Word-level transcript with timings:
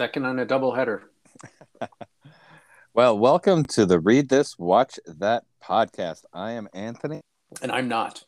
Second 0.00 0.24
on 0.24 0.38
a 0.38 0.46
double 0.46 0.74
header. 0.74 1.10
Well, 2.94 3.18
welcome 3.18 3.64
to 3.64 3.84
the 3.84 4.00
Read 4.00 4.30
This, 4.30 4.58
Watch 4.58 4.98
That 5.06 5.44
podcast. 5.62 6.22
I 6.32 6.52
am 6.52 6.68
Anthony. 6.72 7.20
And 7.60 7.70
I'm 7.70 7.86
not. 7.86 8.24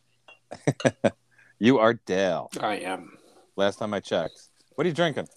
You 1.57 1.79
are 1.79 1.95
Dale. 1.95 2.51
I 2.59 2.75
am. 2.75 3.17
Last 3.55 3.79
time 3.79 3.91
I 3.91 4.01
checked. 4.01 4.49
What 4.75 4.85
are 4.85 4.87
you 4.87 4.93
drinking? 4.93 5.27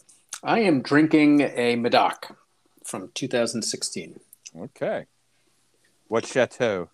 I 0.44 0.60
am 0.60 0.82
drinking 0.82 1.40
a 1.40 1.74
Medoc 1.76 2.36
from 2.84 3.12
2016. 3.14 4.20
Okay. 4.58 5.06
What 6.08 6.26
chateau? 6.26 6.90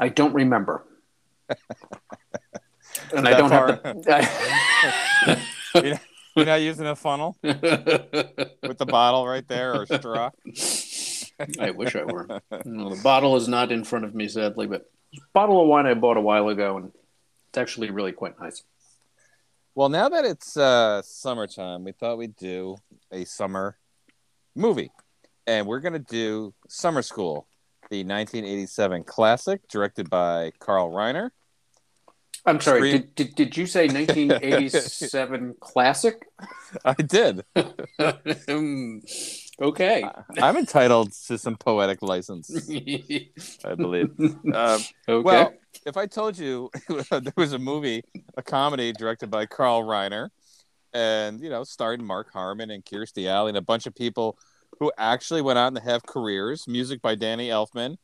I 0.00 0.08
don't 0.08 0.32
remember. 0.32 0.86
and 3.14 3.28
I 3.28 3.36
don't 3.36 3.50
far- 3.50 3.80
have 3.84 5.42
You're 5.74 6.00
you're 6.34 6.46
not 6.46 6.60
using 6.60 6.86
a 6.86 6.96
funnel 6.96 7.36
with 7.42 7.60
the 8.78 8.86
bottle 8.86 9.26
right 9.26 9.46
there 9.46 9.74
or 9.74 9.86
straw? 9.86 10.30
I 11.58 11.70
wish 11.70 11.96
I 11.96 12.04
were. 12.04 12.40
No, 12.64 12.94
the 12.94 13.02
bottle 13.02 13.36
is 13.36 13.48
not 13.48 13.72
in 13.72 13.84
front 13.84 14.04
of 14.04 14.14
me, 14.14 14.28
sadly, 14.28 14.66
but 14.66 14.90
a 15.16 15.20
bottle 15.32 15.60
of 15.60 15.68
wine 15.68 15.86
I 15.86 15.94
bought 15.94 16.16
a 16.16 16.20
while 16.20 16.48
ago, 16.48 16.76
and 16.76 16.92
it's 17.48 17.58
actually 17.58 17.90
really 17.90 18.12
quite 18.12 18.38
nice. 18.40 18.62
Well, 19.74 19.88
now 19.88 20.08
that 20.08 20.24
it's 20.24 20.56
uh, 20.56 21.02
summertime, 21.02 21.82
we 21.84 21.92
thought 21.92 22.18
we'd 22.18 22.36
do 22.36 22.76
a 23.10 23.24
summer 23.24 23.76
movie. 24.54 24.90
And 25.46 25.66
we're 25.66 25.80
going 25.80 25.92
to 25.92 25.98
do 25.98 26.54
Summer 26.68 27.02
School, 27.02 27.46
the 27.90 27.98
1987 27.98 29.04
classic 29.04 29.68
directed 29.68 30.08
by 30.08 30.52
Carl 30.58 30.90
Reiner. 30.90 31.30
I'm 32.46 32.60
sorry, 32.60 32.80
Scream- 32.80 32.92
did, 32.92 33.14
did, 33.14 33.34
did 33.34 33.56
you 33.56 33.66
say 33.66 33.86
1987 33.88 35.54
classic? 35.60 36.26
I 36.84 36.94
did. 36.94 37.44
Okay. 39.60 40.04
I'm 40.38 40.56
entitled 40.56 41.12
to 41.28 41.38
some 41.38 41.56
poetic 41.56 42.02
license, 42.02 42.50
I 43.64 43.74
believe. 43.76 44.10
Um, 44.18 44.80
okay. 45.08 45.22
Well, 45.22 45.52
if 45.86 45.96
I 45.96 46.06
told 46.06 46.36
you 46.36 46.70
there 46.88 47.32
was 47.36 47.52
a 47.52 47.58
movie, 47.58 48.02
a 48.36 48.42
comedy 48.42 48.92
directed 48.92 49.30
by 49.30 49.46
Carl 49.46 49.82
Reiner, 49.82 50.30
and 50.92 51.40
you 51.40 51.50
know, 51.50 51.64
starring 51.64 52.04
Mark 52.04 52.32
Harmon 52.32 52.70
and 52.70 52.84
Kirstie 52.84 53.28
Alley 53.28 53.50
and 53.50 53.56
a 53.56 53.62
bunch 53.62 53.86
of 53.86 53.94
people 53.94 54.38
who 54.80 54.90
actually 54.98 55.42
went 55.42 55.58
on 55.58 55.74
to 55.74 55.80
have 55.80 56.04
careers, 56.04 56.66
music 56.66 57.00
by 57.00 57.14
Danny 57.14 57.48
Elfman, 57.48 57.96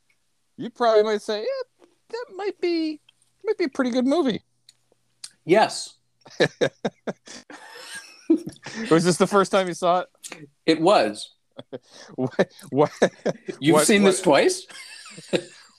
you 0.56 0.70
probably 0.70 1.02
might 1.02 1.22
say, 1.22 1.40
yeah, 1.40 1.86
that 2.10 2.26
might 2.36 2.60
be 2.60 3.00
might 3.44 3.58
be 3.58 3.64
a 3.64 3.68
pretty 3.68 3.90
good 3.90 4.06
movie. 4.06 4.42
yes, 5.44 5.96
Was 8.90 9.04
this 9.04 9.16
the 9.16 9.26
first 9.26 9.50
time 9.50 9.66
you 9.68 9.74
saw 9.74 10.00
it? 10.00 10.08
it 10.66 10.80
was. 10.80 11.34
What 12.14 12.48
what 12.70 12.90
You've 13.60 13.74
What- 13.74 13.86
seen 13.86 14.02
what- 14.02 14.10
this 14.12 14.22
twice? 14.22 14.66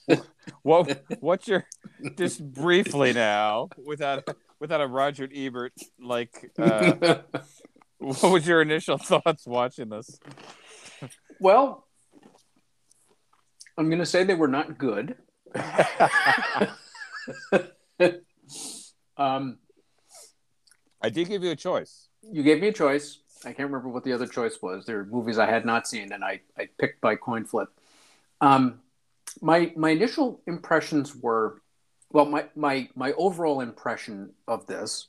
what 0.64 1.04
what's 1.20 1.48
your 1.48 1.66
just 2.18 2.44
briefly 2.54 3.14
now 3.14 3.70
without 3.84 4.28
without 4.60 4.82
a 4.82 4.88
Roger 4.88 5.28
Ebert 5.34 5.74
like 6.00 6.52
uh, 6.60 7.20
what 7.98 8.24
was 8.32 8.46
your 8.48 8.62
initial 8.62 8.98
thoughts 9.00 9.48
watching 9.48 9.90
this? 9.90 10.20
well, 11.40 11.88
I'm 13.78 13.88
going 13.90 14.00
to 14.00 14.06
say 14.06 14.24
they 14.24 14.36
were 14.36 14.48
not 14.48 14.78
good. 14.78 15.16
um, 19.18 19.58
I 21.02 21.10
did 21.10 21.28
give 21.28 21.44
you 21.44 21.52
a 21.52 21.56
choice. 21.56 22.10
you 22.24 22.44
gave 22.44 22.62
me 22.62 22.68
a 22.68 22.74
choice. 22.74 23.20
I 23.44 23.54
can't 23.54 23.70
remember 23.70 23.90
what 23.90 24.04
the 24.04 24.14
other 24.14 24.28
choice 24.28 24.62
was. 24.62 24.86
There 24.86 24.98
were 24.98 25.06
movies 25.06 25.40
I 25.40 25.48
had 25.48 25.66
not 25.66 25.88
seen, 25.88 26.12
and 26.12 26.24
I, 26.24 26.42
I 26.58 26.70
picked 26.80 27.02
by 27.02 27.16
coin 27.16 27.46
flip. 27.46 27.70
Um, 28.40 28.82
my 29.42 29.72
my 29.76 29.90
initial 29.90 30.42
impressions 30.46 31.16
were, 31.16 31.62
well, 32.12 32.26
my 32.26 32.46
my 32.56 32.90
my 32.96 33.14
overall 33.14 33.62
impression 33.62 34.34
of 34.48 34.68
this 34.68 35.08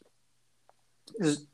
is 1.19 1.47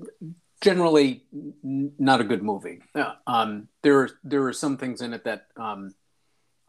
generally 0.60 1.24
not 1.62 2.20
a 2.20 2.24
good 2.24 2.42
movie. 2.42 2.80
Uh, 2.94 3.14
um, 3.26 3.68
there 3.82 4.08
there 4.22 4.46
are 4.46 4.52
some 4.52 4.76
things 4.76 5.00
in 5.00 5.14
it 5.14 5.24
that 5.24 5.46
um, 5.56 5.94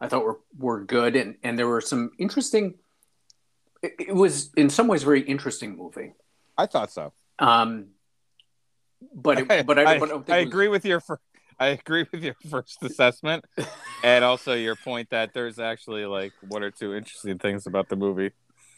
I 0.00 0.08
thought 0.08 0.24
were 0.24 0.40
were 0.58 0.80
good, 0.84 1.16
and 1.16 1.36
and 1.42 1.58
there 1.58 1.68
were 1.68 1.80
some 1.80 2.10
interesting. 2.18 2.74
It, 3.82 3.94
it 4.08 4.14
was 4.14 4.50
in 4.56 4.70
some 4.70 4.88
ways 4.88 5.02
a 5.02 5.06
very 5.06 5.22
interesting 5.22 5.76
movie. 5.76 6.12
I 6.58 6.66
thought 6.66 6.90
so. 6.90 7.12
Um, 7.38 7.88
but 9.14 9.38
it, 9.40 9.48
but 9.48 9.58
I, 9.58 9.62
but 9.62 9.78
I, 9.78 9.92
I 9.92 9.94
it 9.96 10.00
was- 10.28 10.46
agree 10.46 10.68
with 10.68 10.84
your 10.84 11.00
fir- 11.00 11.18
I 11.58 11.68
agree 11.68 12.06
with 12.10 12.22
your 12.22 12.36
first 12.48 12.82
assessment, 12.82 13.44
and 14.02 14.24
also 14.24 14.54
your 14.54 14.76
point 14.76 15.10
that 15.10 15.34
there's 15.34 15.58
actually 15.58 16.06
like 16.06 16.32
one 16.48 16.62
or 16.62 16.70
two 16.70 16.94
interesting 16.94 17.38
things 17.38 17.66
about 17.66 17.88
the 17.90 17.96
movie. 17.96 18.30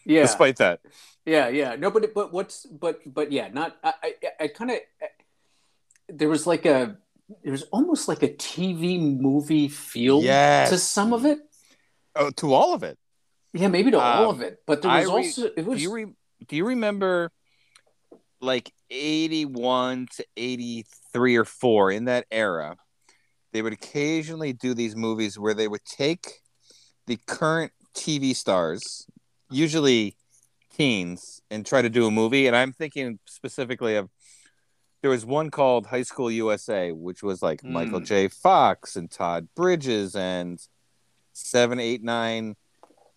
yeah, 0.05 0.23
Despite 0.23 0.57
that, 0.57 0.81
yeah, 1.25 1.49
yeah. 1.49 1.77
No, 1.77 1.91
but 1.91 2.13
but 2.15 2.33
what's 2.33 2.67
but 2.67 3.01
but 3.07 3.31
yeah, 3.31 3.49
not 3.49 3.77
I 3.85 3.93
I, 4.03 4.15
I 4.41 4.49
kind 4.49 4.71
of 4.73 4.79
there 6.09 6.29
was 6.29 6.47
like 6.47 6.67
a 6.67 6.97
there 7.45 7.53
was 7.53 7.63
almost 7.71 8.09
like 8.09 8.23
a 8.25 8.29
TV 8.29 9.01
movie 9.01 9.69
feel 9.69 10.21
Yes. 10.23 10.71
to 10.71 10.79
some 10.79 11.13
of 11.13 11.25
it. 11.25 11.39
oh, 12.17 12.31
to 12.31 12.53
all 12.53 12.75
of 12.75 12.83
it. 12.83 12.99
Yeah, 13.53 13.69
maybe 13.69 13.91
to 13.91 13.99
all 14.01 14.31
Um, 14.31 14.35
of 14.37 14.41
it, 14.41 14.63
but 14.67 14.83
there 14.83 14.91
was 14.91 15.07
re- 15.07 15.13
also 15.13 15.45
it 15.47 15.57
Do 15.57 15.65
was 15.65 15.83
you 15.83 15.93
re- 15.93 16.15
do 16.49 16.57
you 16.57 16.65
remember 16.67 17.31
like 18.41 18.73
81 18.91 20.09
to 20.17 20.25
83 20.37 21.37
or 21.37 21.45
4 21.45 21.93
in 21.93 22.07
that 22.07 22.27
era? 22.31 22.77
They 23.53 23.63
would 23.63 23.73
occasionally 23.75 24.53
do 24.53 24.75
these 24.75 24.97
movies 24.97 25.39
where 25.39 25.55
they 25.55 25.69
would 25.69 25.85
take 25.85 26.41
the 27.07 27.19
current 27.27 27.73
TV 27.95 28.35
stars, 28.35 29.07
usually 29.51 30.17
teens, 30.75 31.43
and 31.51 31.65
try 31.67 31.83
to 31.83 31.91
do 31.91 32.07
a 32.07 32.11
movie. 32.11 32.47
And 32.47 32.57
I'm 32.57 32.73
thinking 32.73 33.19
specifically 33.27 33.97
of 33.97 34.09
there 35.03 35.11
was 35.11 35.27
one 35.27 35.51
called 35.51 35.87
High 35.87 36.03
School 36.05 36.31
USA, 36.31 36.93
which 36.93 37.23
was 37.23 37.43
like 37.43 37.63
Michael 37.63 38.01
Mm. 38.01 38.07
J. 38.07 38.29
Fox 38.29 38.97
and 38.97 39.11
Todd 39.11 39.49
Bridges 39.55 40.17
and 40.17 40.59
seven, 41.35 41.79
eight, 41.79 42.03
nine 42.03 42.57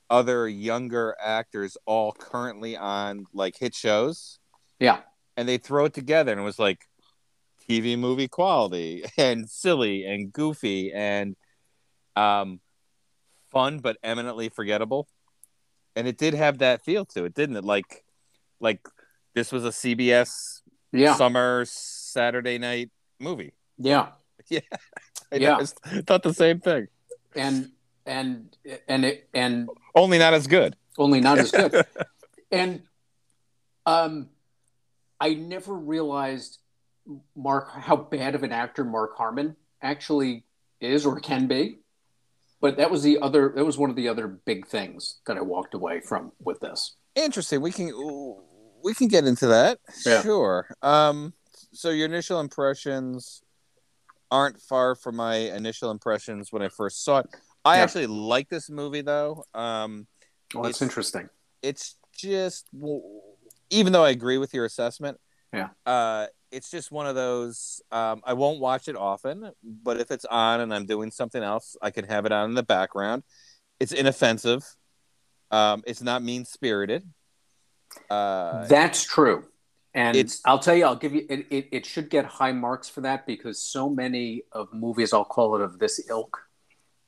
other 0.09 0.47
younger 0.47 1.15
actors 1.23 1.77
all 1.85 2.11
currently 2.11 2.77
on 2.77 3.25
like 3.33 3.57
hit 3.57 3.73
shows. 3.73 4.39
yeah 4.79 4.99
And 5.37 5.47
they 5.49 5.57
throw 5.57 5.85
it 5.85 5.93
together 5.93 6.31
and 6.31 6.39
it 6.41 6.43
was 6.43 6.59
like 6.59 6.81
TV 7.69 7.97
movie 7.97 8.27
quality 8.27 9.03
and 9.17 9.49
silly 9.49 10.05
and 10.05 10.31
goofy 10.31 10.91
and 10.93 11.35
um 12.15 12.59
fun 13.51 13.79
but 13.79 13.97
eminently 14.03 14.49
forgettable. 14.49 15.07
And 15.95 16.07
it 16.07 16.17
did 16.17 16.33
have 16.33 16.57
that 16.59 16.83
feel 16.83 17.05
to 17.05 17.23
it, 17.25 17.33
didn't 17.33 17.55
it? 17.55 17.63
Like 17.63 18.03
like 18.59 18.81
this 19.33 19.51
was 19.51 19.65
a 19.65 19.69
CBS 19.69 20.61
yeah 20.91 21.15
summer 21.15 21.63
Saturday 21.65 22.57
night 22.57 22.89
movie. 23.19 23.53
yeah 23.77 24.09
I 24.51 24.59
Yeah. 25.37 25.57
just 25.59 25.79
thought 26.05 26.21
the 26.23 26.33
same 26.33 26.59
thing. 26.59 26.87
and 27.35 27.71
and 28.05 28.55
and 28.87 29.05
it 29.05 29.29
and 29.33 29.69
Only 29.95 30.17
not 30.17 30.33
as 30.33 30.47
good. 30.47 30.75
only 30.97 31.19
not 31.21 31.37
as 31.39 31.51
good. 31.51 31.85
and 32.51 32.81
um, 33.85 34.29
I 35.19 35.33
never 35.33 35.73
realized 35.73 36.59
Mark 37.35 37.71
how 37.71 37.95
bad 37.95 38.35
of 38.35 38.43
an 38.43 38.51
actor 38.51 38.83
Mark 38.83 39.15
Harmon 39.17 39.55
actually 39.81 40.43
is 40.79 41.05
or 41.05 41.19
can 41.19 41.47
be. 41.47 41.79
But 42.61 42.77
that 42.77 42.89
was 42.89 43.03
the 43.03 43.19
other. 43.21 43.51
That 43.55 43.65
was 43.65 43.77
one 43.77 43.89
of 43.89 43.95
the 43.95 44.07
other 44.07 44.27
big 44.27 44.65
things 44.67 45.19
that 45.27 45.37
I 45.37 45.41
walked 45.41 45.73
away 45.73 45.99
from 45.99 46.31
with 46.39 46.59
this. 46.61 46.95
Interesting. 47.15 47.61
We 47.61 47.71
can 47.71 47.91
we 48.83 48.93
can 48.93 49.07
get 49.07 49.25
into 49.25 49.47
that. 49.47 49.79
Yeah. 50.05 50.21
Sure. 50.21 50.67
Um 50.81 51.33
so 51.73 51.89
your 51.89 52.05
initial 52.07 52.39
impressions 52.39 53.43
aren't 54.31 54.59
far 54.59 54.95
from 54.95 55.17
my 55.17 55.35
initial 55.35 55.91
impressions 55.91 56.51
when 56.51 56.61
I 56.61 56.69
first 56.69 57.03
saw 57.03 57.19
it. 57.19 57.27
I 57.65 57.77
Yeah. 57.77 57.83
actually 57.83 58.07
like 58.07 58.47
this 58.49 58.69
movie 58.69 59.01
though. 59.01 59.43
Um 59.53 60.07
Well, 60.53 60.63
that's 60.63 60.77
It's- 60.77 60.81
interesting. 60.81 61.29
it's 61.61 61.95
just 62.13 62.69
even 63.71 63.91
though 63.91 64.03
I 64.05 64.11
agree 64.11 64.37
with 64.37 64.53
your 64.53 64.63
assessment, 64.65 65.19
Yeah. 65.51 65.69
uh, 65.85 66.27
it's 66.51 66.69
just 66.69 66.91
one 66.91 67.07
of 67.07 67.15
those. 67.15 67.81
Um, 67.91 68.21
I 68.23 68.33
won't 68.33 68.59
watch 68.59 68.87
it 68.87 68.95
often, 68.95 69.51
but 69.63 69.99
if 69.99 70.11
it's 70.11 70.23
on 70.25 70.61
and 70.61 70.73
I'm 70.73 70.85
doing 70.85 71.09
something 71.11 71.41
else, 71.43 71.75
I 71.81 71.89
can 71.91 72.05
have 72.05 72.25
it 72.27 72.31
on 72.31 72.49
in 72.51 72.55
the 72.55 72.63
background. 72.63 73.23
It's 73.79 73.91
inoffensive. 73.91 74.63
Um, 75.51 75.83
it's 75.87 76.01
not 76.01 76.21
mean 76.21 76.45
spirited. 76.45 77.11
Uh, 78.09 78.65
That's 78.67 79.03
true. 79.03 79.49
And 79.93 80.15
it's- 80.15 80.41
I'll 80.45 80.59
tell 80.59 80.75
you, 80.75 80.85
I'll 80.85 80.95
give 80.95 81.13
you. 81.13 81.25
It, 81.29 81.47
it, 81.49 81.69
it 81.71 81.85
should 81.85 82.09
get 82.09 82.25
high 82.25 82.51
marks 82.51 82.87
for 82.87 83.01
that 83.01 83.25
because 83.25 83.59
so 83.61 83.89
many 83.89 84.43
of 84.51 84.71
movies, 84.73 85.11
I'll 85.13 85.25
call 85.25 85.55
it 85.55 85.61
of 85.61 85.79
this 85.79 86.07
ilk, 86.09 86.37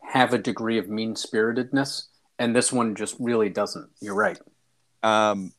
have 0.01 0.33
a 0.33 0.37
degree 0.37 0.77
of 0.77 0.89
mean 0.89 1.15
spiritedness, 1.15 2.07
and 2.39 2.55
this 2.55 2.71
one 2.71 2.95
just 2.95 3.15
really 3.19 3.49
doesn't. 3.49 3.89
You're 4.01 4.15
right. 4.15 4.39
um, 5.03 5.53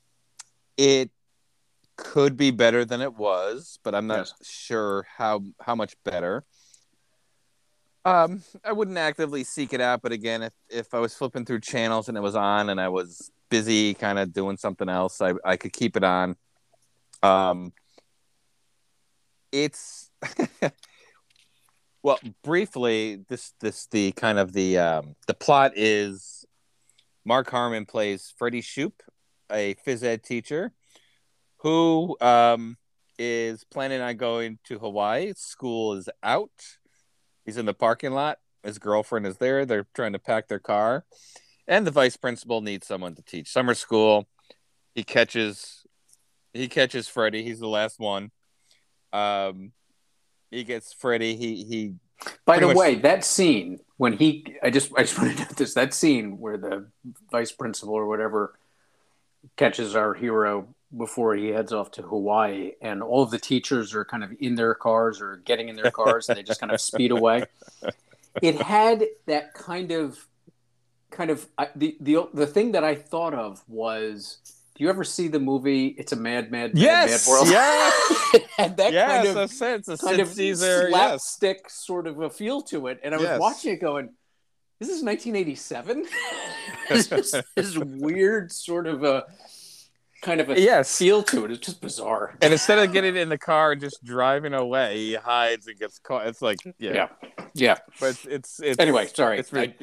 it 0.77 1.11
could 1.97 2.37
be 2.37 2.51
better 2.53 2.85
than 2.85 3.01
it 3.01 3.15
was, 3.17 3.79
but 3.83 3.95
I'm 3.95 4.07
not 4.07 4.19
Yes. 4.19 4.35
sure 4.43 5.07
how 5.17 5.43
how 5.61 5.75
much 5.75 5.97
better. 6.05 6.45
Um, 8.05 8.43
I 8.65 8.73
wouldn't 8.73 8.97
actively 8.97 9.43
seek 9.45 9.73
it 9.73 9.81
out, 9.81 10.03
but 10.03 10.13
again, 10.13 10.43
if 10.43 10.53
if 10.71 10.95
I 10.95 11.01
was 11.01 11.15
flipping 11.15 11.45
through 11.45 11.61
channels 11.61 12.09
and 12.09 12.17
it 12.17 12.21
was 12.21 12.37
on 12.37 12.71
and 12.71 12.81
I 12.81 12.89
was 12.89 13.31
busy 13.51 13.95
kind 13.95 14.19
of 14.19 14.33
doing 14.33 14.57
something 14.57 14.89
else, 14.89 15.21
I 15.21 15.35
I 15.45 15.57
could 15.57 15.73
keep 15.73 15.97
it 15.97 16.05
on. 16.05 16.37
Um, 17.23 17.73
it's 19.51 20.11
well, 22.03 22.19
briefly, 22.45 23.25
this 23.29 23.53
this 23.61 23.87
the 23.87 24.13
kind 24.13 24.39
of 24.39 24.53
the 24.53 24.79
um, 24.79 25.17
the 25.27 25.35
plot 25.35 25.73
is 25.75 26.45
Mark 27.25 27.51
Harmon 27.51 27.87
plays 27.87 28.33
Freddie 28.39 28.61
Shoop, 28.61 29.03
a 29.51 29.75
phys 29.87 30.03
ed 30.03 30.23
teacher 30.23 30.73
who 31.59 32.17
um, 32.21 32.77
is 33.19 33.65
planning 33.65 34.01
on 34.01 34.17
going 34.17 34.59
to 34.65 34.79
Hawaii. 34.79 35.33
School 35.37 35.95
is 35.95 36.09
out. 36.23 36.51
He's 37.45 37.57
in 37.57 37.67
the 37.67 37.75
parking 37.75 38.13
lot. 38.13 38.39
His 38.63 38.79
girlfriend 38.79 39.27
is 39.27 39.39
there. 39.39 39.65
They're 39.65 39.87
trying 39.95 40.13
to 40.13 40.19
pack 40.19 40.49
their 40.49 40.59
car, 40.59 41.05
and 41.67 41.87
the 41.87 41.91
vice 41.91 42.17
principal 42.17 42.61
needs 42.61 42.87
someone 42.87 43.15
to 43.17 43.23
teach 43.23 43.51
summer 43.51 43.75
school. 43.75 44.29
He 44.95 45.03
catches 45.03 45.85
he 46.53 46.69
catches 46.69 47.09
Freddie. 47.09 47.43
He's 47.43 47.61
the 47.61 47.69
last 47.69 47.99
one. 47.99 48.31
Um, 49.13 49.73
he 50.51 50.65
gets 50.65 50.93
Freddy. 50.93 51.37
He 51.37 51.65
he 51.65 51.95
By 52.45 52.59
the 52.59 52.69
much- 52.69 52.77
way, 52.77 52.95
that 52.97 53.25
scene 53.25 53.81
when 53.97 54.13
he, 54.15 54.57
I 54.63 54.71
just, 54.71 54.93
I 54.97 55.03
just 55.03 55.19
want 55.21 55.33
to 55.37 55.39
note 55.45 55.57
this. 55.57 55.75
That 55.75 55.93
scene 55.95 56.39
where 56.39 56.57
the 56.57 56.87
vice 57.31 57.53
principal 57.53 57.95
or 57.95 58.07
whatever 58.07 58.59
catches 59.57 59.95
our 59.97 60.15
hero 60.15 60.69
before 60.97 61.35
he 61.35 61.49
heads 61.49 61.73
off 61.73 61.91
to 61.93 62.03
Hawaii, 62.03 62.73
and 62.81 63.03
all 63.03 63.23
of 63.23 63.31
the 63.31 63.39
teachers 63.39 63.95
are 63.95 64.05
kind 64.05 64.25
of 64.25 64.33
in 64.41 64.55
their 64.55 64.75
cars 64.75 65.21
or 65.21 65.37
getting 65.45 65.69
in 65.69 65.77
their 65.77 65.91
cars, 65.91 66.29
and 66.29 66.39
they 66.39 66.43
just 66.43 66.61
kind 66.61 66.73
of 66.73 66.81
speed 66.81 67.11
away. 67.11 67.45
It 68.41 68.61
had 68.63 69.05
that 69.27 69.53
kind 69.55 69.91
of, 69.91 70.25
kind 71.11 71.31
of 71.31 71.49
I, 71.59 71.69
the 71.75 71.97
the 71.99 72.29
the 72.33 72.47
thing 72.47 72.73
that 72.73 72.85
I 72.85 72.95
thought 72.95 73.35
of 73.35 73.65
was. 73.67 74.39
Do 74.79 74.85
you 74.85 74.91
ever 74.91 75.03
see 75.03 75.27
the 75.27 75.41
movie 75.41 75.89
"It's 75.99 76.13
a 76.13 76.17
Mad, 76.17 76.53
Mad, 76.53 76.73
Mad, 76.73 76.79
yes 76.79 77.27
Mad 77.27 77.33
World"? 77.33 77.49
yeah 77.51 77.91
had 78.57 78.77
that 78.77 78.93
yes 78.93 79.25
kind 79.27 79.39
of 79.39 79.51
said 79.51 79.81
it's 79.81 79.89
a 79.89 79.99
kind 79.99 80.21
of 80.21 80.29
Caesar 80.29 80.89
yes 80.89 80.91
slapstick 80.91 81.69
sort 81.69 82.07
of 82.07 82.21
a 82.21 82.31
feel 82.31 82.63
to 82.63 82.87
it. 82.87 83.01
And 83.03 83.13
I 83.13 83.19
was 83.19 83.25
Yes. 83.27 83.41
watching 83.41 83.73
it 83.73 83.81
going, 83.81 84.11
this 84.79 84.89
is 84.89 85.03
1987? 85.03 86.07
it's 86.91 87.09
just 87.09 87.37
this 87.57 87.77
weird 87.77 88.53
sort 88.53 88.87
of 88.87 89.03
a 89.03 89.25
kind 90.23 90.41
of 90.41 90.49
a 90.51 90.61
yes 90.61 90.97
feel 90.97 91.25
to 91.25 91.45
it. 91.45 91.51
It's 91.51 91.67
just 91.67 91.81
bizarre. 91.81 92.37
and 92.41 92.53
instead 92.53 92.79
of 92.79 92.93
getting 92.93 93.17
in 93.17 93.29
the 93.31 93.39
car 93.39 93.73
and 93.73 93.81
just 93.81 94.05
driving 94.05 94.55
away, 94.55 94.97
he 94.97 95.15
hides 95.15 95.67
and 95.67 95.77
gets 95.77 95.99
caught. 95.99 96.29
It's 96.29 96.41
like 96.41 96.59
yeah, 96.79 96.93
Yeah. 96.93 97.09
Yeah. 97.55 97.79
but 97.99 98.11
it's 98.11 98.25
it's, 98.27 98.61
it's 98.61 98.79
Anyway, 98.79 99.09
sorry. 99.09 99.41
it's 99.41 99.53
I- 99.53 99.75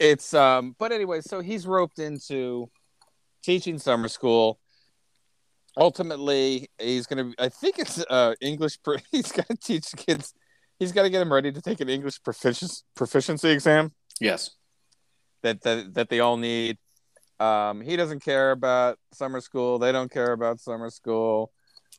it's 0.00 0.32
um 0.32 0.74
but 0.78 0.90
anyway 0.92 1.20
so 1.20 1.40
he's 1.40 1.66
roped 1.66 1.98
into 1.98 2.70
teaching 3.42 3.78
summer 3.78 4.08
school 4.08 4.58
ultimately 5.76 6.68
he's 6.78 7.06
gonna 7.06 7.32
i 7.38 7.48
think 7.48 7.78
it's 7.78 8.04
uh 8.10 8.34
english 8.40 8.78
he's 9.12 9.30
gonna 9.32 9.58
teach 9.62 9.86
kids 9.96 10.34
he's 10.78 10.92
got 10.92 11.02
to 11.02 11.10
get 11.10 11.20
them 11.20 11.32
ready 11.32 11.52
to 11.52 11.60
take 11.62 11.80
an 11.80 11.88
english 11.88 12.20
proficiency 12.22 12.82
proficiency 12.96 13.50
exam 13.50 13.92
yes. 14.20 14.50
that, 15.42 15.62
that 15.62 15.94
that 15.94 16.08
they 16.08 16.20
all 16.20 16.36
need 16.36 16.76
um 17.38 17.80
he 17.80 17.96
doesn't 17.96 18.20
care 18.22 18.50
about 18.50 18.98
summer 19.12 19.40
school 19.40 19.78
they 19.78 19.92
don't 19.92 20.10
care 20.10 20.32
about 20.32 20.58
summer 20.60 20.90
school 20.90 21.52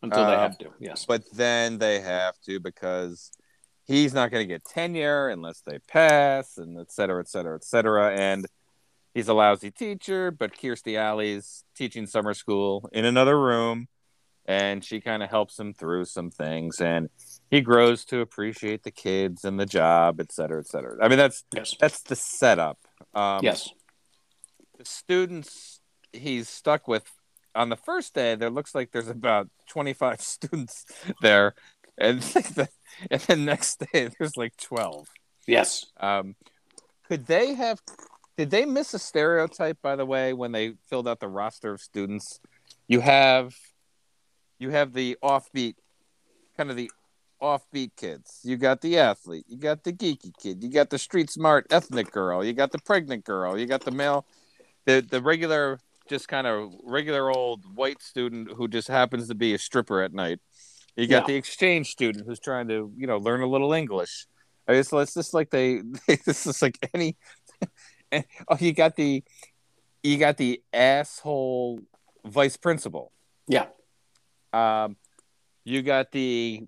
Until 0.04 0.26
they 0.26 0.34
Uh, 0.36 0.40
have 0.40 0.58
to. 0.60 0.70
Yes. 0.80 1.06
but 1.06 1.24
then 1.34 1.78
they 1.78 2.00
have 2.02 2.36
to 2.46 2.60
because 2.60 3.32
he's 3.86 4.14
not 4.14 4.32
going 4.32 4.44
to 4.44 4.54
get 4.54 4.66
tenure 4.66 5.30
unless 5.30 5.62
they 5.66 5.80
pass 5.88 6.58
and 6.58 6.78
et 6.80 6.92
cetera 6.92 7.20
et 7.22 7.28
cetera 7.30 7.56
et 7.56 7.64
cetera 7.64 8.12
and 8.16 8.46
he's 9.14 9.28
a 9.28 9.34
lousy 9.34 9.72
teacher 9.72 10.32
but 10.32 10.54
kirstie 10.56 10.98
alley's 10.98 11.64
teaching 11.76 12.06
summer 12.08 12.34
school 12.34 12.90
in 12.94 13.06
another 13.06 13.40
room 13.40 13.88
and 14.46 14.84
she 14.84 15.00
kind 15.00 15.22
of 15.22 15.30
helps 15.30 15.60
him 15.60 15.74
through 15.74 16.04
some 16.06 16.32
things 16.32 16.82
and 16.82 17.10
he 17.50 17.62
grows 17.62 18.04
to 18.06 18.20
appreciate 18.22 18.84
the 18.84 18.92
kids 18.92 19.44
and 19.46 19.60
the 19.60 19.66
job 19.66 20.20
et 20.20 20.32
cetera 20.32 20.60
et 20.60 20.68
cetera 20.68 20.98
i 21.04 21.08
mean 21.08 21.18
that's 21.18 21.44
Yes. 21.54 21.76
that's 21.80 22.02
the 22.04 22.16
setup 22.16 22.78
um, 23.14 23.40
yes. 23.44 23.70
the 24.78 24.86
students 24.86 25.80
he's 26.14 26.50
stuck 26.50 26.88
with 26.88 27.04
on 27.54 27.70
the 27.70 27.76
first 27.78 28.14
day 28.14 28.36
there 28.36 28.50
looks 28.50 28.74
like 28.74 28.92
there's 28.92 29.10
about 29.10 29.50
25 29.70 30.22
students 30.36 30.86
there 31.22 31.54
and 31.98 32.22
the, 32.22 32.68
and 33.12 33.22
the 33.22 33.36
next 33.36 33.80
day 33.92 34.10
there's 34.18 34.38
like 34.38 34.56
12 34.58 35.08
Yes. 35.48 35.86
um, 36.00 36.36
could 37.08 37.26
they 37.28 37.54
have 37.56 37.80
did 38.42 38.50
they 38.50 38.66
miss 38.66 38.92
a 38.96 38.98
stereotype 38.98 39.78
by 39.84 39.96
the 39.96 40.04
way 40.04 40.34
when 40.34 40.52
they 40.52 40.74
filled 40.90 41.08
out 41.08 41.20
the 41.20 41.28
roster 41.28 41.74
of 41.74 41.80
students 41.80 42.40
you 42.88 43.00
have 43.00 43.54
you 44.58 44.72
have 44.72 44.94
the 44.94 45.16
offbeat 45.24 45.76
kind 46.58 46.72
of 46.72 46.76
the 46.76 46.90
offbeat 47.40 47.92
kids 47.96 48.40
you 48.44 48.58
got 48.58 48.82
the 48.82 48.98
athlete 48.98 49.46
you 49.48 49.58
got 49.58 49.84
the 49.84 49.94
geeky 49.94 50.32
kid 50.42 50.64
you 50.64 50.72
got 50.72 50.90
the 50.90 50.98
street 50.98 51.30
smart 51.30 51.68
ethnic 51.70 52.10
girl 52.12 52.44
you 52.44 52.52
got 52.52 52.72
the 52.72 52.80
pregnant 52.80 53.24
girl 53.24 53.60
you 53.60 53.68
got 53.68 53.82
the 53.82 53.92
male 53.92 54.26
the 54.86 55.06
the 55.08 55.22
regular 55.22 55.80
just 56.10 56.28
kind 56.28 56.48
of 56.48 56.74
regular 56.84 57.30
old 57.30 57.64
white 57.76 58.02
student 58.02 58.52
who 58.54 58.68
just 58.68 58.88
happens 58.88 59.28
to 59.28 59.36
be 59.36 59.54
a 59.54 59.58
stripper 59.60 60.02
at 60.02 60.14
night 60.14 60.40
you 60.96 61.06
got 61.06 61.24
Yeah. 61.24 61.28
the 61.28 61.36
exchange 61.36 61.90
student 61.92 62.26
who's 62.26 62.40
trying 62.40 62.68
to 62.70 62.92
you 62.98 63.06
know 63.06 63.20
learn 63.20 63.42
a 63.42 63.48
little 63.48 63.72
english 63.72 64.26
I 64.68 64.76
just, 64.76 64.94
it's 64.94 65.16
just 65.16 65.34
like 65.34 65.50
they, 65.50 65.82
this 66.26 66.46
is 66.46 66.62
like 66.62 66.78
any. 66.94 67.18
Oh, 68.48 68.58
you 68.60 68.74
got 68.74 68.96
the, 68.96 69.24
you 70.04 70.18
got 70.18 70.38
the 70.38 70.62
asshole 70.74 71.80
vice 72.26 72.58
principal. 72.58 73.12
Yeah. 73.48 73.68
Um, 74.54 74.98
you 75.64 75.82
got 75.82 76.12
the 76.12 76.62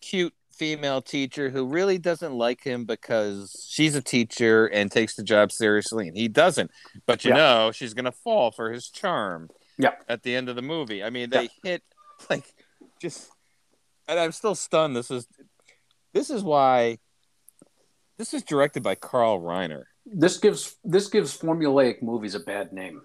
cute 0.00 0.34
female 0.54 1.00
teacher 1.00 1.50
who 1.50 1.66
really 1.66 1.98
doesn't 1.98 2.32
like 2.34 2.62
him 2.62 2.84
because 2.84 3.66
she's 3.68 3.94
a 3.94 4.02
teacher 4.02 4.66
and 4.66 4.90
takes 4.90 5.14
the 5.14 5.22
job 5.22 5.50
seriously, 5.52 6.08
and 6.08 6.16
he 6.16 6.28
doesn't. 6.28 6.70
But 7.06 7.24
you 7.24 7.30
Yeah. 7.30 7.36
know, 7.36 7.72
she's 7.72 7.94
gonna 7.94 8.12
fall 8.12 8.50
for 8.50 8.72
his 8.72 8.88
charm. 8.88 9.48
Yeah. 9.78 9.94
At 10.08 10.22
the 10.24 10.34
end 10.34 10.48
of 10.48 10.56
the 10.56 10.62
movie, 10.62 11.02
I 11.04 11.10
mean, 11.10 11.30
they 11.30 11.48
hit 11.62 11.82
like 12.28 12.44
just, 13.00 13.30
and 14.08 14.18
I'm 14.18 14.32
still 14.32 14.54
stunned. 14.56 14.96
This 14.96 15.10
is, 15.10 15.26
this 16.12 16.30
is 16.30 16.42
why. 16.42 16.98
This 18.16 18.34
is 18.34 18.42
directed 18.42 18.82
by 18.82 18.96
Carl 18.96 19.40
Reiner. 19.40 19.84
This 20.12 20.38
gives 20.38 20.76
this 20.84 21.08
gives 21.08 21.36
formulaic 21.36 22.02
movies 22.02 22.34
a 22.34 22.40
bad 22.40 22.72
name. 22.72 23.02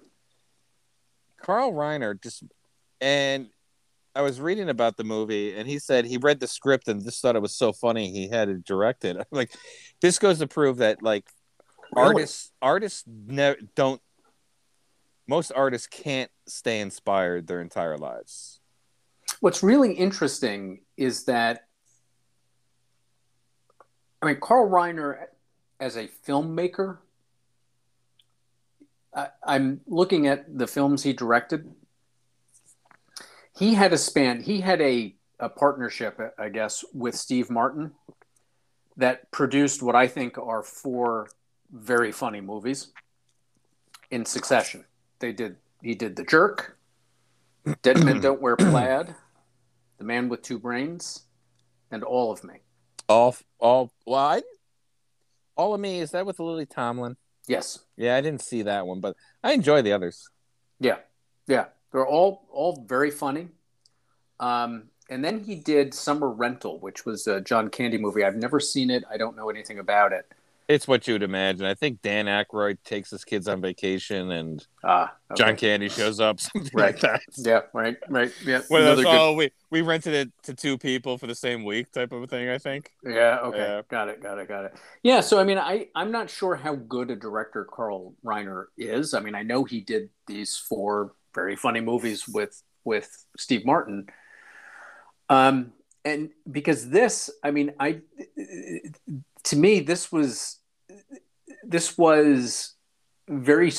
Carl 1.42 1.74
Reiner 1.74 2.22
just 2.22 2.44
and 3.02 3.50
I 4.16 4.22
was 4.22 4.40
reading 4.40 4.70
about 4.70 4.96
the 4.96 5.04
movie 5.04 5.58
and 5.58 5.68
he 5.68 5.80
said 5.80 6.06
he 6.06 6.18
read 6.18 6.40
the 6.40 6.48
script 6.48 6.88
and 6.88 7.04
just 7.04 7.22
thought 7.22 7.36
it 7.36 7.42
was 7.42 7.56
so 7.56 7.74
funny 7.74 8.12
he 8.12 8.30
had 8.30 8.48
to 8.48 8.56
direct 8.56 9.04
it. 9.06 9.18
Like 9.32 9.52
this 10.02 10.20
goes 10.20 10.40
to 10.40 10.48
prove 10.48 10.78
that 10.78 11.02
like 11.02 11.26
Really? 11.96 12.08
artists 12.08 12.52
artists 12.62 13.04
never 13.08 13.58
don't 13.76 14.02
most 15.28 15.52
artists 15.56 15.88
can't 15.88 16.32
stay 16.48 16.80
inspired 16.80 17.48
their 17.48 17.62
entire 17.62 17.98
lives. 17.98 18.60
What's 19.40 19.64
really 19.64 19.94
interesting 19.94 20.82
is 20.98 21.26
that 21.26 21.68
I 24.22 24.28
mean 24.28 24.38
Carl 24.40 24.70
Reiner 24.70 25.26
as 25.84 25.98
a 25.98 26.08
filmmaker 26.26 27.00
I, 29.14 29.28
I'm 29.46 29.82
looking 29.86 30.28
at 30.28 30.58
the 30.58 30.66
films 30.66 31.04
he 31.04 31.14
directed. 31.14 31.72
He 33.56 33.76
had 33.76 33.94
a 33.94 33.98
span. 33.98 34.42
He 34.42 34.62
had 34.62 34.82
a, 34.82 35.16
a 35.40 35.50
partnership, 35.50 36.20
I 36.40 36.50
guess, 36.50 36.84
with 36.94 37.16
Steve 37.16 37.50
Martin 37.50 37.92
that 38.98 39.30
produced 39.32 39.84
what 39.84 39.96
I 39.96 40.08
think 40.08 40.38
are 40.38 40.64
four 40.64 41.30
very 41.72 42.12
funny 42.12 42.42
movies 42.42 42.92
in 44.10 44.26
succession. 44.26 44.86
They 45.20 45.32
did. 45.32 45.58
He 45.82 45.96
did 45.96 46.16
The 46.16 46.24
Jerk, 46.24 46.78
Dead 47.82 48.04
Men 48.04 48.22
Don't 48.22 48.42
Wear 48.42 48.56
Plaid, 48.58 49.14
The 49.98 50.04
Man 50.04 50.30
with 50.30 50.42
Two 50.42 50.58
Brains, 50.58 51.24
and 51.92 52.04
All 52.04 52.32
of 52.32 52.44
Me. 52.44 52.56
All 53.10 53.36
all 53.60 53.92
well 54.06 54.20
I, 54.20 54.42
all 55.56 55.74
of 55.74 55.80
me 55.80 56.00
is 56.00 56.12
that 56.12 56.26
with 56.26 56.40
Lily 56.40 56.66
Tomlin? 56.66 57.18
Yes. 57.48 57.80
Yeah, 57.98 58.16
I 58.16 58.22
didn't 58.22 58.42
see 58.42 58.62
that 58.64 58.88
one, 58.88 59.00
but 59.00 59.16
I 59.44 59.54
enjoy 59.54 59.82
the 59.82 59.92
others. 59.92 60.30
Yeah, 60.80 60.98
yeah, 61.48 61.66
they're 61.92 62.08
all 62.08 62.48
all 62.52 62.86
very 62.88 63.12
funny. 63.12 63.50
Um, 64.40 64.90
and 65.10 65.24
then 65.24 65.44
he 65.44 65.56
did 65.56 65.94
Summer 65.94 66.30
Rental, 66.30 66.80
which 66.80 67.06
was 67.06 67.28
a 67.28 67.42
John 67.42 67.70
Candy 67.70 67.98
movie. 67.98 68.24
I've 68.24 68.36
never 68.36 68.60
seen 68.60 68.90
it. 68.90 69.04
I 69.10 69.18
don't 69.18 69.36
know 69.36 69.50
anything 69.50 69.80
about 69.80 70.14
it. 70.14 70.32
It's 70.70 70.88
what 70.88 71.08
you'd 71.08 71.24
imagine. 71.24 71.66
I 71.66 71.74
think 71.74 72.02
Dan 72.02 72.26
Aykroyd 72.28 72.78
takes 72.86 73.10
his 73.12 73.26
kids 73.26 73.48
on 73.50 73.60
vacation, 73.62 74.32
and 74.32 74.66
Ah, 74.84 75.14
okay. 75.32 75.44
John 75.44 75.56
Candy 75.58 75.90
shows 75.90 76.20
up, 76.22 76.40
something 76.40 76.72
Right. 76.74 76.94
like 76.94 77.02
that. 77.02 77.22
Yeah, 77.38 77.62
right, 77.74 77.98
right. 78.08 78.32
Yeah, 78.46 78.62
those, 78.70 78.98
good- 79.04 79.06
oh, 79.08 79.34
we 79.34 79.52
we 79.72 79.82
rented 79.82 80.14
it 80.14 80.32
to 80.44 80.54
two 80.54 80.78
people 80.78 81.18
for 81.18 81.28
the 81.28 81.36
same 81.36 81.66
week 81.66 81.92
type 81.92 82.14
of 82.14 82.24
a 82.24 82.28
thing. 82.28 82.50
I 82.50 82.58
think. 82.58 82.92
Yeah. 83.04 83.40
Okay. 83.44 83.58
Yeah. 83.58 83.82
Got 83.90 84.08
it. 84.10 84.22
Got 84.24 84.40
it. 84.40 84.48
Got 84.48 84.66
it. 84.66 84.74
Yeah. 85.04 85.20
So 85.20 85.38
I 85.40 85.44
mean, 85.44 85.58
I 85.58 85.88
I'm 85.96 86.12
not 86.12 86.30
sure 86.30 86.56
how 86.56 86.76
good 86.76 87.12
a 87.12 87.16
director 87.16 87.66
Carl 87.66 88.16
Reiner 88.24 88.66
is. 88.78 89.14
I 89.14 89.20
mean, 89.20 89.36
I 89.36 89.44
know 89.44 89.66
he 89.66 89.82
did 89.82 90.10
these 90.28 90.56
four 90.58 91.14
very 91.36 91.56
funny 91.58 91.82
movies 91.82 92.28
with 92.28 92.62
with 92.86 93.26
Steve 93.38 93.66
Martin. 93.66 94.08
Um, 95.30 95.74
and 96.06 96.30
because 96.52 96.90
this, 96.90 97.30
I 97.44 97.52
mean, 97.52 97.72
I 97.80 98.02
to 99.46 99.56
me 99.56 99.80
this 99.82 100.12
was 100.12 100.60
this 101.64 101.98
was 101.98 102.76
very 103.30 103.72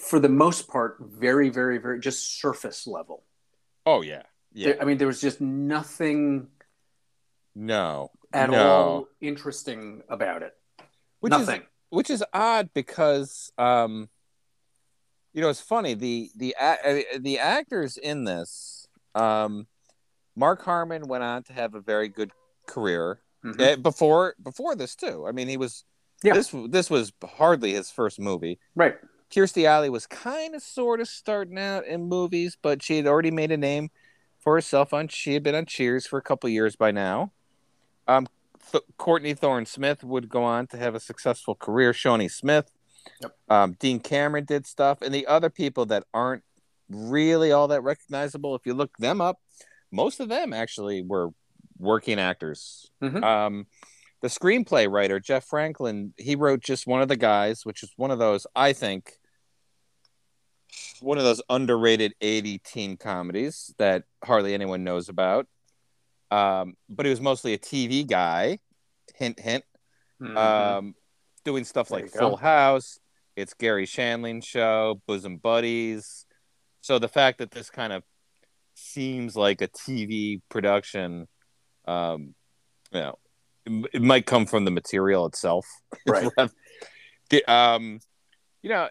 for 0.00 0.18
the 0.18 0.28
most 0.28 0.68
part 0.68 0.96
very 1.00 1.48
very 1.48 1.78
very 1.78 2.00
just 2.00 2.40
surface 2.40 2.86
level. 2.86 3.24
Oh 3.84 4.02
yeah, 4.02 4.22
yeah. 4.52 4.72
There- 4.72 4.82
I 4.82 4.84
mean, 4.84 4.98
there 4.98 5.06
was 5.06 5.20
just 5.20 5.40
nothing 5.40 6.48
No, 7.54 8.10
at 8.32 8.50
no. 8.50 8.68
all 8.68 9.08
interesting 9.20 10.02
about 10.08 10.42
it. 10.42 10.52
Which 11.20 11.30
Nothing. 11.30 11.62
is 11.62 11.66
which 11.90 12.10
is 12.10 12.24
odd 12.32 12.70
because 12.74 13.52
um, 13.58 14.08
you 15.32 15.40
know 15.40 15.48
it's 15.48 15.60
funny 15.60 15.94
the 15.94 16.30
the 16.36 16.54
the 17.20 17.38
actors 17.38 17.96
in 17.96 18.24
this 18.24 18.86
um, 19.14 19.66
Mark 20.34 20.62
Harmon 20.62 21.06
went 21.08 21.22
on 21.24 21.42
to 21.44 21.52
have 21.52 21.74
a 21.74 21.80
very 21.80 22.08
good 22.08 22.32
career 22.66 23.20
Mhm. 23.54 23.60
eh, 23.60 23.76
before 23.76 24.34
before 24.42 24.74
this 24.74 24.94
too. 24.96 25.26
I 25.26 25.32
mean 25.32 25.48
he 25.48 25.56
was 25.56 25.84
Yeah. 26.22 26.34
this 26.34 26.52
this 26.68 26.90
was 26.90 27.12
hardly 27.24 27.72
his 27.72 27.90
first 27.90 28.18
movie. 28.18 28.58
Right. 28.74 28.96
Kirstie 29.30 29.64
Alley 29.64 29.90
was 29.90 30.06
kind 30.06 30.54
of 30.54 30.62
sort 30.62 31.00
of 31.00 31.08
starting 31.08 31.58
out 31.58 31.84
in 31.86 32.04
movies, 32.08 32.56
but 32.60 32.82
she 32.82 32.96
had 32.96 33.06
already 33.06 33.30
made 33.30 33.50
a 33.50 33.56
name 33.56 33.90
for 34.38 34.54
herself 34.54 34.92
on. 34.94 35.08
She 35.08 35.34
had 35.34 35.42
been 35.42 35.54
on 35.54 35.66
Cheers 35.66 36.06
for 36.06 36.16
a 36.18 36.22
couple 36.22 36.48
years 36.48 36.76
by 36.76 36.90
now. 36.92 37.32
Um, 38.06 38.28
Th- 38.70 38.84
Courtney 38.98 39.34
Thorne 39.34 39.66
Smith 39.66 40.02
would 40.04 40.28
go 40.28 40.42
on 40.44 40.66
to 40.68 40.76
have 40.76 40.94
a 40.94 41.00
successful 41.00 41.54
career. 41.56 41.92
Shawnee 41.92 42.28
Smith, 42.28 42.70
Yep. 43.20 43.36
um, 43.48 43.72
Dean 43.78 43.98
Cameron 44.00 44.44
did 44.44 44.66
stuff, 44.66 45.02
and 45.02 45.12
the 45.14 45.26
other 45.26 45.50
people 45.50 45.86
that 45.86 46.04
aren't 46.14 46.42
really 46.88 47.50
all 47.52 47.66
that 47.68 47.82
recognizable. 47.82 48.54
If 48.54 48.64
you 48.66 48.74
look 48.74 48.96
them 48.98 49.20
up, 49.20 49.40
most 49.90 50.20
of 50.20 50.28
them 50.28 50.52
actually 50.52 51.02
were 51.02 51.30
working 51.78 52.18
actors. 52.18 52.90
Mhm. 53.02 53.22
Um, 53.22 53.66
the 54.22 54.28
screenplay 54.28 54.90
writer 54.90 55.20
Jeff 55.20 55.44
Franklin, 55.44 56.14
he 56.16 56.34
wrote 56.36 56.60
just 56.60 56.86
one 56.86 57.02
of 57.02 57.08
the 57.08 57.16
guys, 57.16 57.64
which 57.64 57.82
is 57.82 57.92
one 57.96 58.10
of 58.10 58.18
those 58.18 58.46
I 58.54 58.72
think 58.72 59.12
one 61.00 61.18
of 61.18 61.24
those 61.24 61.42
underrated 61.48 62.14
80 62.20 62.58
teen 62.58 62.96
comedies 62.96 63.72
that 63.78 64.04
hardly 64.24 64.52
anyone 64.54 64.84
knows 64.84 65.08
about. 65.08 65.46
Um, 66.30 66.76
but 66.88 67.06
he 67.06 67.10
was 67.10 67.20
mostly 67.20 67.52
a 67.54 67.58
TV 67.58 68.06
guy. 68.06 68.58
Hint, 69.14 69.38
hint. 69.38 69.64
Mhm. 70.20 70.36
Um, 70.36 70.94
doing 71.44 71.64
stuff 71.64 71.88
There 71.88 72.00
like 72.00 72.06
you 72.12 72.18
go. 72.18 72.28
Full 72.30 72.36
House. 72.36 72.98
It's 73.36 73.54
Garry 73.54 73.86
Shandling 73.86 74.44
show, 74.44 75.00
Bosom 75.06 75.36
Buddies. 75.36 76.26
So 76.80 76.98
the 76.98 77.08
fact 77.08 77.38
that 77.38 77.50
this 77.50 77.70
kind 77.70 77.92
of 77.92 78.02
seems 78.74 79.36
like 79.36 79.60
a 79.60 79.68
TV 79.68 80.40
production, 80.48 81.28
um, 81.86 82.34
you 82.92 83.00
know, 83.00 83.18
it, 83.66 83.90
it 83.94 84.02
might 84.02 84.26
come 84.26 84.46
from 84.46 84.64
the 84.64 84.70
material 84.70 85.26
itself. 85.26 85.66
Right. 86.06 86.28
The, 87.30 87.44
um, 87.52 87.98
you 88.62 88.70
know, 88.70 88.88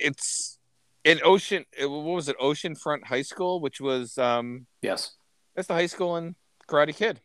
it's 0.00 0.58
in 1.04 1.20
Ocean. 1.24 1.64
What 1.78 1.88
was 1.88 2.28
it? 2.28 2.38
Oceanfront 2.38 3.04
High 3.04 3.22
School, 3.22 3.60
which 3.60 3.80
was 3.80 4.16
um, 4.18 4.66
yes. 4.82 5.12
that's 5.56 5.66
the 5.66 5.74
high 5.74 5.86
school 5.86 6.16
in 6.16 6.36
Karate 6.68 6.94
Kid. 6.94 7.20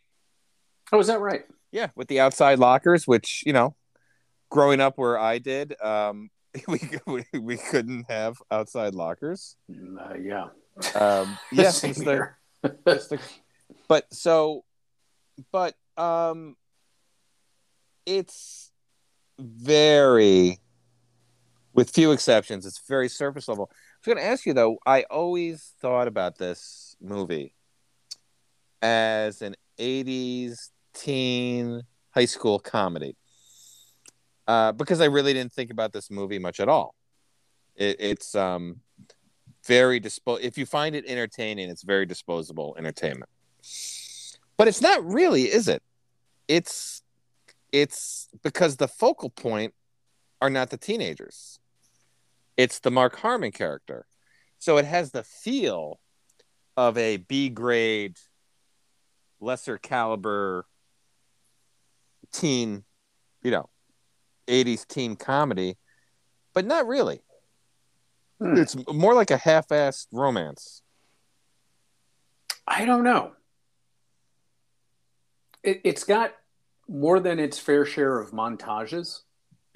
Oh, 0.92 1.00
is 1.00 1.08
that 1.08 1.20
right? 1.20 1.44
Yeah, 1.72 1.90
with 1.96 2.08
the 2.08 2.20
outside 2.20 2.58
lockers, 2.58 3.06
which 3.08 3.44
you 3.46 3.54
know, 3.54 3.76
growing 4.50 4.82
up 4.82 4.98
where 4.98 5.20
I 5.20 5.38
did, 5.38 5.80
um, 5.82 6.30
we 6.68 6.80
we, 7.06 7.24
we 7.40 7.58
couldn't 7.58 8.06
have 8.10 8.38
outside 8.50 8.96
lockers. 8.96 9.56
Mm, 9.72 9.98
Uh, 10.00 10.16
yeah. 10.18 10.48
Um, 11.00 11.38
yes, 11.52 11.78
Same 11.82 11.92
it's 11.92 12.00
the, 12.00 12.12
here. 12.12 12.38
it's 12.88 13.08
the, 13.08 13.20
but 13.88 14.12
so, 14.14 14.64
but 15.52 15.76
um, 15.98 16.56
it's 18.06 18.72
very, 19.40 20.60
with 21.74 21.90
few 21.90 22.12
exceptions, 22.12 22.66
it's 22.66 22.82
very 22.88 23.10
surface 23.10 23.48
level. 23.48 23.70
I 23.72 23.76
was 24.06 24.16
going 24.16 24.18
to 24.18 24.32
ask 24.32 24.46
you 24.46 24.54
though. 24.54 24.78
I 24.86 25.04
always 25.04 25.74
thought 25.82 26.08
about 26.08 26.38
this 26.38 26.96
movie 27.02 27.54
as 28.82 29.42
an 29.42 29.56
'80s 29.80 30.70
teen 30.94 31.82
high 32.12 32.26
school 32.26 32.60
comedy 32.60 33.18
uh, 34.48 34.72
because 34.72 35.02
I 35.02 35.06
really 35.06 35.34
didn't 35.34 35.54
think 35.54 35.72
about 35.72 35.92
this 35.92 36.10
movie 36.10 36.40
much 36.40 36.60
at 36.60 36.70
all. 36.70 36.96
It, 37.76 37.98
it's 38.00 38.36
um, 38.36 38.80
very 39.66 40.00
dispo. 40.00 40.40
If 40.40 40.58
you 40.58 40.66
find 40.66 40.96
it 40.96 41.06
entertaining, 41.08 41.70
it's 41.70 41.84
very 41.84 42.06
disposable 42.06 42.76
entertainment. 42.78 43.30
But 44.58 44.68
it's 44.68 44.82
not 44.82 45.06
really, 45.06 45.44
is 45.44 45.68
it? 45.68 45.84
It's 46.48 47.02
it's 47.72 48.30
because 48.44 48.78
the 48.78 48.88
focal 48.88 49.30
point 49.30 49.74
are 50.42 50.50
not 50.50 50.70
the 50.70 50.78
teenagers. 50.78 51.60
It's 52.56 52.80
the 52.80 52.92
Mark 52.92 53.18
Harmon 53.18 53.52
character. 53.52 54.06
So 54.60 54.78
it 54.78 54.86
has 54.86 55.12
the 55.12 55.24
feel 55.24 56.00
of 56.78 56.98
a 56.98 57.18
B 57.18 57.50
grade, 57.50 58.18
lesser 59.40 59.78
caliber 59.78 60.66
teen, 62.32 62.84
you 63.44 63.52
know, 63.52 63.70
80s 64.48 64.88
teen 64.88 65.16
comedy, 65.16 65.78
but 66.54 66.66
not 66.66 66.88
really. 66.88 67.22
Hmm. 68.40 68.58
It's 68.58 68.76
more 68.88 69.14
like 69.14 69.32
a 69.32 69.38
half 69.38 69.68
assed 69.70 70.08
romance. 70.12 70.82
I 72.68 72.86
don't 72.86 73.04
know. 73.04 73.34
It, 75.66 75.82
it's 75.84 76.04
got 76.04 76.34
more 76.88 77.20
than 77.20 77.40
its 77.40 77.58
fair 77.58 77.86
share 77.86 78.20
of 78.20 78.32
montages. 78.32 79.22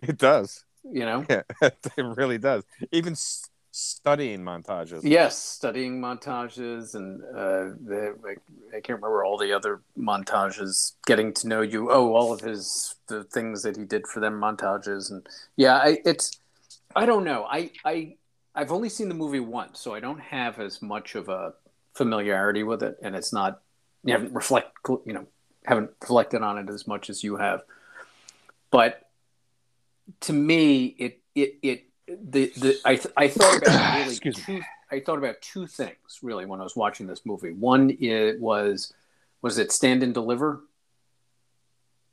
It 0.01 0.17
does. 0.17 0.63
You 0.83 1.05
know. 1.05 1.25
Yeah, 1.29 1.41
it 1.61 1.75
really 1.97 2.37
does. 2.37 2.63
Even 2.91 3.13
s- 3.13 3.49
studying 3.71 4.41
montages. 4.41 5.01
Yes, 5.03 5.37
studying 5.37 5.99
montages 5.99 6.95
and 6.95 7.21
uh, 7.23 7.75
the, 7.85 8.15
I, 8.25 8.31
I 8.77 8.81
can't 8.81 8.99
remember 9.01 9.23
all 9.23 9.37
the 9.37 9.51
other 9.53 9.81
montages. 9.97 10.93
Getting 11.05 11.33
to 11.33 11.47
know 11.47 11.61
you. 11.61 11.91
Oh, 11.91 12.13
all 12.13 12.31
of 12.33 12.41
his 12.41 12.95
the 13.07 13.23
things 13.25 13.63
that 13.63 13.75
he 13.75 13.83
did 13.83 14.07
for 14.07 14.19
them 14.19 14.39
montages 14.39 15.11
and 15.11 15.25
yeah, 15.57 15.77
I, 15.77 15.99
it's 16.05 16.39
I 16.95 17.05
don't 17.05 17.23
know. 17.23 17.45
I 17.49 17.71
I 17.83 18.15
I've 18.55 18.71
only 18.71 18.89
seen 18.89 19.09
the 19.09 19.15
movie 19.15 19.39
once, 19.39 19.79
so 19.79 19.93
I 19.93 19.99
don't 19.99 20.19
have 20.19 20.59
as 20.59 20.81
much 20.81 21.15
of 21.15 21.29
a 21.29 21.53
familiarity 21.93 22.63
with 22.63 22.83
it, 22.83 22.97
and 23.01 23.15
it's 23.15 23.33
not 23.33 23.61
you 24.03 24.13
haven't 24.13 24.33
reflect 24.33 24.71
you 25.05 25.13
know 25.13 25.27
haven't 25.69 25.91
reflected 26.01 26.41
on 26.41 26.57
it 26.57 26.67
as 26.69 26.87
much 26.87 27.09
as 27.09 27.23
you 27.23 27.37
have. 27.37 27.61
But 28.71 29.07
to 30.21 30.33
me, 30.33 30.85
it 30.85 31.21
it 31.35 31.57
it 31.61 31.85
the 32.07 32.51
the 32.57 32.79
I 32.83 32.95
th- 32.95 33.13
I 33.15 33.27
thought 33.27 33.57
about 33.57 33.95
really 34.05 34.15
two 34.15 34.61
I 34.91 34.99
thought 34.99 35.19
about 35.19 35.41
two 35.41 35.67
things 35.67 36.19
really 36.23 36.45
when 36.45 36.59
I 36.59 36.63
was 36.63 36.75
watching 36.75 37.05
this 37.05 37.23
movie. 37.23 37.53
One 37.53 37.95
it 37.99 38.39
was 38.41 38.91
was 39.43 39.59
it 39.59 39.71
Stand 39.71 40.01
and 40.01 40.13
Deliver, 40.13 40.61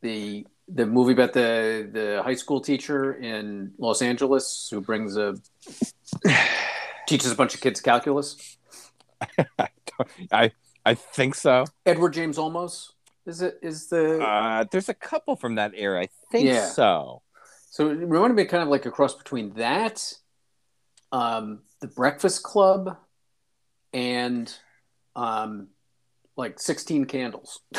the 0.02 0.46
the 0.68 0.84
movie 0.84 1.14
about 1.14 1.32
the 1.32 1.88
the 1.90 2.22
high 2.22 2.34
school 2.34 2.60
teacher 2.60 3.14
in 3.14 3.72
Los 3.78 4.02
Angeles 4.02 4.68
who 4.70 4.82
brings 4.82 5.16
a 5.16 5.36
teaches 7.08 7.32
a 7.32 7.34
bunch 7.34 7.54
of 7.54 7.62
kids 7.62 7.80
calculus. 7.80 8.58
I 10.30 10.52
I 10.84 10.94
think 10.94 11.36
so. 11.36 11.64
Edward 11.86 12.12
James 12.12 12.36
Olmos 12.36 12.90
is 13.26 13.42
it 13.42 13.58
is 13.62 13.88
the 13.88 14.22
Uh, 14.24 14.64
there's 14.70 14.88
a 14.88 14.94
couple 14.94 15.36
from 15.36 15.56
that 15.56 15.72
era. 15.74 16.02
I 16.02 16.08
think 16.30 16.46
Yeah. 16.46 16.66
so. 16.66 17.22
So 17.70 17.90
it 17.90 17.94
reminded 17.98 18.36
me 18.36 18.44
kind 18.46 18.62
of 18.62 18.68
like 18.68 18.86
a 18.86 18.90
cross 18.90 19.14
between 19.14 19.52
that, 19.54 20.14
um, 21.12 21.60
the 21.80 21.88
Breakfast 21.88 22.42
Club, 22.42 22.96
and 23.92 24.52
um, 25.14 25.68
like 26.36 26.58
Sixteen 26.58 27.04
Candles. 27.04 27.60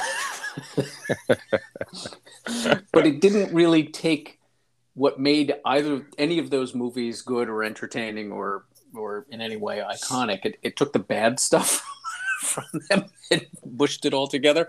but 2.92 3.06
it 3.08 3.22
didn't 3.22 3.54
really 3.54 3.84
take 3.84 4.40
what 4.94 5.20
made 5.20 5.54
either 5.66 6.08
any 6.18 6.40
of 6.40 6.50
those 6.50 6.74
movies 6.74 7.22
good 7.22 7.50
or 7.50 7.64
entertaining 7.64 8.32
or 8.32 8.66
or 8.96 9.26
in 9.30 9.42
any 9.42 9.58
way 9.58 9.78
iconic. 9.80 10.46
It, 10.46 10.58
it 10.64 10.76
took 10.78 10.94
the 10.94 11.00
bad 11.00 11.40
stuff 11.40 11.84
from 12.42 12.66
them 12.90 13.06
and 13.32 13.46
bushed 13.66 14.06
it 14.06 14.14
all 14.14 14.28
together. 14.28 14.68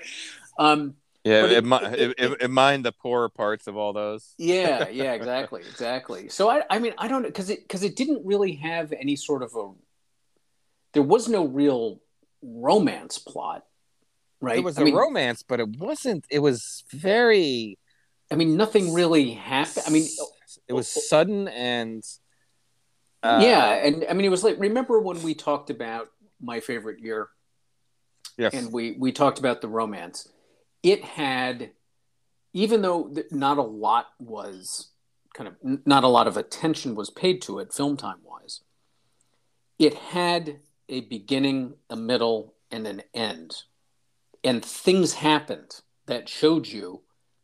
Um, 0.58 0.94
Yeah, 1.24 1.44
it, 1.44 1.52
it- 1.52 1.64
it- 1.64 2.00
it, 2.00 2.14
it, 2.18 2.42
it 2.42 2.50
mined 2.50 2.84
the 2.84 2.92
poorer 2.92 3.28
parts 3.28 3.66
of 3.66 3.76
all 3.76 3.92
those. 3.92 4.34
Yeah, 4.38 4.88
yeah, 4.92 5.12
exactly, 5.12 5.62
exactly. 5.62 6.28
So 6.28 6.48
I, 6.50 6.62
I 6.70 6.78
mean, 6.78 6.94
I 6.98 7.08
don't 7.08 7.22
know, 7.22 7.28
because 7.28 7.50
it, 7.50 7.62
because 7.62 7.82
it 7.82 7.96
didn't 7.96 8.24
really 8.26 8.52
have 8.54 8.92
any 8.92 9.16
sort 9.16 9.42
of 9.42 9.54
a. 9.56 9.70
There 10.94 11.02
was 11.02 11.28
no 11.28 11.44
real 11.46 12.00
romance 12.42 13.18
plot, 13.18 13.64
right? 14.40 14.58
It 14.58 14.64
was 14.64 14.78
I 14.78 14.82
a 14.82 14.84
mean, 14.86 14.94
romance, 14.94 15.42
but 15.42 15.60
it 15.60 15.68
wasn't. 15.78 16.24
It 16.30 16.38
was 16.40 16.84
very. 16.92 17.78
I 18.30 18.34
mean, 18.34 18.56
nothing 18.56 18.92
really 18.92 19.30
happened. 19.32 19.84
I 19.86 19.90
mean, 19.90 20.06
it 20.66 20.72
was 20.72 20.88
sudden 21.08 21.48
and. 21.48 22.02
uh, 23.22 23.40
yeah, 23.42 23.70
and 23.86 24.06
I 24.08 24.12
mean, 24.14 24.24
it 24.24 24.30
was 24.30 24.44
like 24.44 24.58
remember 24.58 24.98
when 25.00 25.22
we 25.22 25.34
talked 25.34 25.70
about 25.70 26.08
my 26.40 26.60
favorite 26.60 27.00
year, 27.00 27.28
Yes. 28.36 28.54
and 28.54 28.72
we 28.72 28.92
we 28.98 29.12
talked 29.12 29.38
about 29.38 29.60
the 29.60 29.68
romance. 29.68 30.28
It 30.88 31.04
had, 31.04 31.72
even 32.54 32.80
though 32.80 33.14
not 33.30 33.58
a 33.58 33.62
lot 33.62 34.06
was 34.18 34.88
kind 35.34 35.48
of 35.48 35.86
not 35.86 36.02
a 36.02 36.08
lot 36.08 36.26
of 36.26 36.38
attention 36.38 36.94
was 36.94 37.10
paid 37.10 37.42
to 37.42 37.58
it 37.58 37.74
film 37.74 37.98
time 37.98 38.20
wise. 38.24 38.62
It 39.78 39.92
had 39.92 40.60
a 40.88 41.02
beginning, 41.02 41.74
a 41.90 41.96
middle, 41.96 42.54
and 42.70 42.86
an 42.86 43.02
end, 43.12 43.64
and 44.42 44.64
things 44.64 45.12
happened 45.12 45.82
that 46.06 46.26
showed 46.26 46.66
you 46.66 47.02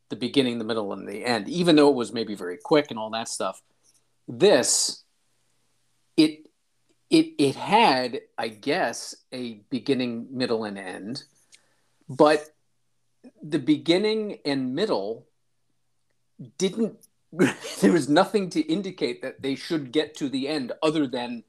the 0.09 0.17
beginning, 0.17 0.59
the 0.59 0.65
middle, 0.65 0.95
and 0.95 1.07
the 1.07 1.23
end. 1.23 1.47
Even 1.47 1.77
though 1.77 1.91
it 1.91 1.97
was 1.97 2.15
maybe 2.15 2.35
very 2.35 2.57
quick 2.57 2.87
and 2.89 2.99
all 2.99 3.11
that 3.11 3.29
stuff, 3.29 3.61
this 4.27 5.05
it 6.17 6.49
it 7.11 7.35
it 7.39 7.57
had 7.57 8.23
i 8.39 8.49
guess 8.49 9.15
a 9.33 9.61
beginning 9.69 10.27
middle 10.31 10.65
and 10.65 10.79
end 10.79 11.25
but 12.09 12.54
the 13.43 13.59
beginning 13.59 14.39
and 14.45 14.75
middle 14.75 15.27
didn't 16.59 16.97
there 17.81 17.93
was 17.93 18.09
nothing 18.09 18.49
to 18.51 18.61
indicate 18.61 19.23
that 19.23 19.43
they 19.43 19.55
should 19.55 19.93
get 19.93 20.15
to 20.17 20.29
the 20.29 20.47
end 20.49 20.73
other 20.83 21.07
than 21.07 21.45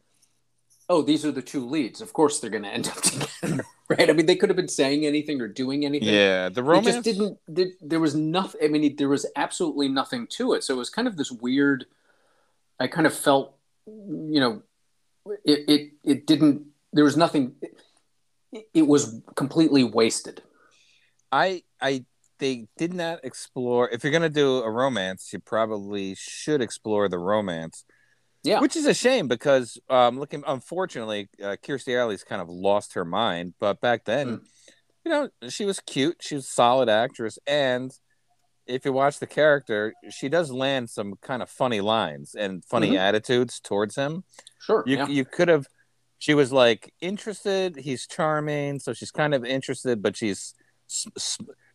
oh 0.90 1.02
these 1.02 1.26
are 1.26 1.32
the 1.32 1.42
two 1.42 1.66
leads. 1.66 2.02
Of 2.02 2.14
course 2.14 2.40
they're 2.40 2.50
going 2.50 2.64
to 2.64 2.70
end 2.70 2.88
up 2.88 2.96
together 3.02 3.66
right? 3.90 4.10
I 4.10 4.14
mean 4.14 4.26
they 4.26 4.36
could 4.36 4.50
have 4.50 4.56
been 4.56 4.68
saying 4.68 5.06
anything 5.06 5.42
or 5.42 5.48
doing 5.48 5.86
anything. 5.86 6.10
Yeah, 6.10 6.50
the 6.50 6.62
it 6.62 6.66
romance 6.66 6.88
just 6.88 7.04
didn't 7.04 7.38
there, 7.48 7.68
there 7.82 8.00
was 8.00 8.16
nothing 8.16 8.62
i 8.64 8.68
mean 8.68 8.96
there 8.96 9.10
was 9.10 9.26
absolutely 9.36 9.88
nothing 9.88 10.28
to 10.32 10.54
it. 10.54 10.64
So 10.64 10.76
it 10.76 10.78
was 10.78 10.90
kind 10.90 11.08
of 11.08 11.18
this 11.18 11.32
weird 11.32 11.86
i 12.80 12.88
kind 12.88 13.08
of 13.08 13.14
felt 13.14 13.56
you 13.86 14.40
know 14.40 14.64
it 15.44 15.66
it, 15.68 15.92
it 16.04 16.28
didn't 16.28 16.64
there 16.94 17.04
was 17.04 17.18
nothing 17.18 17.56
it, 18.52 18.68
it 18.74 18.88
was 18.88 19.22
completely 19.36 19.84
wasted 19.84 20.42
I 21.32 21.64
I 21.82 22.06
they 22.40 22.68
did 22.78 22.94
not 22.94 23.20
explore. 23.24 23.90
If 23.90 24.04
you're 24.04 24.12
gonna 24.12 24.30
do 24.30 24.58
a 24.58 24.70
romance, 24.70 25.32
you 25.32 25.40
probably 25.40 26.16
should 26.16 26.62
explore 26.62 27.08
the 27.10 27.20
romance. 27.20 27.86
Yeah. 28.44 28.60
which 28.60 28.76
is 28.76 28.86
a 28.86 28.94
shame 28.94 29.28
because 29.28 29.80
um, 29.90 30.20
looking 30.20 30.44
unfortunately, 30.46 31.30
uh, 31.42 31.56
Kirstie 31.64 32.00
Alley's 32.00 32.24
kind 32.24 32.44
of 32.44 32.48
lost 32.48 32.94
her 32.94 33.04
mind. 33.04 33.56
But 33.60 33.82
back 33.82 34.06
then, 34.06 34.28
Mm. 34.38 34.42
you 35.04 35.12
know, 35.12 35.30
she 35.50 35.66
was 35.66 35.80
cute. 35.80 36.18
She 36.22 36.36
was 36.36 36.46
a 36.46 36.50
solid 36.52 36.88
actress, 36.88 37.40
and 37.48 37.92
if 38.68 38.86
you 38.86 38.94
watch 38.94 39.18
the 39.18 39.26
character, 39.26 39.96
she 40.12 40.30
does 40.30 40.52
land 40.52 40.92
some 40.92 41.16
kind 41.24 41.42
of 41.42 41.50
funny 41.50 41.82
lines 41.82 42.36
and 42.36 42.64
funny 42.66 42.92
Mhm. 42.92 42.98
attitudes 43.00 43.60
towards 43.60 43.96
him. 43.96 44.24
sure 44.60 44.84
You 44.86 44.98
yeah. 44.98 45.08
you 45.08 45.26
could 45.26 45.48
have. 45.48 45.66
She 46.20 46.36
was 46.36 46.52
like 46.54 46.94
interested. 47.02 47.78
He's 47.78 48.06
charming, 48.06 48.78
so 48.80 48.94
she's 48.94 49.12
kind 49.12 49.34
of 49.34 49.44
interested, 49.44 50.04
but 50.04 50.16
she's 50.16 50.54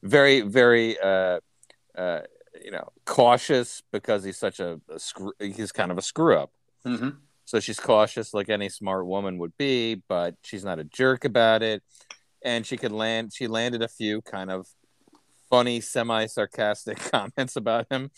very 0.03 0.41
very 0.43 0.99
uh, 0.99 1.41
uh, 1.97 2.21
you 2.65 2.71
know 2.71 2.89
cautious 3.05 3.83
because 3.93 4.25
he's 4.25 4.39
such 4.39 4.61
a, 4.61 4.81
a 4.89 4.99
screw. 4.99 5.33
He's 5.39 5.73
kind 5.73 5.91
of 5.91 5.99
a 5.99 6.03
screw 6.03 6.37
up. 6.37 6.51
Mhm. 6.87 7.17
So 7.45 7.59
she's 7.59 7.81
cautious, 7.81 8.33
like 8.33 8.49
any 8.49 8.69
smart 8.69 9.07
woman 9.07 9.39
would 9.39 9.57
be, 9.59 9.97
but 10.09 10.37
she's 10.43 10.65
not 10.65 10.79
a 10.79 10.85
jerk 10.85 11.25
about 11.25 11.63
it. 11.63 11.83
And 12.45 12.65
she 12.65 12.77
could 12.77 12.93
land. 12.93 13.33
She 13.35 13.49
landed 13.49 13.83
a 13.83 13.89
few 13.89 14.23
kind 14.23 14.51
of 14.53 14.69
funny, 15.51 15.81
semi 15.81 16.27
sarcastic 16.27 16.99
comments 17.11 17.57
about 17.57 17.87
him. 17.91 18.11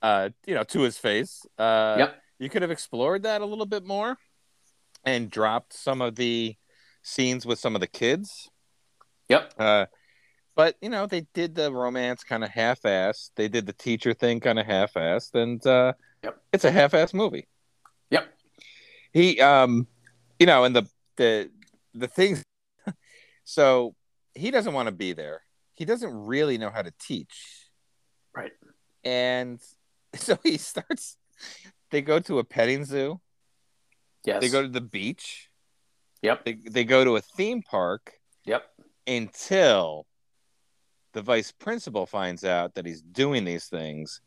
Uh, 0.00 0.28
you 0.46 0.54
know, 0.54 0.62
to 0.62 0.80
his 0.82 0.96
face. 0.96 1.44
Uh, 1.58 1.96
Yep. 1.98 2.22
You 2.38 2.48
could 2.48 2.62
have 2.62 2.70
explored 2.70 3.24
that 3.24 3.40
a 3.40 3.44
little 3.44 3.66
bit 3.66 3.84
more, 3.84 4.16
and 5.04 5.28
dropped 5.28 5.72
some 5.72 6.00
of 6.00 6.14
the 6.14 6.54
scenes 7.02 7.44
with 7.44 7.58
some 7.58 7.74
of 7.74 7.80
the 7.80 7.88
kids. 7.88 8.48
yep 9.28 9.52
Uh, 9.58 9.86
but 10.58 10.74
you 10.82 10.88
know, 10.88 11.06
they 11.06 11.20
did 11.34 11.54
the 11.54 11.70
romance 11.72 12.24
kind 12.24 12.42
of 12.42 12.50
half-assed. 12.50 13.30
They 13.36 13.46
did 13.46 13.64
the 13.64 13.72
teacher 13.72 14.12
thing 14.12 14.40
kind 14.40 14.58
of 14.58 14.66
half-assed, 14.66 15.34
and 15.40 15.64
uh, 15.64 15.92
Yep. 16.24 16.42
it's 16.52 16.64
a 16.64 16.72
half-assed 16.72 17.14
movie. 17.14 17.46
Yep. 18.10 18.28
He, 19.12 19.40
um, 19.40 19.86
you 20.40 20.46
know, 20.46 20.64
and 20.64 20.74
the 20.74 20.82
the 21.16 21.48
the 21.94 22.08
things. 22.08 22.42
so 23.44 23.94
he 24.34 24.50
doesn't 24.50 24.72
want 24.72 24.88
to 24.88 24.92
be 24.92 25.12
there. 25.12 25.42
He 25.74 25.84
doesn't 25.84 26.12
really 26.12 26.58
know 26.58 26.70
how 26.70 26.82
to 26.82 26.92
teach. 26.98 27.68
Right. 28.34 28.50
And 29.04 29.60
so 30.16 30.36
he 30.42 30.56
starts. 30.58 31.16
They 31.92 32.02
go 32.02 32.18
to 32.18 32.40
a 32.40 32.44
petting 32.44 32.84
zoo. 32.84 33.20
yes 34.24 34.40
They 34.42 34.48
go 34.48 34.62
to 34.62 34.68
the 34.68 34.80
beach. 34.80 35.50
Yep. 36.22 36.44
They 36.44 36.54
they 36.54 36.82
go 36.84 37.04
to 37.04 37.14
a 37.14 37.20
theme 37.20 37.62
park 37.62 38.14
yep 38.44 38.64
until 39.06 40.08
the 41.18 41.22
vice 41.22 41.50
principal 41.50 42.06
finds 42.06 42.44
out 42.44 42.76
that 42.76 42.86
he's 42.86 43.02
doing 43.02 43.44
these 43.44 43.64
things. 43.64 44.20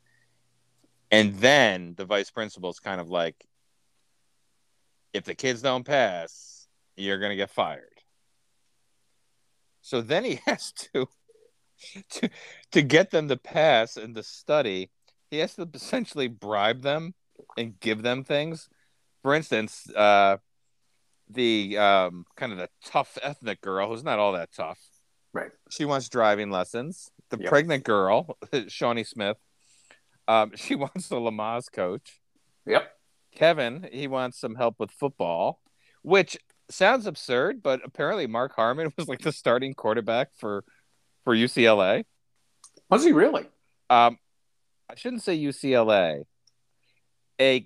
And 1.09 1.35
then 1.35 1.93
the 1.95 2.03
vice 2.03 2.29
principal's 2.29 2.81
kind 2.81 2.99
of 2.99 3.09
like, 3.09 3.47
if 5.13 5.23
the 5.23 5.33
kids 5.33 5.61
don't 5.61 5.85
pass, 5.85 6.67
you're 6.97 7.17
going 7.17 7.29
to 7.29 7.37
get 7.37 7.49
fired. 7.49 8.01
So 9.81 10.01
then 10.01 10.25
he 10.25 10.41
has 10.45 10.73
to, 10.73 11.07
to, 12.09 12.29
to 12.73 12.81
get 12.81 13.09
them 13.09 13.29
to 13.29 13.37
pass 13.37 13.95
and 13.95 14.13
to 14.15 14.23
study, 14.23 14.89
he 15.29 15.37
has 15.37 15.55
to 15.55 15.69
essentially 15.73 16.27
bribe 16.27 16.81
them 16.81 17.13
and 17.55 17.79
give 17.79 18.01
them 18.01 18.25
things. 18.25 18.67
For 19.21 19.33
instance, 19.33 19.89
uh, 19.95 20.39
the 21.29 21.77
um, 21.77 22.25
kind 22.35 22.51
of 22.51 22.57
the 22.57 22.67
tough 22.83 23.17
ethnic 23.23 23.61
girl 23.61 23.87
who's 23.87 24.03
not 24.03 24.19
all 24.19 24.33
that 24.33 24.51
tough. 24.51 24.90
Right. 25.33 25.51
She 25.69 25.85
wants 25.85 26.09
driving 26.09 26.51
lessons. 26.51 27.09
The 27.29 27.37
Yep. 27.39 27.49
pregnant 27.49 27.83
girl, 27.85 28.37
Shawnee 28.67 29.03
Smith, 29.05 29.37
um, 30.27 30.51
she 30.55 30.75
wants 30.75 31.09
a 31.11 31.15
Lamaze 31.15 31.71
coach. 31.71 32.19
yep 32.65 32.91
Kevin, 33.33 33.87
he 33.93 34.07
wants 34.07 34.37
some 34.39 34.55
help 34.55 34.75
with 34.77 34.91
football, 34.91 35.61
which 36.01 36.37
sounds 36.69 37.05
absurd, 37.07 37.63
but 37.63 37.79
apparently 37.85 38.27
Mark 38.27 38.53
Harmon 38.55 38.91
was 38.97 39.07
like 39.07 39.21
the 39.21 39.31
starting 39.31 39.73
quarterback 39.73 40.29
for 40.37 40.65
for 41.23 41.33
UCLA. 41.35 42.03
was 42.89 43.05
he 43.05 43.11
really 43.13 43.45
Um, 43.89 44.17
I 44.89 44.95
shouldn't 44.95 45.23
say 45.23 45.37
UCLA. 45.37 46.23
A 47.39 47.65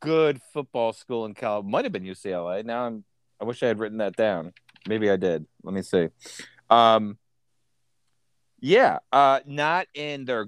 good 0.00 0.40
football 0.52 0.92
school 0.92 1.24
in 1.26 1.34
Cal 1.34 1.62
might 1.62 1.84
have 1.84 1.92
been 1.92 2.02
UCLA. 2.04 2.64
Now 2.64 2.86
I'm. 2.86 3.04
I 3.40 3.44
wish 3.44 3.62
I 3.62 3.66
had 3.68 3.78
written 3.78 3.98
that 3.98 4.16
down. 4.16 4.52
Maybe 4.88 5.10
I 5.10 5.16
did. 5.16 5.46
Let 5.62 5.74
me 5.74 5.82
see. 5.82 6.08
Um, 6.70 7.18
yeah, 8.60 8.98
uh, 9.12 9.40
not 9.46 9.86
in 9.94 10.24
their 10.24 10.46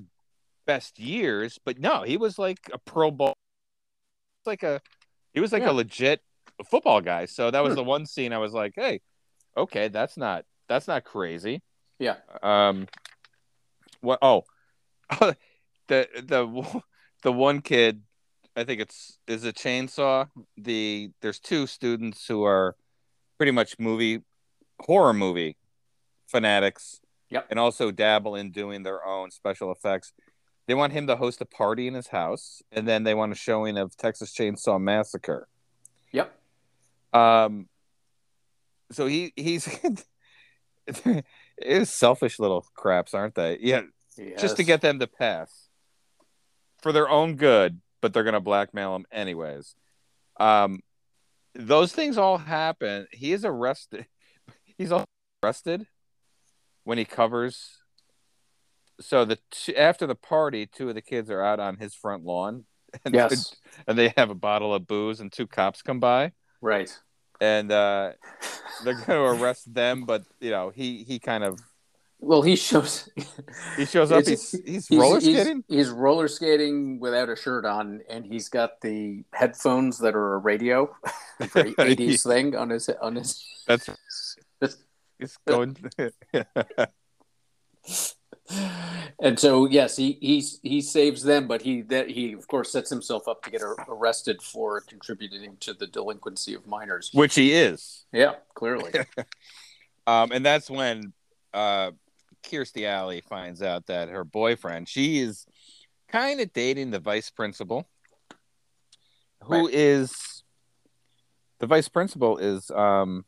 best 0.67 0.99
years, 0.99 1.59
but 1.65 1.79
no, 1.79 2.03
he 2.03 2.17
was 2.17 2.39
like 2.39 2.59
a 2.73 2.79
Pro 2.79 3.11
Bowl. 3.11 3.35
Like 4.45 4.63
a, 4.63 4.81
he 5.35 5.41
was 5.41 5.53
like 5.53 5.63
Yeah. 5.63 5.71
a 5.71 5.73
legit 5.73 6.23
football 6.71 7.01
guy. 7.01 7.27
So 7.27 7.51
that 7.51 7.61
was 7.63 7.73
Hmm. 7.73 7.77
the 7.77 7.85
one 7.85 8.07
scene 8.07 8.33
I 8.33 8.39
was 8.39 8.53
like, 8.53 8.73
hey, 8.77 9.01
okay, 9.57 9.89
that's 9.89 10.17
not 10.17 10.45
that's 10.69 10.89
not 10.89 11.05
crazy. 11.05 11.63
Yeah. 11.99 12.17
Um. 12.43 12.89
What? 14.01 14.19
Oh, 14.23 14.45
the 15.21 15.37
the 15.89 16.81
the 17.23 17.33
one 17.33 17.61
kid. 17.61 18.03
I 18.59 18.65
think 18.65 18.81
it's 18.81 19.19
is 19.27 19.45
a 19.45 19.53
chainsaw. 19.53 20.29
The 20.57 21.11
there's 21.21 21.39
two 21.39 21.67
students 21.67 22.27
who 22.27 22.43
are 22.45 22.75
pretty 23.37 23.53
much 23.53 23.79
movie 23.79 24.23
horror 24.81 25.13
movie 25.13 25.57
fanatics. 26.27 27.01
Yep. 27.31 27.47
And 27.51 27.59
also 27.59 27.91
dabble 27.91 28.37
in 28.37 28.53
doing 28.53 28.83
their 28.83 29.05
own 29.05 29.31
special 29.31 29.73
effects. 29.73 30.13
They 30.67 30.75
want 30.75 30.93
him 30.93 31.07
to 31.07 31.17
host 31.17 31.41
a 31.41 31.45
party 31.45 31.87
in 31.87 31.95
his 31.95 32.09
house, 32.09 32.63
and 32.73 32.87
then 32.87 33.05
they 33.05 33.15
want 33.15 33.33
a 33.33 33.37
showing 33.37 33.77
of 33.79 33.97
Texas 33.97 34.35
Chainsaw 34.35 34.81
Massacre. 34.81 35.49
yep 36.13 36.37
Um, 37.13 37.69
so 38.91 39.07
he 39.07 39.33
he's 39.37 39.69
it's 41.57 41.91
selfish 41.91 42.39
little 42.39 42.67
craps, 42.75 43.15
aren't 43.15 43.37
they? 43.37 43.59
Yeah, 43.61 43.83
just 44.39 44.57
to 44.57 44.65
get 44.65 44.81
them 44.81 44.99
to 44.99 45.07
pass 45.07 45.69
for 46.83 46.93
their 46.93 47.09
own 47.09 47.37
good, 47.37 47.81
but 48.01 48.13
they're 48.13 48.25
gonna 48.25 48.41
blackmail 48.41 48.97
him 48.97 49.07
anyways. 49.13 49.77
Um, 50.39 50.81
those 51.55 51.93
things 51.93 52.19
all 52.19 52.39
happen. 52.39 53.07
He 53.13 53.33
is 53.33 53.45
arrested. 53.45 54.07
He's 54.79 54.93
arrested 55.43 55.87
when 56.87 56.99
he 56.99 57.05
covers 57.05 57.79
so 59.01 59.25
the 59.27 59.39
t- 59.51 59.77
after 59.77 60.07
the 60.07 60.15
party, 60.15 60.65
two 60.67 60.89
of 60.89 60.95
the 60.95 61.03
kids 61.03 61.31
are 61.31 61.43
out 61.43 61.61
on 61.61 61.77
his 61.77 61.95
front 61.95 62.25
lawn, 62.25 62.65
and, 63.05 63.13
Yes. 63.15 63.55
and 63.87 63.99
they 63.99 64.15
have 64.17 64.31
a 64.31 64.35
bottle 64.35 64.73
of 64.73 64.87
booze, 64.87 65.21
and 65.21 65.31
two 65.31 65.47
cops 65.47 65.83
come 65.83 66.01
by, 66.01 66.33
Right. 66.63 66.91
and 67.41 67.71
uh, 67.71 68.13
they're 68.85 68.95
going 68.95 69.05
to 69.37 69.43
arrest 69.43 69.75
them, 69.75 70.05
but 70.07 70.23
you 70.41 70.51
know 70.51 70.71
he 70.71 71.05
he 71.05 71.19
kind 71.19 71.45
of 71.45 71.59
Well, 72.21 72.41
he 72.41 72.57
shows. 72.57 73.11
he 73.77 73.85
shows 73.85 74.11
up. 74.13 74.21
It's- 74.21 74.53
He's 74.65 74.87
he's 74.87 74.99
roller 74.99 75.21
skating. 75.21 75.65
He's, 75.69 75.77
he's 75.79 75.91
roller 75.91 76.29
skating 76.29 76.99
without 77.01 77.29
a 77.29 77.37
shirt 77.37 77.67
on, 77.67 78.01
and 78.09 78.25
he's 78.25 78.49
got 78.49 78.81
the 78.81 79.25
headphones 79.35 79.99
that 79.99 80.15
are 80.15 80.35
a 80.35 80.39
radio, 80.39 80.89
eighties 81.79 82.23
thing 82.23 82.57
on 82.57 82.71
his 82.71 82.89
on 83.03 83.17
his. 83.17 83.45
That's 83.67 83.91
he's 85.19 85.37
going. 85.47 85.77
And 89.19 89.41
so, 89.41 89.67
yes, 89.67 89.97
he 89.97 90.19
he's, 90.21 90.61
he 90.63 90.81
saves 90.81 91.23
them, 91.25 91.49
but 91.49 91.63
he 91.63 91.83
that 91.83 92.09
he 92.09 92.33
of 92.33 92.47
course 92.47 92.71
sets 92.71 92.89
himself 92.89 93.27
up 93.27 93.43
to 93.43 93.51
get 93.51 93.61
ar- 93.63 93.75
arrested 93.89 94.41
for 94.41 94.83
contributing 94.83 95.57
to 95.61 95.75
the 95.75 95.87
delinquency 95.87 96.55
of 96.55 96.65
minors. 96.67 97.11
which 97.13 97.35
he 97.35 97.53
is. 97.53 98.05
Yeah, 98.13 98.35
clearly. 98.55 98.93
Um, 100.09 100.31
and 100.31 100.47
that's 100.47 100.71
when 100.71 101.13
uh, 101.53 101.91
Kirstie 102.45 102.87
Alley 102.87 103.23
finds 103.23 103.61
out 103.61 103.87
that 103.87 104.09
her 104.09 104.23
boyfriend, 104.23 104.89
she 104.89 105.19
is 105.19 105.45
kind 106.07 106.41
of 106.41 106.53
dating 106.53 106.93
the 106.93 107.01
vice 107.01 107.29
principal, 107.29 107.89
who 109.43 109.67
is 109.67 110.13
Right. 110.13 111.59
the 111.59 111.67
vice 111.67 111.89
principal 111.89 112.39
is 112.39 112.71
um, 112.71 113.25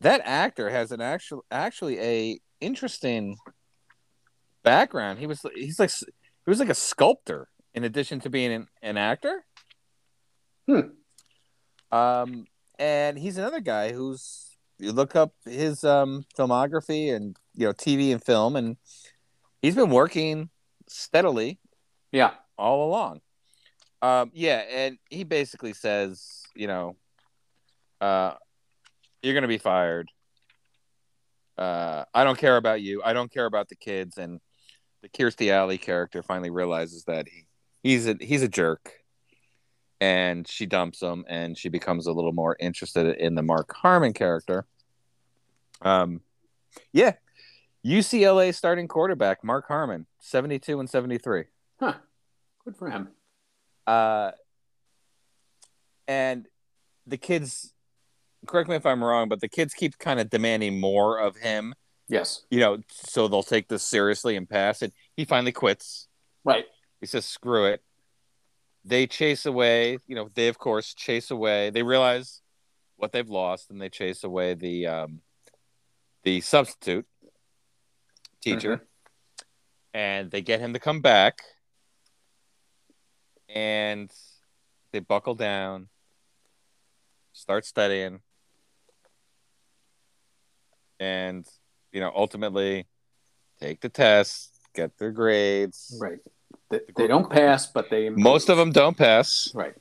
that 0.00 0.20
actor 0.24 0.70
has 0.70 0.92
an 0.92 1.00
actual 1.00 1.44
actually 1.50 2.00
a 2.00 2.40
interesting 2.60 3.36
background. 4.62 5.18
He 5.18 5.26
was 5.26 5.44
he's 5.54 5.78
like 5.78 5.90
he 5.90 6.50
was 6.50 6.60
like 6.60 6.68
a 6.68 6.74
sculptor 6.74 7.48
in 7.74 7.84
addition 7.84 8.20
to 8.20 8.30
being 8.30 8.52
an, 8.52 8.66
an 8.82 8.96
actor. 8.96 9.44
Hmm. 10.66 10.80
Um, 11.92 12.46
and 12.78 13.18
he's 13.18 13.38
another 13.38 13.60
guy 13.60 13.92
who's 13.92 14.56
you 14.78 14.92
look 14.92 15.16
up 15.16 15.32
his 15.44 15.84
um 15.84 16.24
filmography 16.36 17.14
and 17.14 17.36
you 17.54 17.66
know 17.66 17.72
TV 17.72 18.12
and 18.12 18.22
film, 18.22 18.56
and 18.56 18.76
he's 19.62 19.74
been 19.74 19.90
working 19.90 20.50
steadily 20.88 21.58
Yeah, 22.12 22.32
all 22.58 22.88
along. 22.88 23.20
Um, 24.02 24.30
yeah, 24.34 24.58
and 24.58 24.98
he 25.08 25.24
basically 25.24 25.72
says, 25.72 26.42
you 26.54 26.66
know, 26.66 26.96
uh, 28.00 28.34
you're 29.26 29.34
gonna 29.34 29.48
be 29.48 29.58
fired. 29.58 30.08
Uh, 31.58 32.04
I 32.14 32.22
don't 32.22 32.38
care 32.38 32.56
about 32.56 32.80
you. 32.80 33.02
I 33.04 33.12
don't 33.12 33.32
care 33.32 33.46
about 33.46 33.68
the 33.68 33.74
kids. 33.74 34.18
And 34.18 34.40
the 35.02 35.08
Kirstie 35.08 35.50
Alley 35.50 35.78
character 35.78 36.22
finally 36.22 36.50
realizes 36.50 37.04
that 37.04 37.26
he, 37.28 37.46
he's 37.82 38.06
a 38.06 38.16
he's 38.20 38.42
a 38.42 38.48
jerk, 38.48 38.92
and 40.00 40.46
she 40.46 40.64
dumps 40.66 41.02
him, 41.02 41.24
and 41.28 41.58
she 41.58 41.68
becomes 41.68 42.06
a 42.06 42.12
little 42.12 42.32
more 42.32 42.56
interested 42.60 43.16
in 43.16 43.34
the 43.34 43.42
Mark 43.42 43.74
Harmon 43.74 44.12
character. 44.12 44.64
Um, 45.82 46.20
yeah, 46.92 47.14
UCLA 47.84 48.54
starting 48.54 48.86
quarterback 48.86 49.42
Mark 49.42 49.66
Harmon, 49.66 50.06
seventy 50.20 50.58
two 50.60 50.78
and 50.78 50.88
seventy 50.88 51.18
three. 51.18 51.44
Huh, 51.80 51.94
good 52.64 52.76
for 52.76 52.90
him. 52.90 53.08
Uh, 53.86 54.32
and 56.08 56.46
the 57.06 57.16
kids, 57.16 57.72
correct 58.46 58.68
me 58.68 58.76
if 58.76 58.86
I'm 58.86 59.02
wrong, 59.02 59.28
but 59.28 59.40
the 59.40 59.48
kids 59.48 59.74
keep 59.74 59.98
kind 59.98 60.20
of 60.20 60.30
demanding 60.30 60.80
more 60.80 61.18
of 61.18 61.36
him, 61.36 61.74
Yes, 62.08 62.44
you 62.50 62.60
know, 62.60 62.78
so 62.88 63.28
they'll 63.28 63.42
take 63.42 63.68
this 63.68 63.82
seriously 63.82 64.36
and 64.36 64.48
pass 64.48 64.82
it. 64.82 64.92
He 65.16 65.24
finally 65.24 65.52
quits. 65.52 66.08
right. 66.44 66.64
He 67.00 67.06
says, 67.06 67.26
screw 67.26 67.66
it. 67.66 67.82
They 68.84 69.06
chase 69.06 69.44
away, 69.44 69.98
you 70.06 70.14
know, 70.16 70.30
they 70.34 70.48
of 70.48 70.58
course 70.58 70.94
chase 70.94 71.30
away. 71.30 71.70
They 71.70 71.82
realize 71.82 72.40
what 72.96 73.12
they've 73.12 73.28
lost 73.28 73.70
and 73.70 73.80
they 73.80 73.88
chase 73.88 74.24
away 74.24 74.54
the 74.54 74.86
um 74.86 75.20
the 76.22 76.40
substitute 76.40 77.06
teacher 78.40 78.86
and 79.92 80.30
they 80.30 80.40
get 80.40 80.60
him 80.60 80.72
to 80.72 80.78
come 80.78 81.00
back 81.00 81.42
and 83.48 84.10
they 84.92 84.98
buckle 85.00 85.34
down 85.34 85.88
start 87.32 87.64
studying 87.64 88.20
and 91.00 91.46
you 91.92 92.00
know 92.00 92.12
ultimately 92.14 92.86
take 93.60 93.80
the 93.80 93.88
test 93.88 94.50
get 94.74 94.96
their 94.98 95.10
grades 95.12 95.96
Right. 96.00 96.18
They, 96.68 96.80
they 96.96 97.06
don't 97.06 97.30
pass, 97.30 97.66
but 97.66 97.90
they 97.90 98.08
most 98.08 98.48
of 98.48 98.56
them 98.58 98.72
don't 98.72 98.96
pass 98.96 99.50
Right. 99.54 99.74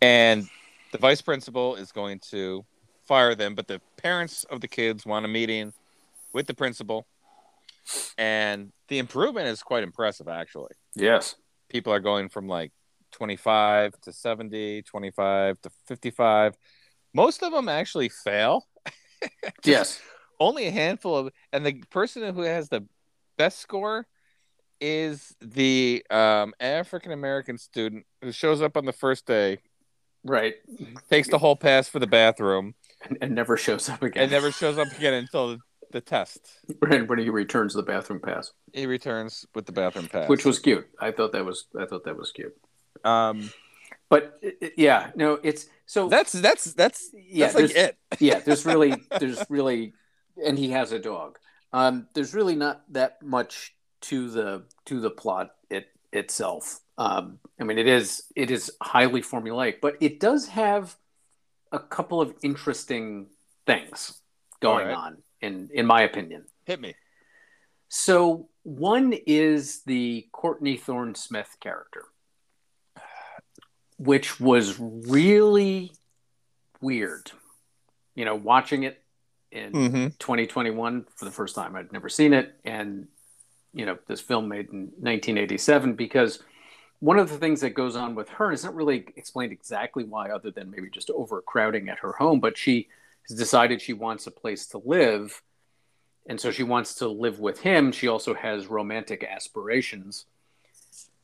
and 0.00 0.48
the 0.90 0.98
vice 0.98 1.22
principal 1.22 1.76
is 1.76 1.92
going 1.92 2.20
to 2.30 2.64
fire 3.06 3.34
them 3.34 3.54
but 3.54 3.66
the 3.68 3.80
parents 3.96 4.44
of 4.44 4.60
the 4.60 4.68
kids 4.68 5.04
want 5.06 5.24
a 5.24 5.28
meeting 5.28 5.72
with 6.32 6.46
the 6.46 6.54
principal 6.54 7.06
and 8.18 8.72
the 8.88 8.98
improvement 8.98 9.46
is 9.48 9.62
quite 9.62 9.82
impressive 9.82 10.28
actually 10.28 10.72
Yes. 10.94 11.36
people 11.68 11.92
are 11.92 12.00
going 12.00 12.28
from 12.28 12.46
like 12.48 12.72
25 13.12 13.92
to 14.02 14.12
70 14.12 14.82
25 14.82 15.60
to 15.62 15.70
55 15.86 16.56
most 17.14 17.42
of 17.42 17.52
them 17.52 17.68
actually 17.68 18.08
fail 18.08 18.66
Yes. 19.64 20.00
Only 20.42 20.66
a 20.66 20.70
handful 20.70 21.16
of 21.16 21.32
and 21.52 21.64
the 21.64 21.74
person 21.90 22.34
who 22.34 22.42
has 22.42 22.68
the 22.68 22.84
best 23.38 23.58
score 23.60 24.06
is 24.80 25.34
the 25.40 26.04
um, 26.10 26.52
african 26.60 27.12
american 27.12 27.56
student 27.56 28.04
who 28.20 28.32
shows 28.32 28.60
up 28.60 28.76
on 28.76 28.84
the 28.84 28.92
first 28.92 29.26
day 29.26 29.58
Right. 30.24 30.54
takes 31.10 31.28
the 31.28 31.38
whole 31.38 31.56
pass 31.56 31.88
for 31.88 31.98
the 31.98 32.06
bathroom 32.06 32.74
And, 33.08 33.18
and 33.20 33.34
never 33.34 33.56
shows 33.56 33.88
up 33.88 34.02
again. 34.02 34.22
and 34.24 34.30
never 34.32 34.52
shows 34.52 34.78
up 34.78 34.92
again 34.96 35.14
until 35.14 35.48
the, 35.48 35.58
the 35.90 36.00
test 36.00 36.40
when 36.78 37.06
when 37.06 37.18
he 37.18 37.28
returns 37.30 37.74
the 37.74 37.82
bathroom 37.82 38.20
pass, 38.20 38.52
he 38.72 38.86
returns 38.86 39.44
with 39.54 39.66
the 39.66 39.72
bathroom 39.72 40.06
pass 40.08 40.28
which 40.28 40.44
was 40.44 40.58
cute. 40.58 40.86
I 41.00 41.10
thought 41.10 41.32
that 41.32 41.44
was 41.44 41.66
I 41.78 41.86
thought 41.86 42.04
that 42.04 42.16
was 42.16 42.30
cute. 42.32 42.54
um 43.04 43.50
But 44.08 44.40
yeah, 44.76 45.10
no, 45.16 45.38
it's 45.42 45.66
so 45.86 46.08
that's 46.08 46.32
that's 46.32 46.72
that's 46.74 47.10
yeah, 47.12 47.46
that's 47.46 47.54
like 47.58 47.76
it 47.76 47.96
yeah. 48.20 48.38
There's 48.40 48.64
really 48.64 48.94
there's 49.20 49.44
really, 49.48 49.92
and 50.44 50.58
he 50.58 50.70
has 50.70 50.92
a 50.92 50.98
dog. 50.98 51.38
Um, 51.72 52.06
there's 52.14 52.34
really 52.34 52.56
not 52.56 52.82
that 52.92 53.22
much 53.22 53.74
to 54.02 54.30
the 54.30 54.64
to 54.86 55.00
the 55.00 55.10
plot 55.10 55.50
it 55.70 55.86
itself. 56.12 56.80
Um, 56.98 57.38
I 57.60 57.64
mean, 57.64 57.78
it 57.78 57.86
is 57.86 58.24
it 58.36 58.50
is 58.50 58.70
highly 58.82 59.22
formulaic, 59.22 59.76
but 59.80 59.96
it 60.00 60.20
does 60.20 60.48
have 60.48 60.96
a 61.70 61.78
couple 61.78 62.20
of 62.20 62.34
interesting 62.42 63.28
things 63.66 64.20
going 64.60 64.88
right. 64.88 64.96
on 64.96 65.16
in 65.40 65.70
in 65.72 65.86
my 65.86 66.02
opinion. 66.02 66.44
hit 66.66 66.80
me 66.80 66.94
So 67.88 68.48
one 68.62 69.12
is 69.26 69.82
the 69.84 70.28
Courtney 70.32 70.76
Thorne 70.76 71.14
Smith 71.14 71.56
character, 71.60 72.04
which 73.98 74.38
was 74.38 74.78
really 74.78 75.92
weird. 76.80 77.32
You 78.14 78.24
know, 78.24 78.34
watching 78.34 78.82
it 78.82 79.01
in 79.52 79.72
mm-hmm. 79.72 80.06
2021 80.18 81.06
for 81.14 81.24
the 81.24 81.30
first 81.30 81.54
time. 81.54 81.76
I'd 81.76 81.92
never 81.92 82.08
seen 82.08 82.32
it, 82.32 82.54
and 82.64 83.06
you 83.74 83.86
know, 83.86 83.98
this 84.06 84.20
film 84.20 84.48
made 84.48 84.68
in 84.70 84.90
1987 84.98 85.94
because 85.94 86.42
one 87.00 87.18
of 87.18 87.30
the 87.30 87.38
things 87.38 87.60
that 87.62 87.70
goes 87.70 87.96
on 87.96 88.14
with 88.14 88.28
her 88.28 88.52
is 88.52 88.64
not 88.64 88.74
really 88.74 89.06
explained 89.16 89.52
exactly 89.52 90.04
why, 90.04 90.30
other 90.30 90.50
than 90.50 90.70
maybe 90.70 90.90
just 90.90 91.10
overcrowding 91.10 91.88
at 91.88 91.98
her 92.00 92.12
home, 92.12 92.38
but 92.38 92.56
she 92.56 92.88
has 93.28 93.36
decided 93.36 93.80
she 93.80 93.92
wants 93.92 94.26
a 94.26 94.30
place 94.30 94.66
to 94.68 94.78
live. 94.84 95.42
And 96.28 96.40
so 96.40 96.52
she 96.52 96.62
wants 96.62 96.94
to 96.96 97.08
live 97.08 97.40
with 97.40 97.60
him. 97.60 97.90
She 97.90 98.06
also 98.06 98.34
has 98.34 98.68
romantic 98.68 99.24
aspirations, 99.24 100.26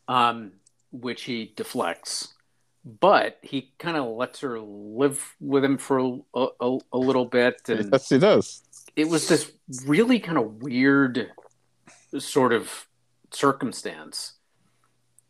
um, 0.08 0.52
which 0.90 1.22
he 1.22 1.52
deflects. 1.54 2.34
But 2.84 3.38
he 3.42 3.72
kind 3.78 3.96
of 3.96 4.06
lets 4.06 4.40
her 4.40 4.58
live 4.60 5.36
with 5.40 5.64
him 5.64 5.78
for 5.78 6.20
a, 6.34 6.46
a, 6.60 6.78
a 6.92 6.98
little 6.98 7.26
bit. 7.26 7.60
And 7.68 7.90
yes 7.92 8.08
he 8.08 8.18
does. 8.18 8.62
it 8.96 9.08
was 9.08 9.28
this 9.28 9.52
really 9.84 10.18
kind 10.20 10.38
of 10.38 10.62
weird 10.62 11.30
sort 12.18 12.52
of 12.52 12.86
circumstance. 13.30 14.34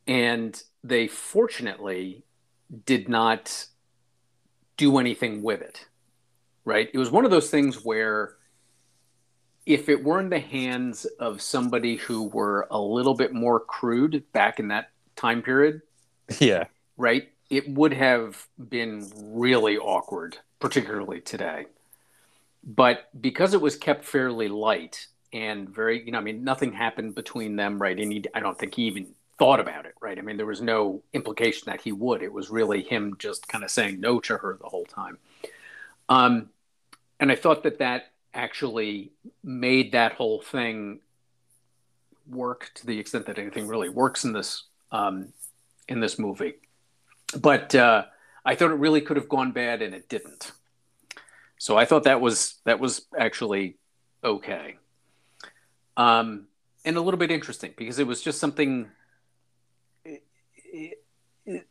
And 0.06 0.60
they 0.84 1.08
fortunately 1.08 2.24
did 2.86 3.08
not 3.08 3.66
do 4.76 4.98
anything 4.98 5.42
with 5.42 5.60
it 5.60 5.88
right? 6.68 6.90
It 6.92 6.98
was 6.98 7.10
one 7.10 7.24
of 7.24 7.30
those 7.30 7.48
things 7.48 7.82
where 7.82 8.36
if 9.64 9.88
it 9.88 10.04
were 10.04 10.20
in 10.20 10.28
the 10.28 10.38
hands 10.38 11.06
of 11.18 11.40
somebody 11.40 11.96
who 11.96 12.28
were 12.28 12.68
a 12.70 12.78
little 12.78 13.14
bit 13.14 13.32
more 13.32 13.58
crude 13.58 14.22
back 14.34 14.60
in 14.60 14.68
that 14.68 14.90
time 15.16 15.40
period 15.40 15.80
yeah. 16.38 16.64
right 16.98 17.30
it 17.50 17.68
would 17.68 17.94
have 17.94 18.46
been 18.68 19.10
really 19.16 19.78
awkward 19.78 20.38
particularly 20.60 21.20
today 21.20 21.66
but 22.64 23.08
because 23.18 23.54
it 23.54 23.60
was 23.60 23.76
kept 23.76 24.04
fairly 24.04 24.48
light 24.48 25.06
and 25.32 25.68
very, 25.68 26.04
you 26.04 26.12
know, 26.12 26.18
I 26.18 26.22
mean, 26.22 26.44
nothing 26.44 26.72
happened 26.72 27.14
between 27.14 27.56
them, 27.56 27.80
right? 27.80 27.98
And 27.98 28.12
he, 28.12 28.24
I 28.34 28.40
don't 28.40 28.58
think 28.58 28.74
he 28.74 28.82
even 28.84 29.08
thought 29.38 29.60
about 29.60 29.86
it, 29.86 29.94
right? 30.00 30.18
I 30.18 30.22
mean, 30.22 30.36
there 30.36 30.46
was 30.46 30.60
no 30.60 31.02
implication 31.12 31.64
that 31.66 31.80
he 31.80 31.92
would. 31.92 32.22
It 32.22 32.32
was 32.32 32.50
really 32.50 32.82
him 32.82 33.16
just 33.18 33.48
kind 33.48 33.64
of 33.64 33.70
saying 33.70 34.00
no 34.00 34.20
to 34.20 34.36
her 34.38 34.58
the 34.60 34.68
whole 34.68 34.84
time. 34.84 35.18
Um, 36.08 36.50
and 37.20 37.30
I 37.30 37.36
thought 37.36 37.62
that 37.64 37.78
that 37.78 38.12
actually 38.34 39.12
made 39.42 39.92
that 39.92 40.12
whole 40.12 40.40
thing 40.40 41.00
work 42.28 42.70
to 42.74 42.86
the 42.86 42.98
extent 42.98 43.26
that 43.26 43.38
anything 43.38 43.66
really 43.66 43.88
works 43.88 44.24
in 44.24 44.32
this 44.32 44.64
um, 44.92 45.32
in 45.88 46.00
this 46.00 46.18
movie. 46.18 46.54
But 47.36 47.74
uh, 47.74 48.04
I 48.44 48.54
thought 48.54 48.70
it 48.70 48.74
really 48.74 49.00
could 49.00 49.16
have 49.16 49.28
gone 49.28 49.52
bad, 49.52 49.82
and 49.82 49.94
it 49.94 50.08
didn't. 50.08 50.52
So 51.58 51.76
I 51.76 51.84
thought 51.84 52.04
that 52.04 52.20
was 52.20 52.54
that 52.64 52.80
was 52.80 53.06
actually 53.18 53.76
okay, 54.22 54.76
um, 55.96 56.46
and 56.84 56.96
a 56.96 57.00
little 57.00 57.18
bit 57.18 57.30
interesting 57.30 57.74
because 57.76 57.98
it 57.98 58.06
was 58.06 58.22
just 58.22 58.38
something 58.38 58.88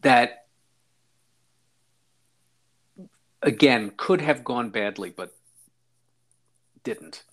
that 0.01 0.45
again 3.41 3.91
could 3.95 4.21
have 4.21 4.43
gone 4.43 4.69
badly, 4.69 5.09
but 5.09 5.33
didn't. 6.83 7.23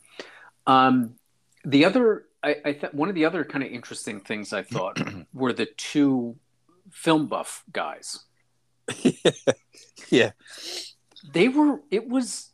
Um, 0.67 1.17
the 1.65 1.85
other, 1.85 2.25
I, 2.43 2.57
I 2.65 2.73
thought 2.73 2.95
one 2.95 3.09
of 3.09 3.15
the 3.15 3.25
other 3.25 3.45
kind 3.45 3.65
of 3.65 3.71
interesting 3.71 4.21
things 4.21 4.53
I 4.53 4.63
thought 4.63 4.99
were 5.35 5.53
the 5.53 5.67
two 5.67 6.37
film 6.95 7.27
buff 7.27 7.63
guys. 7.73 8.21
yeah, 10.09 10.33
they 11.33 11.49
were. 11.49 11.81
It 11.91 12.09
was. 12.09 12.51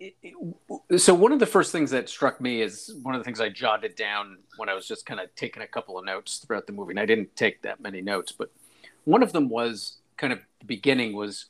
It, 0.00 0.14
it, 0.22 1.00
so 1.00 1.14
one 1.14 1.32
of 1.32 1.38
the 1.38 1.46
first 1.46 1.70
things 1.70 1.90
that 1.92 2.08
struck 2.08 2.40
me 2.40 2.62
is 2.62 2.92
one 3.02 3.14
of 3.14 3.20
the 3.20 3.24
things 3.24 3.40
I 3.40 3.48
jotted 3.48 3.94
down 3.94 4.38
when 4.56 4.68
I 4.68 4.74
was 4.74 4.88
just 4.88 5.06
kind 5.06 5.20
of 5.20 5.32
taking 5.36 5.62
a 5.62 5.66
couple 5.66 5.98
of 5.98 6.04
notes 6.04 6.38
throughout 6.38 6.66
the 6.66 6.72
movie, 6.72 6.92
and 6.92 7.00
I 7.00 7.06
didn't 7.06 7.34
take 7.36 7.62
that 7.62 7.80
many 7.80 8.00
notes, 8.00 8.32
but 8.32 8.50
one 9.04 9.22
of 9.22 9.32
them 9.32 9.48
was 9.48 9.98
kind 10.16 10.32
of 10.32 10.40
the 10.60 10.66
beginning 10.66 11.14
was 11.14 11.46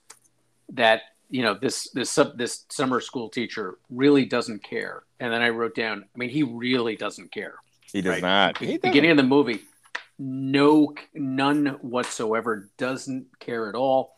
that 0.70 1.02
you 1.30 1.42
know 1.42 1.54
this 1.54 1.90
this 1.90 2.10
sub 2.10 2.38
this 2.38 2.64
summer 2.68 3.00
school 3.00 3.28
teacher 3.28 3.78
really 3.90 4.24
doesn't 4.24 4.62
care 4.62 5.02
and 5.20 5.32
then 5.32 5.42
i 5.42 5.48
wrote 5.48 5.74
down 5.74 6.04
i 6.14 6.18
mean 6.18 6.28
he 6.28 6.42
really 6.42 6.96
doesn't 6.96 7.30
care 7.32 7.56
he 7.92 8.00
does 8.00 8.14
right? 8.14 8.22
not 8.22 8.58
he 8.58 8.78
beginning 8.78 9.10
of 9.10 9.16
the 9.16 9.22
movie 9.22 9.60
no 10.18 10.94
none 11.14 11.78
whatsoever 11.80 12.70
doesn't 12.76 13.26
care 13.38 13.68
at 13.68 13.74
all. 13.74 14.14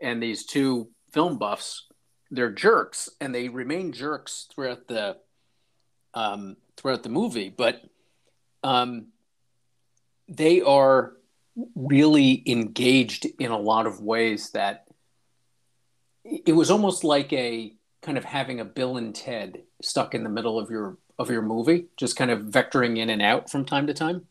And 0.00 0.22
these 0.22 0.46
two 0.46 0.88
film 1.12 1.38
buffs 1.38 1.86
they're 2.30 2.52
jerks 2.52 3.08
and 3.20 3.34
they 3.34 3.48
remain 3.48 3.92
jerks 3.92 4.46
throughout 4.54 4.86
the 4.86 5.16
um 6.14 6.56
throughout 6.76 7.02
the 7.02 7.08
movie. 7.08 7.48
But 7.48 7.82
um 8.62 9.08
they 10.28 10.60
are 10.60 11.14
really 11.74 12.42
engaged 12.46 13.26
in 13.38 13.50
a 13.50 13.58
lot 13.58 13.86
of 13.86 14.00
ways 14.00 14.50
that 14.50 14.86
it 16.24 16.54
was 16.54 16.70
almost 16.70 17.02
like 17.02 17.32
a 17.32 17.74
kind 18.02 18.16
of 18.16 18.24
having 18.24 18.60
a 18.60 18.64
Bill 18.64 18.96
and 18.96 19.14
Ted 19.14 19.62
stuck 19.82 20.14
in 20.14 20.22
the 20.22 20.30
middle 20.30 20.58
of 20.58 20.70
your 20.70 20.98
of 21.18 21.30
your 21.30 21.42
movie, 21.42 21.86
just 21.96 22.16
kind 22.16 22.30
of 22.30 22.42
vectoring 22.44 22.96
in 22.98 23.10
and 23.10 23.20
out 23.20 23.50
from 23.50 23.64
time 23.64 23.86
to 23.88 23.94
time, 23.94 24.26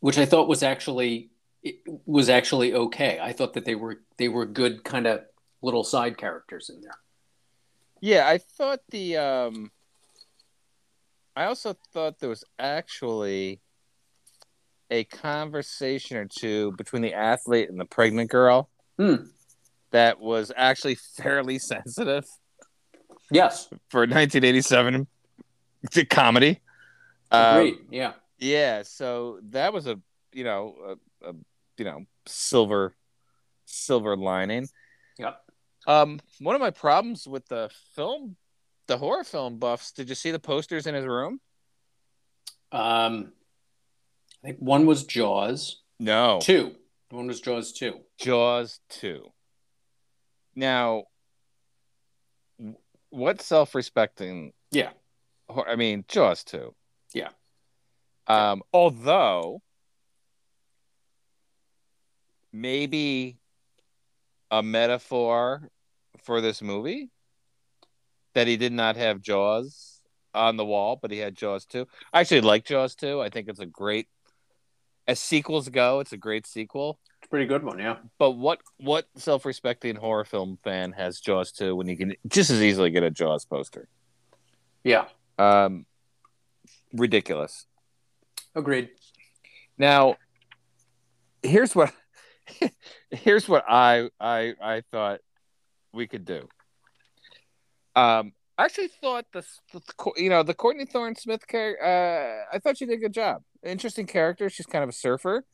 which 0.00 0.18
I 0.18 0.24
thought 0.24 0.48
was 0.48 0.62
actually 0.62 1.30
was 2.06 2.28
actually 2.28 2.74
okay. 2.74 3.18
I 3.20 3.32
thought 3.32 3.54
that 3.54 3.64
they 3.64 3.74
were 3.74 4.00
they 4.16 4.28
were 4.28 4.46
good 4.46 4.84
kind 4.84 5.06
of 5.06 5.22
little 5.62 5.84
side 5.84 6.16
characters 6.16 6.70
in 6.70 6.80
there. 6.80 6.98
Yeah, 8.00 8.28
I 8.28 8.38
thought 8.38 8.80
the 8.90 9.16
um 9.16 9.70
I 11.36 11.44
also 11.44 11.76
thought 11.92 12.18
there 12.18 12.28
was 12.28 12.44
actually 12.58 13.60
a 14.90 15.04
conversation 15.04 16.16
or 16.16 16.26
two 16.26 16.72
between 16.72 17.02
the 17.02 17.14
athlete 17.14 17.70
and 17.70 17.78
the 17.78 17.84
pregnant 17.84 18.30
girl. 18.30 18.68
Hmm 18.98 19.26
that 19.90 20.20
was 20.20 20.52
actually 20.56 20.94
fairly 21.16 21.58
sensitive. 21.58 22.24
Yes. 23.30 23.68
For 23.88 24.00
1987 24.00 25.06
comedy. 26.08 26.60
Great. 27.30 27.74
Um, 27.74 27.78
yeah. 27.90 28.12
Yeah. 28.40 28.82
So 28.82 29.38
that 29.50 29.72
was 29.72 29.86
a 29.86 30.00
you 30.32 30.44
know 30.44 30.96
a, 31.22 31.30
a, 31.30 31.32
you 31.78 31.84
know 31.84 32.04
silver 32.26 32.94
silver 33.66 34.16
lining. 34.16 34.68
Yep. 35.18 35.40
Um, 35.86 36.20
one 36.40 36.54
of 36.54 36.60
my 36.60 36.70
problems 36.70 37.26
with 37.26 37.46
the 37.46 37.70
film, 37.94 38.36
the 38.86 38.98
horror 38.98 39.24
film 39.24 39.58
buffs. 39.58 39.92
Did 39.92 40.08
you 40.08 40.14
see 40.14 40.30
the 40.30 40.38
posters 40.38 40.86
in 40.86 40.94
his 40.94 41.06
room? 41.06 41.40
Um, 42.72 43.32
I 44.42 44.48
think 44.48 44.58
one 44.58 44.86
was 44.86 45.04
Jaws. 45.04 45.82
No. 45.98 46.38
Two. 46.42 46.74
One 47.10 47.26
was 47.26 47.40
Jaws 47.40 47.72
two. 47.72 48.00
Jaws 48.18 48.80
two. 48.88 49.32
Now, 50.54 51.04
what 53.10 53.42
self-respecting? 53.42 54.52
Yeah, 54.70 54.90
I 55.66 55.76
mean 55.76 56.04
Jaws 56.06 56.44
too. 56.44 56.74
Um, 58.26 58.62
although 58.72 59.62
maybe 62.52 63.38
a 64.50 64.62
metaphor 64.62 65.68
for 66.22 66.40
this 66.40 66.60
movie 66.60 67.10
that 68.34 68.46
he 68.46 68.56
did 68.56 68.72
not 68.72 68.96
have 68.96 69.20
Jaws 69.20 70.00
on 70.34 70.56
the 70.56 70.64
wall, 70.64 70.98
but 71.00 71.10
he 71.10 71.18
had 71.18 71.34
Jaws 71.34 71.64
too. 71.64 71.86
I 72.12 72.20
actually 72.20 72.42
like 72.42 72.64
Jaws 72.64 72.94
too. 72.94 73.20
I 73.20 73.28
think 73.28 73.48
it's 73.48 73.60
a 73.60 73.66
great, 73.66 74.08
as 75.06 75.18
sequels 75.18 75.68
go, 75.68 76.00
it's 76.00 76.12
a 76.12 76.16
great 76.16 76.46
sequel 76.46 77.00
It's 77.18 77.26
a 77.26 77.30
pretty 77.30 77.46
good 77.46 77.64
one, 77.64 77.78
yeah. 77.78 77.96
But 78.18 78.32
what 78.32 78.60
what 78.78 79.06
self 79.16 79.44
respecting 79.44 79.96
horror 79.96 80.24
film 80.24 80.58
fan 80.62 80.92
has 80.92 81.20
Jaws 81.20 81.52
two 81.52 81.74
when 81.74 81.88
you 81.88 81.96
can 81.96 82.14
just 82.28 82.50
as 82.50 82.62
easily 82.62 82.90
get 82.90 83.02
a 83.02 83.10
Jaws 83.10 83.44
poster? 83.44 83.88
Yeah. 84.84 85.06
Um, 85.38 85.86
ridiculous. 86.92 87.66
Agreed. 88.54 88.90
Now, 89.78 90.16
here's 91.42 91.74
what 91.74 91.92
here's 93.10 93.48
what 93.48 93.64
I 93.68 94.10
I 94.20 94.54
I 94.62 94.82
thought 94.90 95.20
we 95.92 96.06
could 96.06 96.24
do. 96.24 96.48
Um, 97.96 98.32
I 98.56 98.64
actually 98.64 98.88
thought 98.88 99.26
the, 99.32 99.44
you 100.16 100.28
know 100.28 100.42
the 100.42 100.54
Courtney 100.54 100.84
Thorne 100.84 101.16
Smith 101.16 101.46
character. 101.46 101.84
Uh, 101.84 102.56
I 102.56 102.58
thought 102.58 102.78
she 102.78 102.86
did 102.86 102.98
a 102.98 103.00
good 103.00 103.14
job. 103.14 103.42
Interesting 103.64 104.06
character. 104.06 104.50
She's 104.50 104.66
kind 104.66 104.82
of 104.82 104.90
a 104.90 104.92
surfer, 104.94 105.44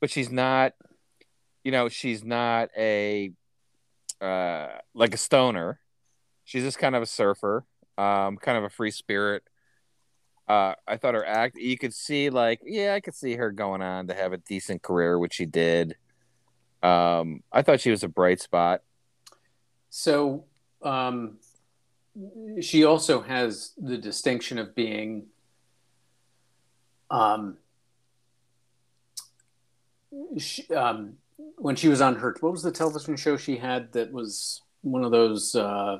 but 0.00 0.10
she's 0.10 0.30
not 0.30 0.72
you 1.64 1.72
know, 1.72 1.88
she's 1.88 2.24
not 2.24 2.70
a 2.76 3.32
uh 4.20 4.68
like 4.94 5.14
a 5.14 5.18
stoner. 5.18 5.80
She's 6.44 6.64
just 6.64 6.78
kind 6.78 6.96
of 6.96 7.02
a 7.02 7.06
surfer, 7.06 7.64
um, 7.96 8.36
kind 8.36 8.58
of 8.58 8.64
a 8.64 8.70
free 8.70 8.90
spirit. 8.90 9.44
Uh, 10.50 10.74
I 10.84 10.96
thought 10.96 11.14
her 11.14 11.24
act, 11.24 11.56
you 11.56 11.78
could 11.78 11.94
see, 11.94 12.28
like, 12.28 12.60
yeah, 12.64 12.94
I 12.94 13.00
could 13.00 13.14
see 13.14 13.36
her 13.36 13.52
going 13.52 13.82
on 13.82 14.08
to 14.08 14.14
have 14.14 14.32
a 14.32 14.36
decent 14.36 14.82
career, 14.82 15.16
which 15.16 15.34
she 15.34 15.46
did. 15.46 15.94
Um, 16.82 17.44
I 17.52 17.62
thought 17.62 17.80
she 17.80 17.92
was 17.92 18.02
a 18.02 18.08
bright 18.08 18.40
spot. 18.40 18.82
So, 19.90 20.46
um, 20.82 21.38
she 22.60 22.84
also 22.84 23.20
has 23.20 23.74
the 23.78 23.96
distinction 23.96 24.58
of 24.58 24.74
being, 24.74 25.26
um, 27.12 27.56
she, 30.36 30.66
um, 30.74 31.12
when 31.58 31.76
she 31.76 31.86
was 31.86 32.00
on 32.00 32.16
her 32.16 32.34
what 32.40 32.50
was 32.50 32.64
the 32.64 32.72
television 32.72 33.16
show 33.16 33.36
she 33.36 33.56
had 33.56 33.92
that 33.92 34.12
was 34.12 34.62
one 34.82 35.04
of 35.04 35.10
those 35.10 35.54
uh 35.54 35.98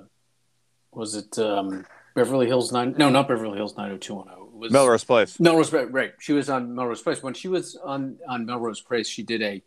was 0.93 1.15
it 1.15 1.39
um 1.39 1.85
Beverly 2.15 2.47
Hills 2.47 2.73
9 2.73 2.95
no 2.99 3.09
not 3.09 3.29
Beverly 3.29 3.57
Hills 3.57 3.77
90210 3.77 4.33
it 4.33 4.59
was 4.59 4.73
Melrose 4.73 5.05
Place. 5.05 5.41
Melrose 5.41 5.73
right 5.73 6.13
she 6.19 6.33
was 6.33 6.51
on 6.51 6.75
Melrose 6.75 7.03
Place. 7.03 7.23
When 7.23 7.35
she 7.35 7.49
was 7.49 7.77
on 7.77 8.19
on 8.29 8.47
Melrose 8.47 8.81
Place 8.81 9.09
she 9.09 9.23
did 9.23 9.43
a 9.43 9.63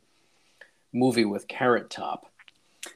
movie 0.93 1.25
with 1.25 1.47
Carrot 1.47 1.89
Top. 1.89 2.31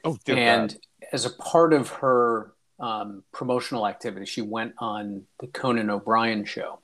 Oh 0.04 0.18
and 0.28 0.72
God. 0.72 0.80
as 1.12 1.26
a 1.26 1.32
part 1.32 1.74
of 1.74 1.90
her 1.90 2.52
um, 2.80 3.24
promotional 3.32 3.88
activity 3.88 4.26
she 4.26 4.42
went 4.42 4.74
on 4.78 5.26
the 5.40 5.48
Conan 5.48 5.90
O'Brien 5.90 6.46
show. 6.46 6.80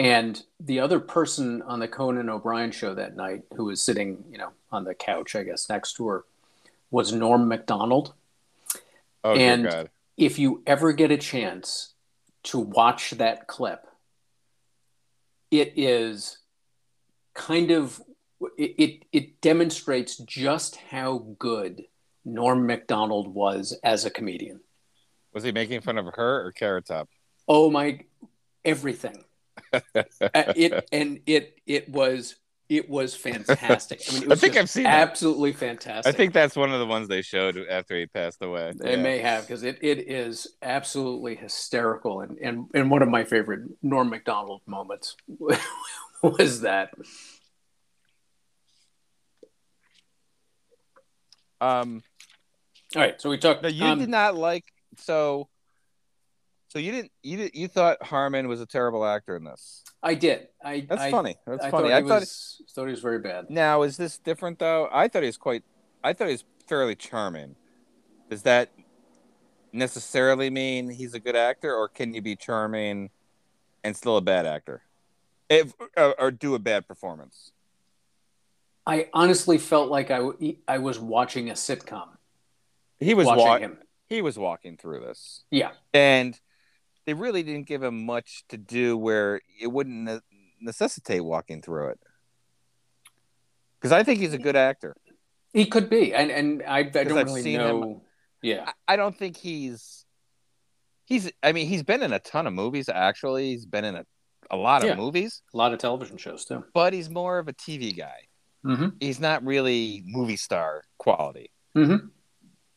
And 0.00 0.42
the 0.58 0.80
other 0.80 0.98
person 0.98 1.60
on 1.60 1.78
the 1.78 1.88
Conan 1.88 2.30
O'Brien 2.30 2.70
show 2.70 2.94
that 2.94 3.16
night, 3.16 3.42
who 3.54 3.66
was 3.66 3.82
sitting, 3.82 4.24
you 4.30 4.38
know, 4.38 4.52
on 4.72 4.84
the 4.84 4.94
couch, 4.94 5.36
I 5.36 5.42
guess, 5.42 5.68
next 5.68 5.92
to 5.96 6.06
her, 6.06 6.24
was 6.90 7.12
Norm 7.12 7.48
Macdonald. 7.48 8.14
Oh, 9.22 9.34
and 9.34 9.90
if 10.20 10.38
you 10.38 10.62
ever 10.66 10.92
get 10.92 11.10
a 11.10 11.16
chance 11.16 11.94
to 12.44 12.58
watch 12.58 13.12
that 13.12 13.46
clip, 13.46 13.86
it 15.50 15.72
is 15.76 16.38
kind 17.34 17.70
of 17.70 18.00
it, 18.56 19.04
it, 19.12 19.40
demonstrates 19.40 20.16
just 20.18 20.76
how 20.76 21.34
good 21.38 21.84
Norm 22.24 22.66
Macdonald 22.66 23.34
was 23.34 23.78
as 23.82 24.04
a 24.04 24.10
comedian. 24.10 24.60
Was 25.32 25.44
he 25.44 25.52
making 25.52 25.80
fun 25.80 25.98
of 25.98 26.06
her 26.14 26.46
or 26.46 26.52
Carrot 26.52 26.86
Top? 26.86 27.08
Oh 27.48 27.70
my 27.70 28.00
everything. 28.64 29.24
Uh, 29.72 30.52
it 30.56 30.88
and 30.92 31.20
it 31.26 31.58
it 31.66 31.88
was 31.88 32.36
it 32.70 32.88
was 32.88 33.14
fantastic. 33.16 34.00
I 34.08 34.14
mean, 34.14 34.22
it 34.22 34.28
was 34.28 34.38
I 34.38 34.40
think 34.40 34.56
I've 34.56 34.70
seen 34.70 34.84
that. 34.84 35.08
absolutely 35.08 35.52
fantastic. 35.52 36.14
I 36.14 36.16
think 36.16 36.32
that's 36.32 36.56
one 36.56 36.72
of 36.72 36.78
the 36.78 36.86
ones 36.86 37.08
they 37.08 37.20
showed 37.20 37.58
after 37.68 37.98
he 37.98 38.06
passed 38.06 38.40
away. 38.42 38.72
They 38.74 38.96
may 38.96 39.18
have 39.18 39.46
because 39.46 39.64
it, 39.64 39.78
it 39.82 40.08
is 40.08 40.46
absolutely 40.62 41.34
hysterical 41.34 42.20
and, 42.20 42.38
and 42.38 42.66
and 42.72 42.90
one 42.90 43.02
of 43.02 43.08
my 43.08 43.24
favorite 43.24 43.68
Norm 43.82 44.08
Macdonald 44.08 44.62
moments 44.66 45.16
was 46.22 46.62
that. 46.62 46.94
Um, 51.60 52.02
All 52.96 53.02
right, 53.02 53.20
so 53.20 53.28
we 53.28 53.36
talked. 53.36 53.62
no, 53.62 53.68
you 53.68 53.84
um, 53.84 53.98
did 53.98 54.08
not 54.08 54.34
like 54.34 54.64
so. 54.96 55.49
So 56.70 56.78
you 56.78 56.92
didn't 56.92 57.10
you 57.24 57.36
did 57.36 57.50
you 57.54 57.66
thought 57.66 58.00
Harmon 58.00 58.46
was 58.46 58.60
a 58.60 58.66
terrible 58.66 59.04
actor 59.04 59.34
in 59.34 59.42
this? 59.42 59.82
I 60.04 60.14
did. 60.14 60.46
I 60.64 60.86
That's 60.88 61.02
I, 61.02 61.10
funny. 61.10 61.36
That's 61.44 61.64
I 61.64 61.70
funny. 61.70 61.88
Thought 61.88 61.92
I 61.96 62.00
he 62.02 62.08
thought 62.08 62.20
was, 62.20 62.62
thought 62.72 62.84
he 62.84 62.90
was 62.92 63.00
very 63.00 63.18
bad. 63.18 63.50
now 63.50 63.82
is 63.82 63.96
this 63.96 64.18
different 64.18 64.60
though? 64.60 64.88
I 64.92 65.08
thought 65.08 65.22
he 65.22 65.26
was 65.26 65.36
quite. 65.36 65.64
I 66.04 66.12
thought 66.12 66.28
he 66.28 66.34
was 66.34 66.44
fairly 66.68 66.94
charming. 66.94 67.56
Does 68.30 68.42
that 68.42 68.70
necessarily 69.72 70.48
mean 70.48 70.88
he's 70.88 71.12
a 71.14 71.18
good 71.18 71.34
actor, 71.34 71.74
or 71.74 71.88
can 71.88 72.14
you 72.14 72.22
be 72.22 72.36
charming 72.36 73.10
and 73.82 73.96
still 73.96 74.16
a 74.16 74.20
bad 74.20 74.46
actor, 74.46 74.82
if 75.48 75.72
or, 75.96 76.20
or 76.20 76.30
do 76.30 76.54
a 76.54 76.60
bad 76.60 76.86
performance? 76.86 77.50
I 78.86 79.08
honestly 79.12 79.58
felt 79.58 79.90
like 79.90 80.12
I, 80.12 80.20
I 80.68 80.78
was 80.78 81.00
watching 81.00 81.50
a 81.50 81.54
sitcom. 81.54 82.08
He 83.00 83.12
was 83.14 83.26
watching 83.26 83.44
wa- 83.44 83.58
him. 83.58 83.78
he 84.08 84.22
was 84.22 84.38
walking 84.38 84.76
through 84.76 85.00
this. 85.00 85.42
Yeah. 85.50 85.72
and 85.92 86.38
they 87.06 87.14
really 87.14 87.42
didn't 87.42 87.66
give 87.66 87.82
him 87.82 88.04
much 88.04 88.44
to 88.48 88.56
do 88.56 88.96
where 88.96 89.40
it 89.60 89.68
wouldn't 89.68 90.04
ne- 90.04 90.20
necessitate 90.60 91.24
walking 91.24 91.62
through 91.62 91.90
it. 91.90 92.00
Because 93.80 93.92
I 93.92 94.02
think 94.02 94.20
he's 94.20 94.34
a 94.34 94.38
good 94.38 94.56
actor. 94.56 94.94
He 95.52 95.66
could 95.66 95.88
be, 95.90 96.14
and 96.14 96.30
and 96.30 96.62
I, 96.66 96.78
I 96.78 96.82
don't 96.82 97.18
I've 97.18 97.26
really 97.26 97.56
know. 97.56 98.02
Yeah, 98.42 98.70
I, 98.86 98.94
I 98.94 98.96
don't 98.96 99.16
think 99.16 99.36
he's 99.36 100.04
he's. 101.06 101.30
I 101.42 101.52
mean, 101.52 101.66
he's 101.66 101.82
been 101.82 102.02
in 102.02 102.12
a 102.12 102.18
ton 102.20 102.46
of 102.46 102.52
movies. 102.52 102.88
Actually, 102.88 103.50
he's 103.50 103.66
been 103.66 103.84
in 103.84 103.96
a, 103.96 104.04
a 104.50 104.56
lot 104.56 104.82
of 104.82 104.90
Yeah. 104.90 104.94
movies, 104.96 105.42
a 105.52 105.56
lot 105.56 105.72
of 105.72 105.78
television 105.78 106.18
shows 106.18 106.44
too. 106.44 106.64
but 106.74 106.92
he's 106.92 107.10
more 107.10 107.38
of 107.38 107.48
a 107.48 107.52
TV 107.52 107.96
guy. 107.96 108.28
Mm-hmm. 108.64 108.88
He's 109.00 109.18
not 109.18 109.44
really 109.44 110.02
movie 110.06 110.36
star 110.36 110.82
quality. 110.98 111.50
Mm-hmm. 111.76 112.06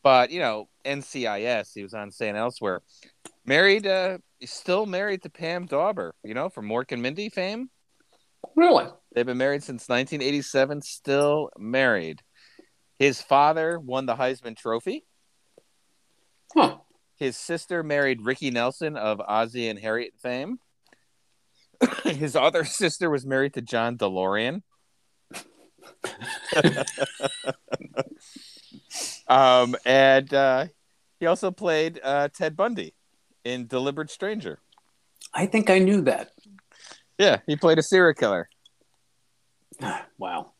But 0.02 0.30
you 0.30 0.40
know, 0.40 0.68
NCIS. 0.84 1.70
He 1.74 1.82
was 1.82 1.94
on 1.94 2.10
St. 2.10 2.36
Elsewhere. 2.36 2.82
Married. 3.44 3.86
Uh, 3.86 4.18
he's 4.38 4.52
still 4.52 4.86
married 4.86 5.22
to 5.22 5.30
Pam 5.30 5.66
Dawber. 5.66 6.14
You 6.22 6.34
know, 6.34 6.48
from 6.48 6.68
Mork 6.68 6.92
and 6.92 7.02
Mindy 7.02 7.28
fame. 7.28 7.70
Really? 8.56 8.86
They've 9.14 9.26
been 9.26 9.38
married 9.38 9.62
since 9.62 9.88
1987, 9.88 10.82
still 10.82 11.50
married. 11.58 12.20
His 12.98 13.20
father 13.20 13.78
won 13.78 14.06
the 14.06 14.14
Heisman 14.14 14.56
Trophy. 14.56 15.04
Huh. 16.54 16.78
His 17.16 17.36
sister 17.36 17.82
married 17.82 18.22
Ricky 18.22 18.50
Nelson 18.50 18.96
of 18.96 19.20
Ozzie 19.20 19.68
and 19.68 19.78
Harriet 19.78 20.14
fame. 20.20 20.58
His 22.04 22.36
other 22.36 22.64
sister 22.64 23.10
was 23.10 23.26
married 23.26 23.54
to 23.54 23.62
John 23.62 23.96
DeLorean. 23.96 24.62
um, 29.28 29.76
and 29.84 30.32
uh, 30.32 30.66
he 31.20 31.26
also 31.26 31.50
played 31.50 32.00
uh, 32.02 32.28
Ted 32.28 32.56
Bundy 32.56 32.94
in 33.44 33.66
Deliberate 33.66 34.10
Stranger. 34.10 34.58
I 35.32 35.46
think 35.46 35.70
I 35.70 35.78
knew 35.78 36.02
that. 36.02 36.32
Yeah, 37.18 37.38
he 37.46 37.56
played 37.56 37.78
a 37.78 37.82
serial 37.82 38.14
killer. 38.14 38.48
wow. 40.18 40.52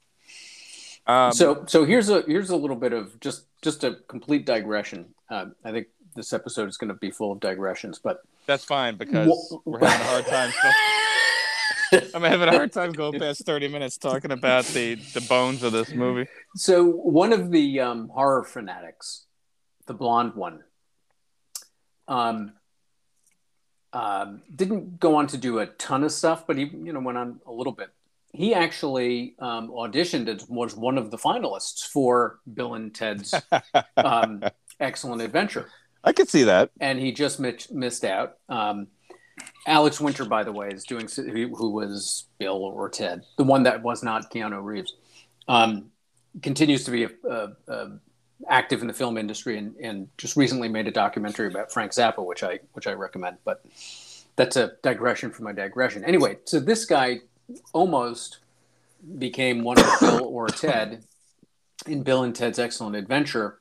Um, 1.06 1.32
so 1.32 1.64
so 1.66 1.84
here's 1.84 2.08
a 2.08 2.22
here's 2.22 2.50
a 2.50 2.56
little 2.56 2.76
bit 2.76 2.92
of 2.92 3.20
just 3.20 3.44
just 3.62 3.84
a 3.84 3.96
complete 4.08 4.46
digression. 4.46 5.14
Uh, 5.30 5.46
I 5.64 5.72
think 5.72 5.88
this 6.14 6.32
episode 6.32 6.68
is 6.68 6.76
going 6.76 6.88
to 6.88 6.94
be 6.94 7.10
full 7.10 7.32
of 7.32 7.40
digressions, 7.40 7.98
but 7.98 8.20
that's 8.46 8.64
fine 8.64 8.96
because 8.96 9.58
we're 9.64 9.80
having 9.80 10.00
a 10.00 10.10
hard 10.10 10.26
time. 10.26 10.52
I'm 12.14 12.22
having 12.22 12.48
a 12.48 12.52
hard 12.52 12.72
time 12.72 12.92
going 13.02 13.18
past 13.18 13.44
30 13.44 13.68
minutes 13.68 13.96
talking 13.98 14.30
about 14.30 14.64
the 14.66 14.94
the 14.94 15.20
bones 15.22 15.62
of 15.62 15.72
this 15.72 15.92
movie. 15.92 16.28
So 16.56 16.84
one 16.84 17.32
of 17.32 17.50
the 17.50 17.80
um, 17.80 18.08
horror 18.08 18.44
fanatics, 18.44 19.26
the 19.86 19.94
blonde 19.94 20.34
one, 20.34 20.62
um, 22.08 22.52
um, 23.92 24.42
didn't 24.54 24.98
go 24.98 25.16
on 25.16 25.26
to 25.28 25.36
do 25.36 25.58
a 25.60 25.66
ton 25.66 26.04
of 26.04 26.12
stuff, 26.12 26.46
but 26.46 26.56
he 26.56 26.64
you 26.64 26.92
know 26.92 27.00
went 27.00 27.18
on 27.18 27.40
a 27.46 27.52
little 27.52 27.72
bit. 27.72 27.90
He 28.32 28.52
actually 28.52 29.36
um, 29.38 29.68
auditioned 29.70 30.28
and 30.28 30.44
was 30.48 30.74
one 30.74 30.98
of 30.98 31.12
the 31.12 31.16
finalists 31.16 31.86
for 31.86 32.40
Bill 32.52 32.74
and 32.74 32.92
Ted's 32.92 33.32
um, 33.96 34.42
Excellent 34.80 35.22
Adventure, 35.22 35.70
I 36.02 36.12
could 36.12 36.28
see 36.28 36.42
that. 36.42 36.70
and 36.80 36.98
he 36.98 37.12
just 37.12 37.38
mi- 37.38 37.56
missed 37.70 38.04
out. 38.04 38.38
Um, 38.48 38.88
Alex 39.66 40.00
Winter, 40.00 40.24
by 40.24 40.44
the 40.44 40.52
way, 40.52 40.68
is 40.68 40.84
doing 40.84 41.08
who 41.08 41.70
was 41.70 42.26
Bill 42.38 42.62
or 42.62 42.88
Ted, 42.88 43.24
the 43.36 43.44
one 43.44 43.62
that 43.64 43.82
was 43.82 44.02
not 44.02 44.30
Keanu 44.30 44.62
Reeves. 44.62 44.94
Um, 45.48 45.90
continues 46.42 46.84
to 46.84 46.90
be 46.90 47.04
a, 47.04 47.10
a, 47.28 47.48
a 47.68 47.90
active 48.48 48.80
in 48.82 48.88
the 48.88 48.94
film 48.94 49.16
industry 49.16 49.58
and, 49.58 49.74
and 49.76 50.08
just 50.18 50.36
recently 50.36 50.68
made 50.68 50.86
a 50.86 50.90
documentary 50.90 51.48
about 51.48 51.72
Frank 51.72 51.92
Zappa, 51.92 52.24
which 52.24 52.42
I 52.42 52.60
which 52.72 52.86
I 52.86 52.92
recommend. 52.92 53.38
But 53.44 53.64
that's 54.36 54.56
a 54.56 54.72
digression 54.82 55.30
from 55.30 55.44
my 55.44 55.52
digression. 55.52 56.04
Anyway, 56.04 56.38
so 56.44 56.60
this 56.60 56.84
guy 56.84 57.20
almost 57.72 58.38
became 59.18 59.62
one 59.62 59.78
of 59.78 59.86
Bill 60.00 60.24
or 60.24 60.48
Ted 60.48 61.04
in 61.86 62.02
Bill 62.02 62.24
and 62.24 62.34
Ted's 62.34 62.58
Excellent 62.58 62.96
Adventure, 62.96 63.60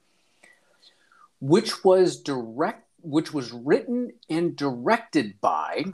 which 1.39 1.83
was 1.83 2.17
direct, 2.17 2.82
which 3.03 3.33
was 3.33 3.51
written 3.51 4.13
and 4.29 4.55
directed 4.55 5.39
by 5.41 5.85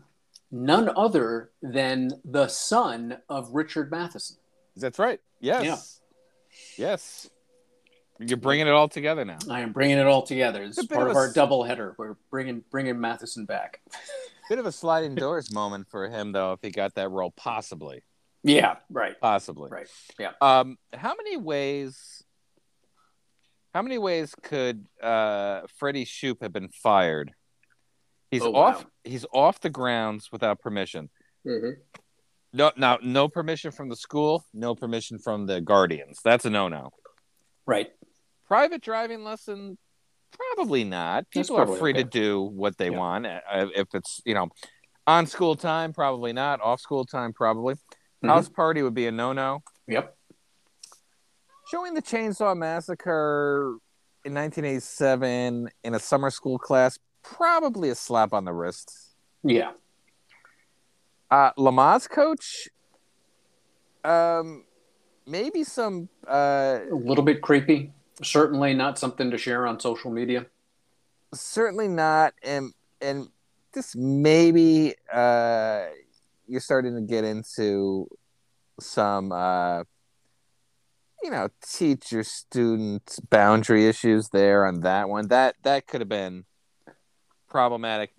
none 0.52 0.90
other 0.96 1.52
than 1.62 2.12
the 2.24 2.48
son 2.48 3.18
of 3.28 3.50
Richard 3.52 3.92
Matheson. 3.92 4.38
That's 4.76 5.00
right. 5.00 5.20
Yes. 5.40 6.00
Yes. 6.78 7.30
You're 8.20 8.38
bringing 8.38 8.68
it 8.68 8.74
all 8.74 8.90
together 8.90 9.24
now. 9.24 9.38
I 9.50 9.62
am 9.62 9.72
bringing 9.72 9.98
it 9.98 10.06
all 10.06 10.24
together. 10.24 10.64
It's 10.64 10.86
part 10.88 11.04
of 11.08 11.12
of 11.12 11.16
our 11.18 11.32
double 11.32 11.64
header. 11.64 11.96
We're 11.98 12.16
bringing 12.30 12.64
bringing 12.70 13.00
Matheson 13.00 13.46
back. 13.46 13.82
Bit 14.50 14.60
of 14.60 14.66
a 14.66 14.72
sliding 14.72 15.16
doors 15.16 15.54
moment 15.54 15.88
for 15.90 16.10
him, 16.10 16.32
though, 16.32 16.54
if 16.54 16.60
he 16.62 16.72
got 16.72 16.96
that 16.96 17.10
role, 17.10 17.32
possibly. 17.32 18.04
Yeah, 18.42 18.78
right, 18.90 19.20
Possibly. 19.20 19.70
right. 19.70 19.88
Yeah. 20.18 20.32
Um, 20.42 20.78
how 20.94 21.14
many 21.16 21.38
ways? 21.38 22.24
How 23.74 23.82
many 23.82 23.98
ways 23.98 24.34
could 24.42 24.86
uh, 25.02 25.62
Freddie 25.78 26.06
Shoop 26.06 26.42
have 26.42 26.52
been 26.54 26.70
fired? 26.70 27.32
He's 28.32 28.42
Oh, 28.42 28.54
off. 28.56 28.84
wow. 28.84 28.90
He's 29.04 29.26
off 29.34 29.60
the 29.62 29.70
grounds 29.70 30.30
without 30.32 30.60
permission. 30.60 31.10
No, 32.52 32.72
now 32.76 32.98
no 33.04 33.28
permission 33.28 33.72
from 33.72 33.90
the 33.90 33.96
school. 33.96 34.44
No 34.54 34.74
permission 34.76 35.20
from 35.20 35.46
the 35.46 35.62
guardians. 35.62 36.20
That's 36.24 36.46
a 36.46 36.50
no-no. 36.50 36.90
Right. 37.66 37.92
Private 38.48 38.82
driving 38.82 39.24
lesson, 39.24 39.78
probably 40.32 40.84
not. 40.84 41.30
People 41.30 41.56
are 41.58 41.66
probably 41.66 41.80
free 41.80 41.94
to 41.94 42.04
do 42.04 42.42
what 42.42 42.78
they 42.78 42.90
Yeah. 42.90 42.98
want. 42.98 43.26
Uh, 43.28 43.40
If 43.76 43.88
it's 43.94 44.22
you 44.26 44.34
know, 44.34 44.48
on 45.06 45.28
school 45.28 45.56
time, 45.56 45.94
probably 45.94 46.34
not. 46.34 46.60
Off 46.62 46.82
school 46.82 47.06
time, 47.06 47.34
probably. 47.34 47.76
Mhm. 48.24 48.30
House 48.30 48.50
party 48.50 48.82
would 48.82 48.96
be 48.96 49.06
a 49.08 49.12
no-no. 49.12 49.62
Yep. 49.88 50.16
Showing 51.70 51.94
the 51.94 52.02
Chainsaw 52.02 52.58
Massacre 52.58 53.78
in 54.26 54.34
1987 54.34 55.70
in 55.84 55.94
a 55.94 56.00
summer 56.00 56.30
school 56.32 56.58
class, 56.58 56.98
probably 57.24 57.90
a 57.90 57.96
slap 57.96 58.34
on 58.34 58.46
the 58.46 58.54
wrist. 58.54 58.92
Yeah. 59.44 59.72
Uh, 61.30 61.52
Lamaze 61.54 62.10
coach, 62.10 62.68
um, 64.04 64.64
maybe 65.28 65.64
some. 65.64 66.10
Uh, 66.28 66.80
A 66.92 66.96
little 66.96 67.24
bit 67.24 67.42
creepy. 67.42 67.94
Certainly 68.24 68.74
not 68.74 68.98
something 68.98 69.30
to 69.32 69.38
share 69.38 69.68
on 69.68 69.80
social 69.80 70.12
media. 70.12 70.48
certainly 71.34 71.88
not, 71.88 72.34
and 72.44 72.74
and 73.02 73.30
this 73.74 73.96
maybe 73.96 74.96
uh, 75.14 75.86
you're 76.48 76.60
starting 76.60 76.96
to 76.96 77.02
get 77.02 77.24
into 77.24 78.08
some. 78.80 79.32
Uh, 79.32 79.84
you 81.24 81.32
know, 81.32 81.50
teacher 81.66 82.24
student 82.24 83.18
boundary 83.30 83.88
issues 83.88 84.30
there 84.30 84.66
on 84.66 84.82
that 84.82 85.10
one. 85.10 85.28
That 85.28 85.56
that 85.64 85.88
could 85.88 86.02
have 86.02 86.10
been 86.10 86.46
problematic. 87.50 88.12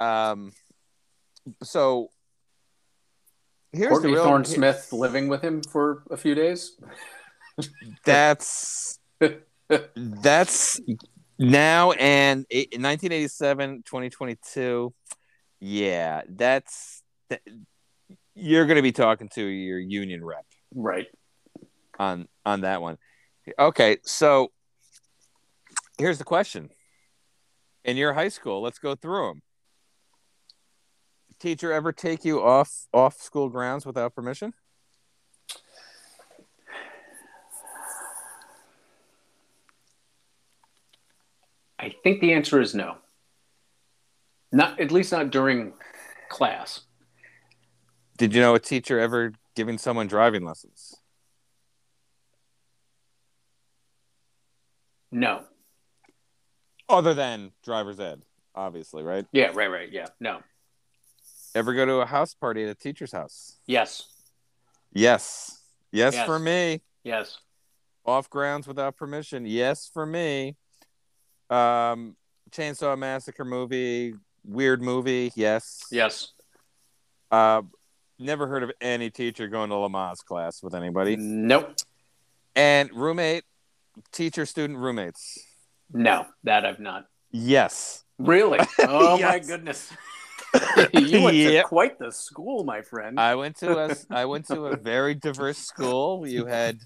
Um, 0.00 0.52
so 1.62 2.10
here's 3.72 3.90
Courtney 3.90 4.10
the 4.10 4.14
real, 4.16 4.24
Thorne 4.24 4.44
Smith 4.44 4.92
living 4.92 5.28
with 5.28 5.42
him 5.42 5.62
for 5.62 6.02
a 6.10 6.16
few 6.16 6.34
days. 6.34 6.78
That's 8.04 8.98
that's 9.94 10.80
now 11.38 11.92
and 11.92 12.46
eight- 12.50 12.72
1987, 12.72 13.82
2022. 13.84 14.92
Yeah, 15.60 16.22
that's 16.28 17.02
that, 17.28 17.40
you're 18.34 18.66
going 18.66 18.76
to 18.76 18.82
be 18.82 18.92
talking 18.92 19.28
to 19.34 19.44
your 19.44 19.78
union 19.78 20.24
rep 20.24 20.44
Right. 20.74 21.06
On 21.98 22.28
on 22.44 22.62
that 22.62 22.82
one. 22.82 22.98
Okay, 23.58 23.98
so 24.04 24.52
here's 25.98 26.18
the 26.18 26.24
question. 26.24 26.70
In 27.84 27.96
your 27.96 28.12
high 28.12 28.28
school, 28.28 28.62
let's 28.62 28.78
go 28.78 28.94
through 28.94 29.28
them. 29.28 29.42
Teacher 31.40 31.72
ever 31.72 31.92
take 31.92 32.24
you 32.24 32.40
off 32.42 32.86
off 32.92 33.20
school 33.20 33.48
grounds 33.48 33.84
without 33.84 34.14
permission? 34.14 34.54
I 41.78 41.92
think 42.04 42.20
the 42.20 42.32
answer 42.32 42.60
is 42.60 42.76
no. 42.76 42.98
Not 44.52 44.78
at 44.78 44.92
least 44.92 45.10
not 45.10 45.30
during 45.30 45.72
class. 46.28 46.82
Did 48.16 48.34
you 48.34 48.40
know 48.40 48.54
a 48.54 48.60
teacher 48.60 49.00
ever 49.00 49.32
giving 49.56 49.78
someone 49.78 50.06
driving 50.06 50.44
lessons? 50.44 51.01
No. 55.12 55.44
Other 56.88 57.14
than 57.14 57.52
driver's 57.62 58.00
ed, 58.00 58.22
obviously, 58.54 59.02
right? 59.02 59.26
Yeah, 59.32 59.50
right, 59.54 59.70
right. 59.70 59.90
Yeah. 59.92 60.06
No. 60.20 60.40
Ever 61.54 61.74
go 61.74 61.84
to 61.86 61.94
a 62.00 62.06
house 62.06 62.34
party 62.34 62.64
at 62.64 62.70
a 62.70 62.74
teacher's 62.74 63.12
house? 63.12 63.58
Yes. 63.66 64.08
Yes. 64.92 65.58
Yes, 65.90 66.14
Yes. 66.14 66.26
for 66.26 66.38
me. 66.38 66.80
Yes. 67.04 67.38
Off 68.04 68.28
grounds 68.30 68.66
without 68.66 68.96
permission. 68.96 69.44
Yes, 69.46 69.88
for 69.92 70.04
me. 70.06 70.56
Um, 71.50 72.16
Chainsaw 72.50 72.98
Massacre 72.98 73.44
movie, 73.44 74.14
weird 74.44 74.82
movie. 74.82 75.30
Yes. 75.36 75.84
Yes. 75.90 76.32
Uh, 77.30 77.62
never 78.18 78.46
heard 78.46 78.62
of 78.62 78.72
any 78.80 79.10
teacher 79.10 79.46
going 79.48 79.70
to 79.70 79.76
Lamaze 79.76 80.24
class 80.24 80.62
with 80.62 80.74
anybody. 80.74 81.16
Nope. 81.16 81.76
And 82.54 82.90
roommate, 82.92 83.44
teacher 84.12 84.46
student 84.46 84.78
roommates. 84.78 85.38
No, 85.92 86.26
that 86.44 86.64
I've 86.64 86.80
not. 86.80 87.06
Yes. 87.30 88.04
Really? 88.18 88.58
Oh 88.80 89.18
my 89.20 89.38
goodness. 89.38 89.90
you 90.92 91.22
went 91.22 91.36
Yep. 91.36 91.64
to 91.64 91.68
quite 91.68 91.98
the 91.98 92.12
school, 92.12 92.64
my 92.64 92.82
friend. 92.82 93.18
I 93.18 93.34
went 93.34 93.56
to 93.58 93.76
a 93.78 93.96
I 94.10 94.26
went 94.26 94.46
to 94.48 94.66
a 94.66 94.76
very 94.76 95.14
diverse 95.14 95.58
school. 95.58 96.26
You 96.26 96.46
had 96.46 96.78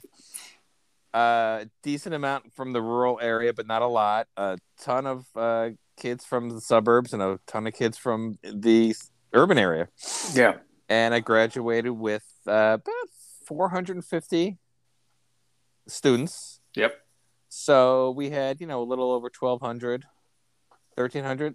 a 1.13 1.67
decent 1.83 2.15
amount 2.15 2.53
from 2.55 2.73
the 2.73 2.81
rural 2.83 3.19
area, 3.21 3.53
but 3.53 3.67
not 3.67 3.83
a 3.83 3.87
lot. 3.87 4.29
A 4.37 4.59
ton 4.81 5.07
of 5.07 5.27
uh, 5.35 5.71
kids 5.97 6.25
from 6.25 6.51
the 6.51 6.61
suburbs 6.61 7.13
and 7.13 7.23
a 7.23 7.41
ton 7.47 7.67
of 7.67 7.75
kids 7.75 7.97
from 7.99 8.39
the 8.43 8.95
urban 9.33 9.59
area. 9.59 9.89
yeah. 10.33 10.59
And 10.89 11.13
I 11.15 11.21
graduated 11.21 11.93
with 11.93 12.25
uh, 12.47 12.79
about 12.81 13.09
450 13.47 14.59
students. 15.89 16.56
Yep. 16.77 16.95
So 17.49 18.11
we 18.11 18.31
had, 18.31 18.61
you 18.61 18.67
know, 18.67 18.83
a 18.83 18.85
little 18.85 19.11
over 19.11 19.31
1,200, 19.39 20.05
1,300. 20.95 21.55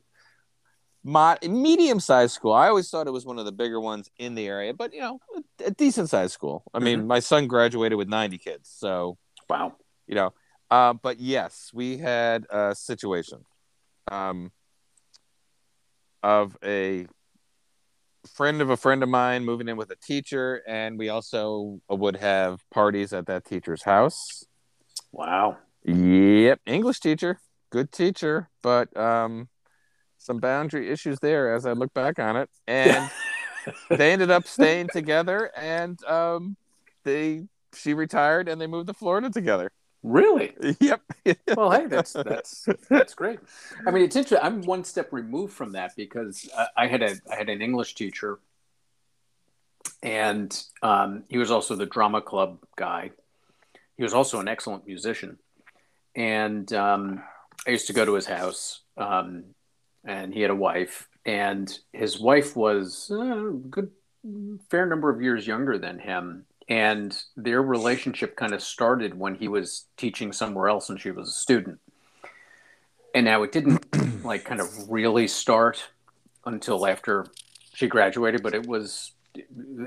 Mod, 1.04 1.44
medium 1.48 2.00
sized 2.00 2.34
school. 2.34 2.54
I 2.54 2.68
always 2.68 2.90
thought 2.90 3.08
it 3.08 3.12
was 3.12 3.26
one 3.26 3.40
of 3.40 3.46
the 3.46 3.52
bigger 3.52 3.80
ones 3.80 4.10
in 4.18 4.36
the 4.36 4.48
area, 4.48 4.74
but, 4.74 4.94
you 4.94 5.02
know, 5.02 5.20
a, 5.36 5.68
a 5.68 5.72
decent 5.72 6.10
sized 6.10 6.34
school. 6.34 6.64
I 6.74 6.80
mean, 6.80 7.08
my 7.08 7.20
son 7.20 7.48
graduated 7.48 7.98
with 7.98 8.08
90 8.08 8.38
kids. 8.38 8.70
So, 8.72 9.18
Wow. 9.50 9.74
you 10.06 10.14
know, 10.14 10.34
uh, 10.70 10.94
but 10.94 11.20
yes, 11.20 11.72
we 11.74 11.98
had 11.98 12.46
a 12.52 12.76
situation 12.76 13.46
um, 14.12 14.52
of 16.22 16.56
a 16.64 17.08
friend 18.34 18.62
of 18.62 18.70
a 18.70 18.78
friend 18.78 19.02
of 19.02 19.10
mine 19.10 19.44
moving 19.44 19.68
in 19.68 19.78
with 19.78 19.90
a 19.92 19.96
teacher, 19.96 20.62
and 20.68 21.00
we 21.00 21.10
also 21.10 21.82
would 21.90 22.18
have 22.18 22.64
parties 22.70 23.12
at 23.12 23.26
that 23.26 23.46
teacher's 23.46 23.84
house. 23.84 24.46
Wow. 25.12 25.58
Yep, 25.84 26.62
English 26.66 27.00
teacher, 27.00 27.40
good 27.70 27.92
teacher, 27.92 28.50
but 28.62 28.96
um, 28.96 29.50
some 30.18 30.38
boundary 30.38 30.90
issues 30.90 31.20
there 31.20 31.54
as 31.54 31.66
I 31.66 31.74
look 31.74 31.94
back 31.94 32.20
on 32.20 32.38
it, 32.38 32.50
and 32.68 33.10
they 33.90 34.14
ended 34.14 34.32
up 34.32 34.48
staying 34.48 34.90
together, 34.90 35.52
and 35.58 36.04
um, 36.06 36.56
they 37.04 37.48
she 37.74 37.94
retired, 37.94 38.48
and 38.48 38.60
they 38.62 38.68
moved 38.68 38.88
to 38.88 38.94
Florida 38.94 39.30
together. 39.30 39.72
Really? 40.04 40.56
Yep. 40.80 41.02
Well, 41.56 41.70
hey, 41.70 41.86
that's 41.86 42.14
that's 42.14 42.68
that's 42.90 43.14
great. 43.14 43.40
I 43.86 43.92
mean, 43.92 44.04
it's 44.04 44.16
interesting. 44.16 44.40
I'm 44.42 44.62
one 44.62 44.84
step 44.84 45.14
removed 45.14 45.54
from 45.54 45.74
that 45.74 45.96
because 45.96 46.50
I, 46.58 46.68
I 46.78 46.88
had 46.88 47.04
a 47.04 47.16
I 47.32 47.36
had 47.36 47.50
an 47.50 47.62
English 47.62 47.94
teacher, 47.94 48.40
and 50.02 50.60
um, 50.82 51.24
he 51.30 51.38
was 51.38 51.52
also 51.52 51.76
the 51.76 51.86
drama 51.86 52.22
club 52.22 52.60
guy. 52.76 53.12
He 53.98 54.04
was 54.04 54.14
also 54.14 54.40
an 54.40 54.48
excellent 54.48 54.88
musician, 54.88 55.38
and 56.16 56.72
um, 56.74 57.24
I 57.68 57.72
used 57.72 57.88
to 57.88 57.94
go 57.94 58.06
to 58.06 58.14
his 58.14 58.26
house. 58.26 58.82
Um, 58.98 59.46
and 60.04 60.34
he 60.34 60.42
had 60.42 60.50
a 60.50 60.56
wife, 60.56 61.08
and 61.26 61.72
his 61.94 62.20
wife 62.20 62.56
was 62.56 63.12
uh, 63.12 63.50
a 63.50 63.52
good 63.52 63.92
fair 64.70 64.86
number 64.86 65.10
of 65.10 65.22
years 65.22 65.46
younger 65.46 65.78
than 65.78 66.00
him. 66.00 66.46
And 66.68 67.16
their 67.36 67.62
relationship 67.62 68.36
kind 68.36 68.54
of 68.54 68.62
started 68.62 69.18
when 69.18 69.36
he 69.36 69.48
was 69.48 69.86
teaching 69.98 70.32
somewhere 70.32 70.68
else 70.70 70.90
and 70.90 71.00
she 71.00 71.12
was 71.12 71.28
a 71.28 71.32
student. 71.32 71.80
And 73.14 73.26
now 73.26 73.44
it 73.44 73.52
didn't 73.52 73.86
like 74.24 74.46
kind 74.46 74.62
of 74.62 74.90
really 74.90 75.28
start 75.28 75.90
until 76.46 76.88
after 76.88 77.26
she 77.74 77.88
graduated, 77.88 78.42
but 78.42 78.54
it 78.54 78.66
was, 78.66 79.12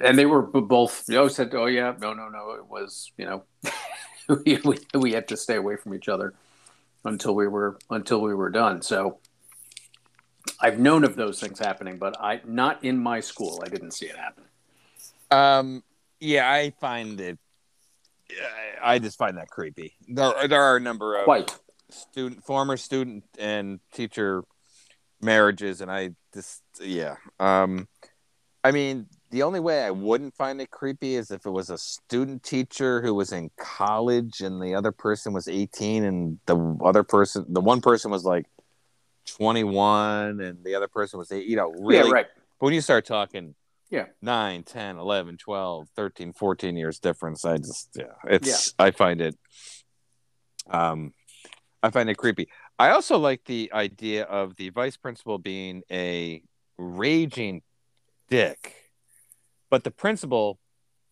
and 0.03 0.19
they 0.19 0.27
were 0.27 0.43
both, 0.43 1.05
you 1.09 1.15
know, 1.15 1.29
said, 1.29 1.55
oh, 1.55 1.67
yeah, 1.67 1.95
no, 2.01 2.13
no, 2.13 2.29
no. 2.29 2.53
It 2.53 2.67
was, 2.67 3.11
you 3.17 3.25
know, 3.25 3.45
we, 4.45 4.59
we, 4.65 4.79
we 4.95 5.13
had 5.13 5.29
to 5.29 5.37
stay 5.37 5.57
away 5.57 5.77
from 5.77 5.95
each 5.95 6.09
other 6.09 6.35
until 7.05 7.35
we 7.35 7.47
were, 7.47 7.79
until 7.91 8.21
we 8.21 8.35
were 8.35 8.51
done. 8.51 8.83
So, 8.83 9.19
I've 10.61 10.79
known 10.79 11.05
of 11.05 11.17
those 11.17 11.41
things 11.41 11.59
happening, 11.59 11.99
but 11.99 12.21
I 12.21 12.41
not 12.45 12.85
in 12.85 12.99
my 12.99 13.21
school. 13.21 13.63
I 13.65 13.69
didn't 13.69 13.93
see 13.93 14.07
it 14.07 14.17
happen. 14.17 14.45
Um, 15.31 15.83
yeah, 16.21 16.51
I 16.51 16.71
find 16.81 17.21
it. 17.21 17.39
I 18.83 18.99
just 18.99 19.19
find 19.19 19.37
that 19.37 19.49
creepy. 19.49 19.95
There, 20.09 20.49
there 20.49 20.63
are 20.63 20.77
a 20.77 20.81
number 20.81 21.17
of 21.17 21.25
Quite. 21.25 21.57
student, 21.91 22.45
former 22.45 22.77
student 22.77 23.25
and 23.39 23.81
teacher 23.93 24.45
marriages, 25.21 25.81
and 25.81 25.91
I 25.91 26.11
just, 26.33 26.63
yeah. 26.81 27.17
Um, 27.39 27.89
I 28.63 28.73
mean, 28.73 29.07
the 29.35 29.43
only 29.43 29.59
way 29.59 29.83
I 29.83 29.91
wouldn't 29.91 30.37
find 30.37 30.61
it 30.61 30.71
creepy 30.71 31.17
is 31.17 31.33
if 31.33 31.45
it 31.45 31.51
was 31.51 31.69
a 31.69 31.77
student 31.77 32.45
teacher 32.45 33.03
who 33.03 33.13
was 33.13 33.33
in 33.33 33.51
college 33.57 34.43
and 34.43 34.63
the 34.63 34.77
other 34.77 34.93
person 34.93 35.33
was 35.33 35.49
18 35.49 36.05
and 36.05 36.39
the 36.47 36.79
other 36.85 37.03
person, 37.03 37.45
the 37.49 37.61
one 37.61 37.81
person 37.81 38.13
was 38.13 38.25
like 38.25 38.47
21 39.37 40.41
and 40.41 40.63
the 40.63 40.77
other 40.77 40.87
person 40.87 41.19
was 41.19 41.33
eight, 41.33 41.47
you 41.47 41.57
know, 41.57 41.73
really. 41.81 42.07
Yeah, 42.11 42.15
right. 42.15 42.27
But 42.61 42.67
when 42.67 42.75
you 42.75 42.81
start 42.81 43.07
talking, 43.07 43.57
Yeah. 43.91 44.07
9, 44.23 44.63
10, 44.63 44.99
11, 44.99 45.37
12, 45.39 45.89
13, 45.97 46.33
14 46.33 46.77
years 46.77 47.01
difference, 47.01 47.45
I 47.45 47.57
just, 47.57 47.89
yeah, 47.97 48.05
it's, 48.23 48.73
I 48.79 48.93
find 48.93 49.21
it, 49.21 49.37
um, 50.71 51.13
I 51.83 51.91
find 51.91 52.09
it 52.09 52.15
creepy. 52.15 52.47
I 52.79 52.91
also 52.91 53.19
like 53.19 53.47
the 53.47 53.73
idea 53.75 54.23
of 54.27 54.55
the 54.55 54.69
vice 54.69 54.97
principal 54.97 55.39
being 55.39 55.83
a 55.91 56.41
raging 56.79 57.63
dick, 58.31 58.84
but 59.71 59.85
the 59.85 59.91
principal 59.91 60.59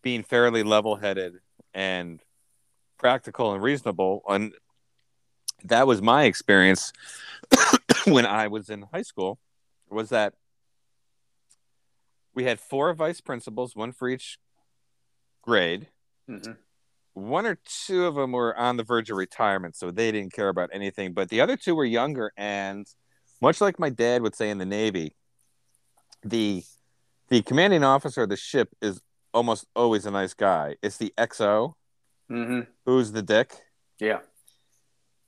being 0.03 0.23
fairly 0.23 0.63
level 0.63 0.97
headed 0.97 1.35
and 1.73 2.21
practical 2.99 3.53
and 3.53 3.63
reasonable. 3.63 4.23
And 4.29 4.53
that 5.65 5.87
was 5.87 6.03
my 6.03 6.25
experience 6.25 6.93
when 8.07 8.27
I 8.27 8.49
was 8.49 8.69
in 8.69 8.87
high 8.93 9.03
school 9.03 9.39
was 9.91 10.09
that 10.11 10.35
we 12.35 12.45
had 12.45 12.59
four 12.59 12.93
vice 12.95 13.21
principals, 13.21 13.77
one 13.77 13.93
for 13.93 14.09
each 14.09 14.39
grade. 15.43 15.89
hmm 16.27 16.53
One 17.15 17.45
or 17.45 17.59
two 17.87 18.07
of 18.07 18.15
them 18.15 18.33
were 18.33 18.57
on 18.57 18.77
the 18.77 18.85
verge 18.85 19.11
of 19.11 19.19
retirement, 19.19 19.77
so 19.77 19.91
they 19.91 20.11
didn't 20.11 20.33
care 20.33 20.49
about 20.49 20.71
anything. 20.73 21.13
But 21.13 21.29
the 21.29 21.41
other 21.43 21.57
two 21.57 21.75
were 21.75 21.85
younger, 21.85 22.33
and 22.37 22.87
much 23.41 23.61
like 23.61 23.79
my 23.79 23.91
dad 23.91 24.23
would 24.23 24.35
say 24.35 24.49
in 24.49 24.59
the 24.59 24.65
Navy, 24.65 25.15
the 26.25 26.65
the 27.33 27.41
commanding 27.41 27.83
officer 27.83 28.25
of 28.25 28.29
the 28.29 28.37
ship 28.37 28.69
is 28.83 29.01
almost 29.33 29.65
always 29.75 30.05
a 30.05 30.11
nice 30.11 30.35
guy. 30.35 30.77
It's 30.83 30.99
the 30.99 31.15
XO 31.17 31.73
hmm 32.29 32.61
who's 32.85 33.13
the 33.13 33.23
dick. 33.23 33.55
Yeah. 33.99 34.19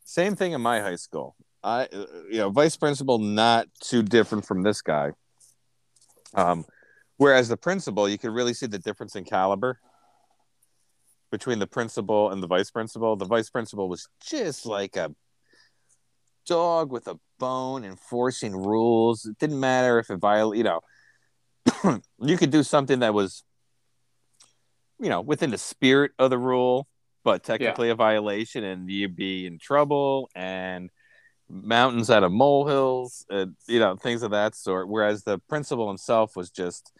Same 0.04 0.36
thing 0.36 0.52
in 0.52 0.60
my 0.60 0.80
high 0.80 0.96
school. 0.96 1.34
I, 1.62 1.84
uh, 1.90 2.06
you 2.28 2.36
know, 2.36 2.50
vice 2.50 2.76
principal 2.76 3.18
not 3.18 3.68
too 3.80 4.02
different 4.02 4.44
from 4.44 4.62
this 4.62 4.82
guy. 4.82 5.12
Um, 6.34 6.66
whereas 7.16 7.48
the 7.48 7.56
principal, 7.56 8.06
you 8.06 8.18
could 8.18 8.32
really 8.32 8.52
see 8.52 8.66
the 8.66 8.78
difference 8.78 9.16
in 9.16 9.24
caliber 9.24 9.78
between 11.30 11.58
the 11.58 11.66
principal 11.66 12.30
and 12.30 12.42
the 12.42 12.46
vice 12.46 12.70
principal. 12.70 13.16
The 13.16 13.24
vice 13.24 13.48
principal 13.48 13.88
was 13.88 14.06
just 14.20 14.66
like 14.66 14.96
a 14.96 15.14
dog 16.46 16.92
with 16.92 17.08
a 17.08 17.18
bone 17.38 17.82
enforcing 17.82 18.54
rules. 18.54 19.24
It 19.24 19.38
didn't 19.38 19.58
matter 19.58 19.98
if 19.98 20.10
it 20.10 20.16
violated, 20.18 20.58
you 20.58 20.64
know, 20.64 20.80
you 22.20 22.36
could 22.36 22.50
do 22.50 22.62
something 22.62 23.00
that 23.00 23.14
was, 23.14 23.44
you 24.98 25.08
know, 25.08 25.20
within 25.20 25.50
the 25.50 25.58
spirit 25.58 26.12
of 26.18 26.30
the 26.30 26.38
rule, 26.38 26.88
but 27.22 27.42
technically 27.42 27.88
yeah. 27.88 27.92
a 27.92 27.96
violation, 27.96 28.64
and 28.64 28.90
you'd 28.90 29.16
be 29.16 29.46
in 29.46 29.58
trouble. 29.58 30.30
And 30.34 30.90
mountains 31.48 32.10
out 32.10 32.24
of 32.24 32.32
molehills, 32.32 33.26
and, 33.28 33.54
you 33.68 33.78
know, 33.78 33.96
things 33.96 34.22
of 34.22 34.30
that 34.30 34.54
sort. 34.54 34.88
Whereas 34.88 35.24
the 35.24 35.38
principal 35.48 35.88
himself 35.88 36.36
was 36.36 36.50
just. 36.50 36.92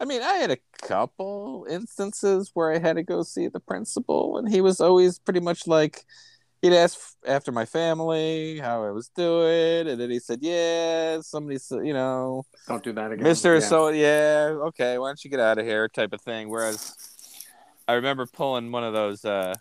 I 0.00 0.04
mean, 0.04 0.22
I 0.22 0.34
had 0.34 0.52
a 0.52 0.58
couple 0.82 1.66
instances 1.68 2.52
where 2.54 2.72
I 2.72 2.78
had 2.78 2.96
to 2.96 3.02
go 3.02 3.22
see 3.22 3.48
the 3.48 3.60
principal, 3.60 4.38
and 4.38 4.48
he 4.48 4.60
was 4.60 4.80
always 4.80 5.18
pretty 5.18 5.40
much 5.40 5.66
like, 5.66 6.04
he'd 6.62 6.72
ask 6.72 6.98
after 7.26 7.52
my 7.52 7.64
family, 7.64 8.58
how 8.58 8.84
I 8.84 8.90
was 8.90 9.08
doing, 9.08 9.88
and 9.88 10.00
then 10.00 10.10
he 10.10 10.18
said, 10.18 10.38
"Yeah, 10.42 11.20
somebody 11.20 11.58
said, 11.58 11.86
you 11.86 11.92
know, 11.92 12.44
don't 12.66 12.82
do 12.82 12.92
that 12.92 13.12
again, 13.12 13.24
Mister." 13.24 13.54
Yeah. 13.54 13.60
So 13.60 13.88
yeah, 13.88 14.56
okay, 14.68 14.98
why 14.98 15.08
don't 15.08 15.24
you 15.24 15.30
get 15.30 15.40
out 15.40 15.58
of 15.58 15.66
here, 15.66 15.88
type 15.88 16.12
of 16.12 16.20
thing. 16.20 16.48
Whereas 16.48 16.94
I 17.86 17.94
remember 17.94 18.26
pulling 18.26 18.72
one 18.72 18.84
of 18.84 18.92
those. 18.92 19.24
Uh, 19.24 19.54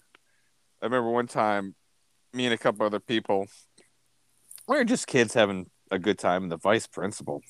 I 0.82 0.86
remember 0.86 1.10
one 1.10 1.28
time, 1.28 1.76
me 2.34 2.46
and 2.46 2.54
a 2.54 2.58
couple 2.58 2.86
other 2.86 3.00
people, 3.00 3.48
we 4.68 4.78
were 4.78 4.84
just 4.84 5.08
kids 5.08 5.34
having 5.34 5.70
a 5.90 5.98
good 5.98 6.20
time, 6.20 6.44
and 6.44 6.52
the 6.52 6.58
vice 6.58 6.88
principal 6.88 7.42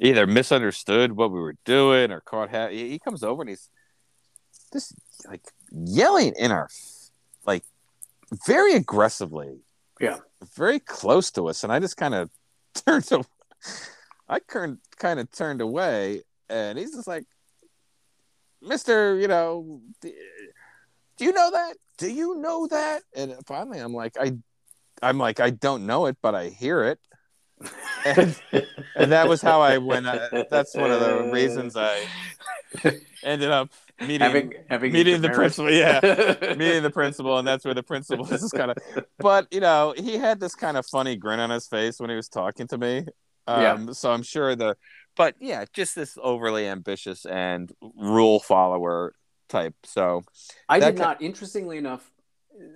either 0.00 0.26
misunderstood 0.26 1.12
what 1.12 1.32
we 1.32 1.40
were 1.40 1.56
doing 1.64 2.12
or 2.12 2.20
caught. 2.20 2.50
Ha- 2.50 2.68
he 2.68 2.98
comes 2.98 3.22
over 3.22 3.42
and 3.42 3.48
he's 3.50 3.68
just 4.72 4.94
like 5.26 5.42
yelling 5.72 6.34
in 6.38 6.52
our 6.52 6.68
like 7.46 7.64
very 8.46 8.74
aggressively. 8.74 9.60
Yeah. 10.00 10.18
Very 10.56 10.78
close 10.80 11.30
to 11.32 11.48
us. 11.48 11.64
And 11.64 11.72
I 11.72 11.80
just 11.80 11.96
kind 11.96 12.14
of 12.14 12.30
turned 12.86 13.04
to 13.04 13.24
I 14.28 14.40
kind 14.40 14.78
of 15.02 15.30
turned 15.32 15.60
away 15.60 16.22
and 16.50 16.78
he's 16.78 16.94
just 16.94 17.08
like, 17.08 17.24
Mister, 18.60 19.16
you 19.16 19.28
know, 19.28 19.80
do 20.02 21.24
you 21.24 21.32
know 21.32 21.50
that? 21.50 21.76
Do 21.96 22.10
you 22.10 22.36
know 22.36 22.66
that? 22.68 23.02
And 23.14 23.34
finally 23.46 23.78
I'm 23.78 23.94
like, 23.94 24.16
I 24.20 24.36
I'm 25.02 25.18
like, 25.18 25.40
I 25.40 25.50
don't 25.50 25.86
know 25.86 26.06
it, 26.06 26.16
but 26.20 26.34
I 26.34 26.48
hear 26.48 26.84
it. 26.84 26.98
and, 28.04 28.40
and 28.94 29.12
that 29.12 29.28
was 29.28 29.42
how 29.42 29.60
I 29.60 29.78
went. 29.78 30.06
I, 30.06 30.44
that's 30.50 30.76
one 30.76 30.90
of 30.90 31.00
the 31.00 31.30
reasons 31.32 31.76
I 31.76 32.06
ended 33.24 33.50
up 33.50 33.70
meeting 34.00 34.20
having, 34.20 34.52
having 34.68 34.92
meeting 34.92 35.20
the 35.20 35.30
principal 35.30 35.70
yeah. 35.70 36.00
Meeting 36.56 36.82
the 36.82 36.90
principal 36.90 37.38
and 37.38 37.46
that's 37.46 37.64
where 37.64 37.74
the 37.74 37.82
principal 37.82 38.30
is 38.32 38.52
kind 38.52 38.70
of 38.70 38.76
but 39.18 39.46
you 39.50 39.60
know 39.60 39.94
he 39.96 40.16
had 40.16 40.40
this 40.40 40.54
kind 40.54 40.76
of 40.76 40.86
funny 40.86 41.16
grin 41.16 41.40
on 41.40 41.50
his 41.50 41.66
face 41.66 41.98
when 42.00 42.10
he 42.10 42.16
was 42.16 42.28
talking 42.28 42.66
to 42.68 42.78
me. 42.78 43.06
Um, 43.46 43.62
yeah. 43.62 43.92
so 43.92 44.12
i'm 44.12 44.22
sure 44.22 44.54
the 44.54 44.76
but 45.16 45.34
yeah 45.40 45.64
just 45.72 45.94
this 45.94 46.18
overly 46.22 46.66
ambitious 46.66 47.24
and 47.24 47.72
rule 47.96 48.40
follower 48.40 49.14
type. 49.48 49.74
So 49.84 50.22
i 50.68 50.78
did 50.78 50.98
not 50.98 51.22
interestingly 51.22 51.78
enough 51.78 52.10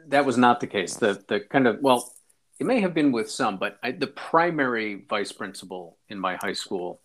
that 0.08 0.24
was 0.24 0.36
not 0.36 0.60
the 0.60 0.66
case. 0.66 0.94
The 0.94 1.22
the 1.28 1.40
kind 1.40 1.66
of 1.66 1.78
well 1.80 2.12
it 2.58 2.66
may 2.66 2.80
have 2.80 2.94
been 2.94 3.12
with 3.12 3.30
some 3.30 3.56
but 3.56 3.78
I, 3.82 3.92
the 3.92 4.06
primary 4.06 5.04
vice 5.08 5.32
principal 5.32 5.98
in 6.08 6.18
my 6.18 6.36
high 6.36 6.52
school 6.52 7.00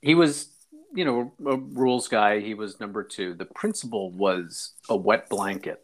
he 0.00 0.14
was 0.14 0.48
you 0.92 1.04
know, 1.04 1.32
a 1.46 1.56
rules 1.56 2.08
guy. 2.08 2.40
He 2.40 2.54
was 2.54 2.80
number 2.80 3.02
two. 3.02 3.34
The 3.34 3.44
principal 3.44 4.10
was 4.10 4.74
a 4.88 4.96
wet 4.96 5.28
blanket. 5.28 5.82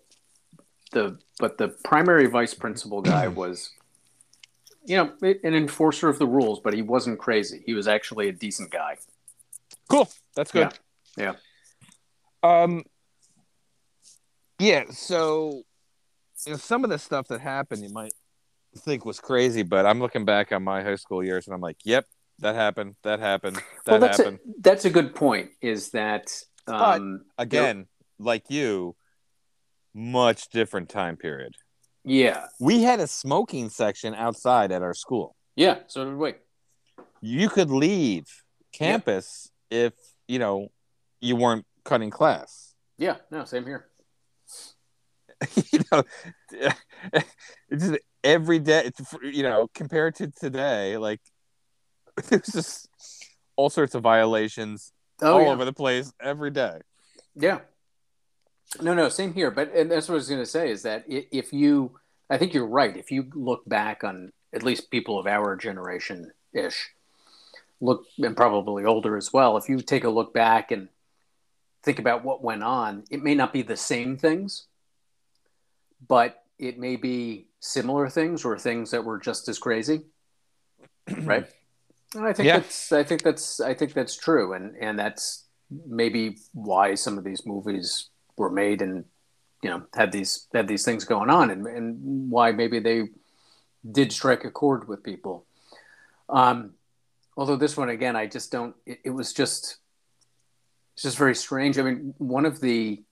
The 0.92 1.18
but 1.38 1.58
the 1.58 1.68
primary 1.68 2.26
vice 2.26 2.54
principal 2.54 3.02
guy 3.02 3.28
was, 3.42 3.70
you 4.84 4.96
know, 4.96 5.12
an 5.22 5.54
enforcer 5.54 6.08
of 6.08 6.18
the 6.18 6.26
rules, 6.26 6.60
but 6.60 6.74
he 6.74 6.82
wasn't 6.82 7.18
crazy. 7.18 7.62
He 7.64 7.74
was 7.74 7.88
actually 7.88 8.28
a 8.28 8.32
decent 8.32 8.70
guy. 8.70 8.96
Cool. 9.88 10.08
That's 10.34 10.50
good. 10.50 10.72
Yeah. 11.16 11.34
yeah. 12.42 12.62
Um. 12.62 12.82
Yeah. 14.58 14.84
So, 14.90 15.62
you 16.44 16.52
know, 16.52 16.58
some 16.58 16.84
of 16.84 16.90
the 16.90 16.98
stuff 16.98 17.28
that 17.28 17.40
happened, 17.40 17.82
you 17.82 17.92
might 17.92 18.12
think 18.76 19.04
was 19.04 19.20
crazy, 19.20 19.62
but 19.62 19.86
I'm 19.86 20.00
looking 20.00 20.24
back 20.24 20.52
on 20.52 20.62
my 20.62 20.82
high 20.82 20.96
school 20.96 21.24
years 21.24 21.46
and 21.46 21.54
I'm 21.54 21.60
like, 21.60 21.78
yep, 21.84 22.06
that 22.38 22.54
happened. 22.54 22.96
That 23.02 23.20
happened. 23.20 23.56
That 23.56 23.92
well, 23.92 24.00
that's 24.00 24.18
happened. 24.18 24.40
A, 24.44 24.60
that's 24.60 24.84
a 24.84 24.90
good 24.90 25.14
point. 25.14 25.50
Is 25.60 25.90
that 25.90 26.32
um, 26.66 27.24
but 27.36 27.42
again, 27.42 27.86
like 28.18 28.44
you, 28.50 28.96
much 29.94 30.48
different 30.48 30.88
time 30.88 31.16
period. 31.16 31.54
Yeah, 32.04 32.46
we 32.60 32.82
had 32.82 33.00
a 33.00 33.06
smoking 33.06 33.68
section 33.68 34.14
outside 34.14 34.72
at 34.72 34.82
our 34.82 34.94
school. 34.94 35.34
Yeah, 35.56 35.78
so 35.86 36.04
did 36.04 36.16
we. 36.16 36.34
You 37.20 37.48
could 37.48 37.70
leave 37.70 38.26
campus 38.72 39.50
if 39.70 39.94
you 40.28 40.38
know 40.38 40.68
you 41.20 41.36
weren't 41.36 41.64
cutting 41.84 42.10
class. 42.10 42.74
Yeah, 42.98 43.16
no, 43.30 43.44
same 43.44 43.64
here. 43.64 43.86
you 45.72 45.80
know, 45.92 46.02
it's 47.70 47.84
just 47.86 47.98
every 48.24 48.58
day. 48.58 48.84
It's, 48.86 49.00
you 49.22 49.42
know, 49.42 49.68
compared 49.74 50.14
to 50.16 50.28
today, 50.30 50.96
like 50.96 51.20
there's 52.28 52.46
just 52.46 52.88
all 53.56 53.70
sorts 53.70 53.94
of 53.94 54.02
violations 54.02 54.92
oh, 55.22 55.34
all 55.34 55.42
yeah. 55.42 55.48
over 55.48 55.64
the 55.64 55.72
place 55.72 56.12
every 56.20 56.50
day. 56.50 56.80
Yeah. 57.34 57.60
No, 58.80 58.94
no, 58.94 59.08
same 59.08 59.32
here. 59.32 59.50
But 59.50 59.74
and 59.74 59.90
that's 59.90 60.08
what 60.08 60.14
I 60.14 60.16
was 60.16 60.28
going 60.28 60.40
to 60.40 60.46
say 60.46 60.70
is 60.70 60.82
that 60.82 61.04
if 61.06 61.52
you, 61.52 61.98
I 62.28 62.38
think 62.38 62.54
you're 62.54 62.66
right. 62.66 62.96
If 62.96 63.10
you 63.10 63.26
look 63.34 63.62
back 63.66 64.04
on 64.04 64.32
at 64.52 64.62
least 64.62 64.90
people 64.90 65.18
of 65.18 65.26
our 65.26 65.56
generation 65.56 66.32
ish, 66.52 66.90
look 67.80 68.04
and 68.18 68.36
probably 68.36 68.84
older 68.84 69.16
as 69.16 69.32
well. 69.32 69.56
If 69.56 69.68
you 69.68 69.80
take 69.80 70.04
a 70.04 70.10
look 70.10 70.32
back 70.32 70.72
and 70.72 70.88
think 71.82 71.98
about 71.98 72.24
what 72.24 72.42
went 72.42 72.62
on, 72.62 73.04
it 73.10 73.22
may 73.22 73.34
not 73.34 73.52
be 73.52 73.62
the 73.62 73.76
same 73.76 74.16
things, 74.16 74.66
but 76.06 76.42
it 76.58 76.78
may 76.78 76.96
be 76.96 77.48
similar 77.60 78.08
things 78.08 78.44
or 78.44 78.58
things 78.58 78.90
that 78.90 79.04
were 79.04 79.18
just 79.18 79.48
as 79.48 79.58
crazy, 79.58 80.02
right? 81.22 81.46
I 82.16 82.32
think 82.32 82.46
yeah. 82.46 82.58
that's 82.58 82.92
I 82.92 83.02
think 83.02 83.22
that's 83.22 83.60
I 83.60 83.74
think 83.74 83.92
that's 83.92 84.16
true, 84.16 84.52
and 84.52 84.76
and 84.76 84.98
that's 84.98 85.44
maybe 85.86 86.38
why 86.52 86.94
some 86.94 87.18
of 87.18 87.24
these 87.24 87.44
movies 87.44 88.10
were 88.36 88.50
made 88.50 88.82
and 88.82 89.04
you 89.62 89.70
know 89.70 89.82
had 89.94 90.12
these 90.12 90.46
had 90.54 90.68
these 90.68 90.84
things 90.84 91.04
going 91.04 91.30
on, 91.30 91.50
and 91.50 91.66
and 91.66 92.30
why 92.30 92.52
maybe 92.52 92.78
they 92.78 93.04
did 93.90 94.12
strike 94.12 94.44
a 94.44 94.50
chord 94.50 94.88
with 94.88 95.02
people. 95.02 95.46
Um, 96.28 96.74
although 97.36 97.56
this 97.56 97.76
one 97.76 97.88
again, 97.88 98.16
I 98.16 98.26
just 98.26 98.50
don't. 98.52 98.74
It, 98.84 99.00
it 99.04 99.10
was 99.10 99.32
just 99.32 99.78
it's 100.94 101.02
just 101.02 101.18
very 101.18 101.34
strange. 101.34 101.78
I 101.78 101.82
mean, 101.82 102.14
one 102.18 102.46
of 102.46 102.60
the 102.60 103.02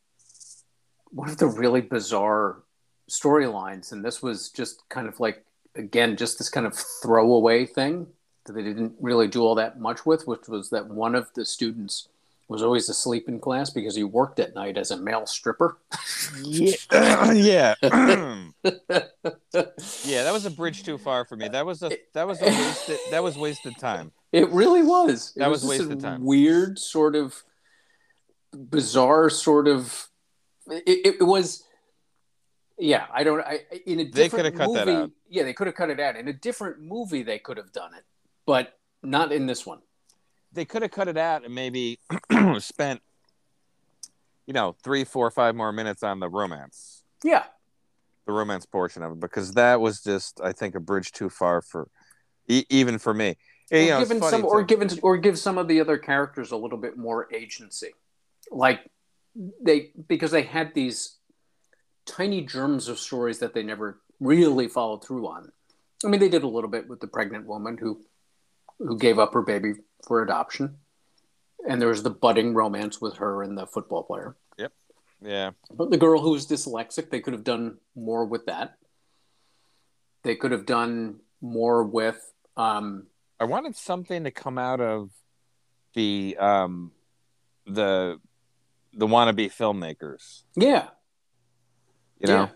one 1.10 1.28
of 1.28 1.38
the 1.38 1.46
really 1.46 1.80
bizarre 1.80 2.62
storylines, 3.10 3.92
and 3.92 4.04
this 4.04 4.22
was 4.22 4.50
just 4.50 4.82
kind 4.88 5.08
of 5.08 5.20
like 5.20 5.44
again 5.76 6.16
just 6.16 6.38
this 6.38 6.48
kind 6.48 6.66
of 6.66 6.74
throwaway 7.02 7.66
thing 7.66 8.06
that 8.44 8.52
they 8.52 8.62
didn't 8.62 8.94
really 9.00 9.28
do 9.28 9.42
all 9.42 9.54
that 9.54 9.80
much 9.80 10.04
with, 10.04 10.26
which 10.26 10.48
was 10.48 10.70
that 10.70 10.88
one 10.88 11.14
of 11.14 11.32
the 11.34 11.44
students 11.44 12.08
was 12.48 12.62
always 12.62 12.88
asleep 12.88 13.28
in 13.28 13.40
class 13.40 13.70
because 13.70 13.96
he 13.96 14.04
worked 14.04 14.38
at 14.38 14.54
night 14.54 14.76
as 14.76 14.90
a 14.90 14.96
male 14.96 15.26
stripper. 15.26 15.78
yeah, 16.42 16.74
yeah, 17.32 17.74
yeah. 17.82 19.02
That 20.22 20.32
was 20.32 20.44
a 20.44 20.50
bridge 20.50 20.82
too 20.82 20.98
far 20.98 21.24
for 21.24 21.36
me. 21.36 21.48
That 21.48 21.64
was 21.64 21.82
a 21.82 21.90
that 22.12 22.26
was 22.26 22.42
a 22.42 22.46
wasted 22.46 22.98
that 23.10 23.22
was 23.22 23.38
wasted 23.38 23.78
time. 23.78 24.12
It 24.32 24.50
really 24.50 24.82
was. 24.82 25.32
It 25.36 25.40
that 25.40 25.50
was, 25.50 25.62
was 25.62 25.78
wasted 25.78 26.00
time. 26.00 26.24
Weird, 26.24 26.78
sort 26.78 27.16
of 27.16 27.42
bizarre, 28.52 29.30
sort 29.30 29.68
of. 29.68 30.08
It, 30.66 31.16
it 31.20 31.24
was. 31.24 31.64
Yeah, 32.78 33.06
I 33.12 33.24
don't. 33.24 33.40
I 33.40 33.60
in 33.86 34.00
a 34.00 34.04
different 34.04 34.14
they 34.14 34.28
could 34.28 34.44
have 34.44 34.54
cut 34.54 34.68
movie, 34.68 34.84
that 34.84 34.88
out. 34.88 35.10
Yeah, 35.30 35.44
they 35.44 35.52
could 35.54 35.66
have 35.66 35.76
cut 35.76 35.90
it 35.90 36.00
out. 36.00 36.16
In 36.16 36.28
a 36.28 36.32
different 36.32 36.82
movie, 36.82 37.22
they 37.22 37.38
could 37.38 37.56
have 37.56 37.72
done 37.72 37.94
it 37.94 38.04
but 38.46 38.78
not 39.02 39.32
in 39.32 39.46
this 39.46 39.66
one. 39.66 39.80
They 40.52 40.64
could 40.64 40.82
have 40.82 40.90
cut 40.90 41.08
it 41.08 41.16
out 41.16 41.44
and 41.44 41.54
maybe 41.54 41.98
spent, 42.58 43.02
you 44.46 44.54
know, 44.54 44.76
three, 44.82 45.04
four, 45.04 45.30
five 45.30 45.54
more 45.54 45.72
minutes 45.72 46.02
on 46.02 46.20
the 46.20 46.28
romance. 46.28 47.02
Yeah. 47.24 47.44
The 48.26 48.32
romance 48.32 48.64
portion 48.64 49.02
of 49.02 49.12
it, 49.12 49.20
because 49.20 49.52
that 49.52 49.80
was 49.80 50.02
just, 50.02 50.40
I 50.42 50.52
think, 50.52 50.74
a 50.74 50.80
bridge 50.80 51.12
too 51.12 51.28
far 51.28 51.60
for, 51.60 51.88
e- 52.48 52.64
even 52.70 52.98
for 52.98 53.12
me. 53.12 53.36
Or, 53.72 53.78
you 53.78 53.90
know, 53.90 53.98
given 54.00 54.22
some, 54.22 54.44
or 54.44 54.62
given, 54.62 54.90
or 55.02 55.16
give 55.16 55.38
some 55.38 55.58
of 55.58 55.68
the 55.68 55.80
other 55.80 55.98
characters 55.98 56.52
a 56.52 56.56
little 56.56 56.78
bit 56.78 56.96
more 56.96 57.32
agency, 57.32 57.90
like 58.50 58.90
they 59.62 59.90
because 60.06 60.30
they 60.30 60.42
had 60.42 60.74
these 60.74 61.16
tiny 62.06 62.42
germs 62.42 62.88
of 62.88 62.98
stories 62.98 63.38
that 63.38 63.54
they 63.54 63.62
never 63.62 64.00
really 64.20 64.68
followed 64.68 65.02
through 65.02 65.26
on. 65.26 65.50
I 66.04 66.08
mean, 66.08 66.20
they 66.20 66.28
did 66.28 66.42
a 66.42 66.48
little 66.48 66.70
bit 66.70 66.88
with 66.88 67.00
the 67.00 67.06
pregnant 67.06 67.46
woman 67.46 67.78
who 67.78 68.02
who 68.86 68.98
gave 68.98 69.18
up 69.18 69.32
her 69.34 69.42
baby 69.42 69.74
for 70.06 70.22
adoption, 70.22 70.76
and 71.68 71.80
there 71.80 71.88
was 71.88 72.02
the 72.02 72.10
budding 72.10 72.54
romance 72.54 73.00
with 73.00 73.16
her 73.16 73.42
and 73.42 73.56
the 73.56 73.66
football 73.66 74.02
player. 74.02 74.36
Yep. 74.58 74.72
Yeah. 75.22 75.50
But 75.72 75.90
the 75.90 75.96
girl 75.96 76.20
who 76.20 76.30
was 76.30 76.46
dyslexic, 76.46 77.10
they 77.10 77.20
could 77.20 77.32
have 77.32 77.44
done 77.44 77.78
more 77.96 78.24
with 78.24 78.46
that. 78.46 78.76
they 80.22 80.34
could 80.36 80.52
have 80.52 80.64
done 80.66 81.20
more 81.40 81.84
with. 81.84 82.32
Um, 82.56 83.06
I 83.40 83.44
wanted 83.44 83.76
something 83.76 84.24
to 84.24 84.30
come 84.30 84.56
out 84.58 84.80
of 84.80 85.10
the 85.94 86.36
um 86.38 86.92
the 87.66 88.20
the 88.92 89.06
wannabe 89.06 89.52
filmmakers. 89.52 90.44
yeah, 90.56 90.88
You 92.20 92.28
know, 92.28 92.42
Yeah. 92.44 92.48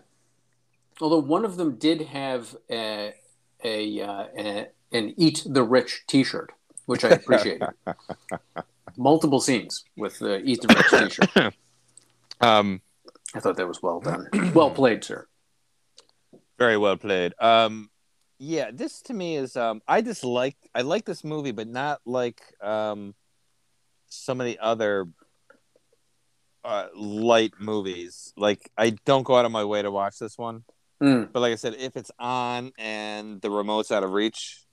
Although 1.01 1.19
one 1.19 1.45
of 1.45 1.57
them 1.57 1.75
did 1.77 2.01
have 2.01 2.55
a, 2.69 3.13
a, 3.63 4.01
uh, 4.01 4.25
a 4.37 4.67
an 4.91 5.13
"Eat 5.17 5.43
the 5.45 5.63
Rich" 5.63 6.03
T-shirt, 6.07 6.51
which 6.85 7.03
I 7.03 7.09
appreciate. 7.09 7.61
Multiple 8.97 9.39
scenes 9.39 9.83
with 9.95 10.19
the 10.19 10.41
"Eat 10.43 10.61
the 10.61 10.67
Rich" 10.67 11.19
T-shirt. 11.19 11.53
um, 12.41 12.81
I 13.35 13.39
thought 13.39 13.57
that 13.57 13.67
was 13.67 13.81
well 13.81 13.99
done. 13.99 14.27
well 14.53 14.71
played, 14.71 15.03
sir. 15.03 15.27
very 16.57 16.77
well 16.77 16.97
played. 16.97 17.33
Um, 17.39 17.89
yeah, 18.39 18.71
this 18.73 19.01
to 19.03 19.13
me 19.13 19.35
is 19.35 19.55
um, 19.55 19.81
I 19.87 20.01
just 20.01 20.23
like 20.23 20.55
I 20.73 20.81
like 20.81 21.05
this 21.05 21.23
movie, 21.23 21.51
but 21.51 21.67
not 21.67 21.99
like 22.05 22.41
um, 22.61 23.13
some 24.07 24.39
of 24.39 24.47
the 24.47 24.57
other 24.59 25.07
uh, 26.63 26.87
light 26.95 27.53
movies. 27.59 28.33
Like 28.37 28.69
I 28.77 28.91
don't 29.05 29.23
go 29.23 29.35
out 29.35 29.45
of 29.45 29.51
my 29.51 29.65
way 29.65 29.81
to 29.81 29.91
watch 29.91 30.19
this 30.19 30.37
one. 30.37 30.63
Mm. 31.01 31.31
But 31.31 31.39
like 31.39 31.53
I 31.53 31.55
said, 31.55 31.75
if 31.75 31.95
it's 31.95 32.11
on 32.19 32.71
and 32.77 33.41
the 33.41 33.49
remote's 33.49 33.91
out 33.91 34.03
of 34.03 34.11
reach, 34.11 34.63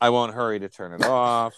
I 0.00 0.10
won't 0.10 0.34
hurry 0.34 0.58
to 0.60 0.68
turn 0.68 0.92
it 0.92 1.04
off. 1.04 1.54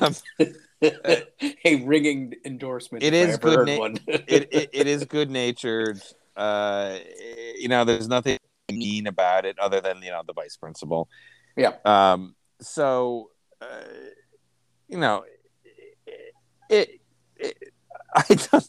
Um, 0.00 0.14
a 0.82 1.84
ringing 1.84 2.34
endorsement. 2.44 3.04
It 3.04 3.14
I 3.14 3.18
is 3.18 3.38
good 3.38 3.66
na- 3.66 3.78
one. 3.78 3.98
it, 4.06 4.48
it 4.50 4.70
it 4.72 4.86
is 4.86 5.04
good 5.04 5.30
natured. 5.30 6.00
Uh, 6.36 6.98
you 7.58 7.68
know, 7.68 7.84
there's 7.84 8.08
nothing 8.08 8.38
mean 8.72 9.06
about 9.06 9.44
it 9.44 9.58
other 9.58 9.80
than 9.80 10.02
you 10.02 10.10
know 10.10 10.22
the 10.26 10.32
vice 10.32 10.56
principal. 10.56 11.08
Yeah. 11.56 11.74
Um. 11.84 12.34
So, 12.60 13.30
uh, 13.60 13.66
you 14.88 14.98
know, 14.98 15.24
it. 16.68 17.00
it 17.36 17.56
I 18.16 18.34
don't. 18.34 18.68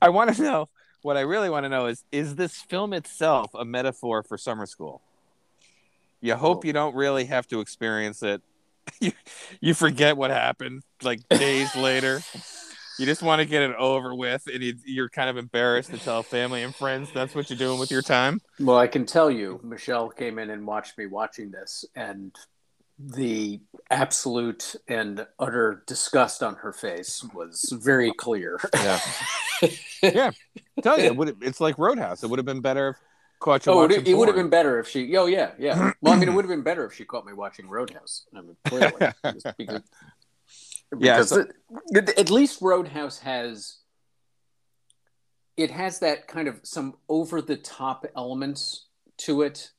I 0.00 0.08
want 0.08 0.34
to 0.34 0.42
know. 0.42 0.68
What 1.02 1.18
I 1.18 1.20
really 1.20 1.50
want 1.50 1.64
to 1.64 1.68
know 1.68 1.86
is: 1.86 2.04
Is 2.10 2.36
this 2.36 2.56
film 2.56 2.92
itself 2.92 3.50
a 3.54 3.64
metaphor 3.64 4.22
for 4.22 4.38
summer 4.38 4.66
school? 4.66 5.02
You 6.24 6.36
hope 6.36 6.64
you 6.64 6.72
don't 6.72 6.94
really 6.94 7.26
have 7.26 7.46
to 7.48 7.60
experience 7.60 8.22
it. 8.22 8.40
you, 9.00 9.12
you 9.60 9.74
forget 9.74 10.16
what 10.16 10.30
happened 10.30 10.82
like 11.02 11.20
days 11.28 11.76
later. 11.76 12.22
You 12.98 13.04
just 13.04 13.22
want 13.22 13.40
to 13.40 13.44
get 13.44 13.60
it 13.60 13.76
over 13.76 14.14
with, 14.14 14.46
and 14.46 14.62
you, 14.62 14.74
you're 14.86 15.10
kind 15.10 15.28
of 15.28 15.36
embarrassed 15.36 15.90
to 15.90 15.98
tell 15.98 16.22
family 16.22 16.62
and 16.62 16.74
friends 16.74 17.10
that's 17.12 17.34
what 17.34 17.50
you're 17.50 17.58
doing 17.58 17.78
with 17.78 17.90
your 17.90 18.00
time. 18.00 18.40
Well, 18.58 18.78
I 18.78 18.86
can 18.86 19.04
tell 19.04 19.30
you, 19.30 19.60
Michelle 19.62 20.08
came 20.08 20.38
in 20.38 20.48
and 20.48 20.66
watched 20.66 20.96
me 20.96 21.04
watching 21.04 21.50
this, 21.50 21.84
and 21.94 22.34
the 22.98 23.60
absolute 23.90 24.76
and 24.88 25.26
utter 25.38 25.82
disgust 25.86 26.42
on 26.42 26.54
her 26.54 26.72
face 26.72 27.22
was 27.34 27.70
very 27.82 28.12
clear. 28.16 28.58
Yeah, 28.72 29.00
yeah. 30.02 30.30
Tell 30.80 30.98
you, 30.98 31.04
it 31.04 31.16
would, 31.16 31.36
it's 31.42 31.60
like 31.60 31.76
Roadhouse. 31.76 32.24
It 32.24 32.30
would 32.30 32.38
have 32.38 32.46
been 32.46 32.62
better 32.62 32.88
if 32.88 32.96
caught 33.44 33.66
you 33.66 33.72
oh, 33.72 33.76
watching 33.76 34.00
it, 34.00 34.08
it 34.08 34.14
would 34.14 34.28
have 34.28 34.36
been 34.36 34.48
better 34.48 34.78
if 34.78 34.88
she. 34.88 35.14
Oh, 35.18 35.26
yeah, 35.26 35.50
yeah. 35.58 35.92
Well, 36.00 36.14
I 36.14 36.16
mean, 36.16 36.30
it 36.30 36.32
would 36.32 36.46
have 36.46 36.50
been 36.50 36.62
better 36.62 36.86
if 36.86 36.94
she 36.94 37.04
caught 37.04 37.26
me 37.26 37.34
watching 37.34 37.68
Roadhouse. 37.68 38.26
I 38.34 38.40
mean, 38.40 38.56
clearly, 38.64 38.92
because, 39.22 39.82
Yeah, 40.98 41.18
because 41.18 41.28
so- 41.28 41.46
it- 41.88 42.18
at 42.18 42.30
least 42.30 42.62
Roadhouse 42.62 43.18
has. 43.18 43.78
It 45.56 45.70
has 45.70 46.00
that 46.00 46.26
kind 46.26 46.48
of 46.48 46.58
some 46.64 46.94
over 47.08 47.40
the 47.40 47.56
top 47.56 48.06
elements 48.16 48.86
to 49.18 49.42
it. 49.42 49.70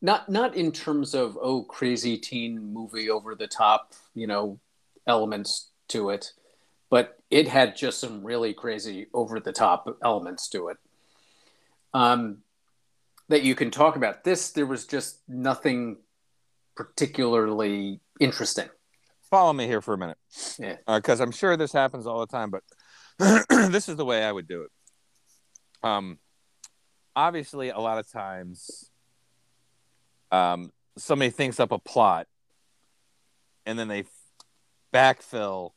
Not 0.00 0.28
not 0.28 0.56
in 0.56 0.72
terms 0.72 1.14
of 1.14 1.38
oh 1.40 1.62
crazy 1.62 2.16
teen 2.18 2.72
movie 2.72 3.10
over 3.10 3.34
the 3.34 3.46
top, 3.46 3.92
you 4.14 4.26
know, 4.26 4.58
elements 5.06 5.70
to 5.88 6.10
it, 6.10 6.32
but 6.90 7.18
it 7.30 7.46
had 7.48 7.76
just 7.76 8.00
some 8.00 8.24
really 8.24 8.54
crazy 8.54 9.06
over 9.12 9.40
the 9.40 9.52
top 9.52 9.86
elements 10.02 10.48
to 10.48 10.68
it. 10.68 10.78
Um, 11.94 12.42
that 13.28 13.42
you 13.42 13.54
can 13.54 13.70
talk 13.70 13.96
about. 13.96 14.24
This 14.24 14.50
there 14.52 14.66
was 14.66 14.86
just 14.86 15.20
nothing 15.28 15.98
particularly 16.76 18.00
interesting. 18.20 18.68
Follow 19.30 19.52
me 19.52 19.66
here 19.66 19.80
for 19.80 19.94
a 19.94 19.98
minute, 19.98 20.18
Yeah. 20.58 20.76
because 20.86 21.20
I'm 21.20 21.32
sure 21.32 21.56
this 21.56 21.72
happens 21.72 22.06
all 22.06 22.20
the 22.20 22.26
time. 22.26 22.50
But 22.50 22.62
this 23.72 23.88
is 23.88 23.96
the 23.96 24.04
way 24.04 24.22
I 24.24 24.30
would 24.30 24.46
do 24.46 24.62
it. 24.62 24.70
Um, 25.82 26.18
obviously, 27.16 27.70
a 27.70 27.78
lot 27.78 27.98
of 27.98 28.10
times, 28.10 28.90
um, 30.30 30.70
somebody 30.96 31.30
thinks 31.30 31.58
up 31.58 31.72
a 31.72 31.78
plot, 31.78 32.28
and 33.64 33.78
then 33.78 33.88
they 33.88 34.04
backfill 34.94 35.72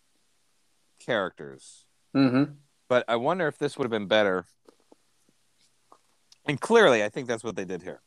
characters. 1.00 1.86
Mm-hmm. 2.16 2.54
but 2.88 3.06
I 3.08 3.18
wonder 3.18 3.48
if 3.48 3.60
this 3.60 3.78
would 3.78 3.84
have 3.86 3.92
been 3.92 4.08
better. 4.08 4.46
And 6.48 6.60
clearly, 6.60 7.04
I 7.04 7.10
think 7.10 7.28
that's 7.28 7.44
what 7.44 7.56
they 7.56 7.66
did 7.66 7.84
here. 7.84 8.02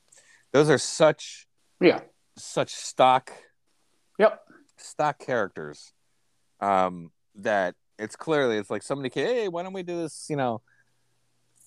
Those 0.52 0.68
are 0.70 0.78
such 0.78 1.46
Yeah. 1.80 2.00
such 2.36 2.74
stock 2.74 3.32
Yep. 4.18 4.40
stock 4.76 5.18
characters 5.18 5.92
um, 6.60 7.12
that 7.34 7.74
it's 7.98 8.16
clearly 8.16 8.56
it's 8.56 8.70
like 8.70 8.82
somebody 8.82 9.10
came, 9.10 9.26
hey, 9.26 9.48
why 9.48 9.62
don't 9.62 9.72
we 9.72 9.82
do 9.82 9.96
this? 10.02 10.26
You 10.28 10.36
know, 10.36 10.62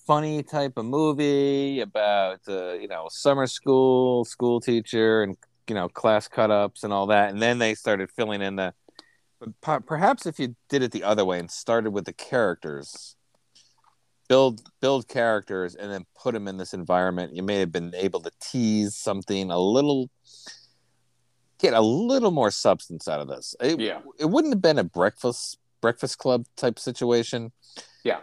funny 0.06 0.42
type 0.42 0.74
of 0.76 0.84
movie 0.84 1.80
about 1.80 2.40
uh, 2.48 2.74
you 2.74 2.88
know 2.88 3.08
summer 3.10 3.46
school 3.46 4.24
school 4.24 4.60
teacher 4.60 5.22
and 5.22 5.36
you 5.68 5.74
know 5.74 5.88
class 5.88 6.28
cut 6.28 6.50
ups 6.50 6.84
and 6.84 6.92
all 6.92 7.06
that, 7.06 7.30
and 7.30 7.42
then 7.42 7.58
they 7.58 7.74
started 7.74 8.10
filling 8.10 8.42
in 8.42 8.56
the. 8.56 8.74
But 9.60 9.84
perhaps 9.86 10.24
if 10.24 10.38
you 10.38 10.56
did 10.70 10.82
it 10.82 10.92
the 10.92 11.04
other 11.04 11.24
way 11.24 11.38
and 11.38 11.50
started 11.50 11.90
with 11.90 12.06
the 12.06 12.12
characters, 12.12 13.15
build 14.28 14.62
build 14.80 15.08
characters 15.08 15.74
and 15.74 15.90
then 15.90 16.04
put 16.20 16.34
them 16.34 16.48
in 16.48 16.56
this 16.56 16.74
environment, 16.74 17.34
you 17.34 17.42
may 17.42 17.58
have 17.60 17.72
been 17.72 17.94
able 17.94 18.20
to 18.20 18.30
tease 18.40 18.94
something 18.96 19.50
a 19.50 19.58
little, 19.58 20.10
get 21.58 21.74
a 21.74 21.80
little 21.80 22.30
more 22.30 22.50
substance 22.50 23.08
out 23.08 23.20
of 23.20 23.28
this. 23.28 23.54
It, 23.60 23.80
Yeah. 23.80 24.00
it 24.18 24.26
wouldn't 24.26 24.52
have 24.54 24.62
been 24.62 24.78
a 24.78 24.84
breakfast 24.84 25.58
breakfast 25.80 26.18
club 26.18 26.46
type 26.56 26.78
situation. 26.78 27.52
Yeah. 28.04 28.20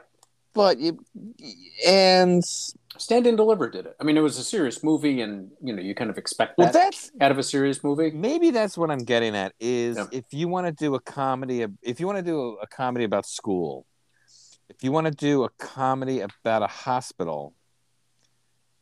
but 0.53 0.79
you 0.79 0.99
and 1.87 2.43
Stand 2.97 3.25
and 3.25 3.35
Deliver 3.35 3.69
did 3.71 3.87
it. 3.87 3.95
I 3.99 4.03
mean, 4.03 4.17
it 4.17 4.21
was 4.21 4.37
a 4.37 4.43
serious 4.43 4.83
movie, 4.83 5.21
and 5.21 5.49
you 5.63 5.73
know, 5.73 5.81
you 5.81 5.95
kind 5.95 6.11
of 6.11 6.17
expect 6.19 6.59
well, 6.59 6.67
that 6.71 6.73
that's 6.73 7.11
out 7.21 7.31
of 7.31 7.39
a 7.39 7.43
serious 7.43 7.83
movie. 7.83 8.11
maybe 8.11 8.51
that's 8.51 8.77
what 8.77 8.91
I'm 8.91 8.99
getting 9.03 9.35
at 9.35 9.53
is 9.59 9.97
Yeah. 9.97 10.05
if 10.11 10.25
you 10.31 10.47
want 10.47 10.67
to 10.67 10.71
do 10.73 10.93
a 10.93 10.99
comedy, 10.99 11.65
if 11.81 11.99
you 11.99 12.05
want 12.05 12.19
to 12.19 12.23
do 12.23 12.57
a 12.61 12.67
comedy 12.67 13.03
about 13.05 13.25
school, 13.25 13.87
if 14.69 14.83
you 14.83 14.91
want 14.91 15.05
to 15.07 15.11
do 15.11 15.43
a 15.43 15.49
comedy 15.49 16.21
about 16.21 16.63
a 16.63 16.67
hospital, 16.67 17.53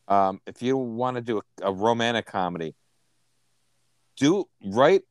um, 0.08 0.40
if 0.46 0.62
you 0.62 0.76
want 0.76 1.16
to 1.16 1.20
do 1.20 1.38
a, 1.38 1.68
a 1.68 1.72
romantic 1.72 2.26
comedy, 2.26 2.74
do 4.16 4.48
write 4.64 5.02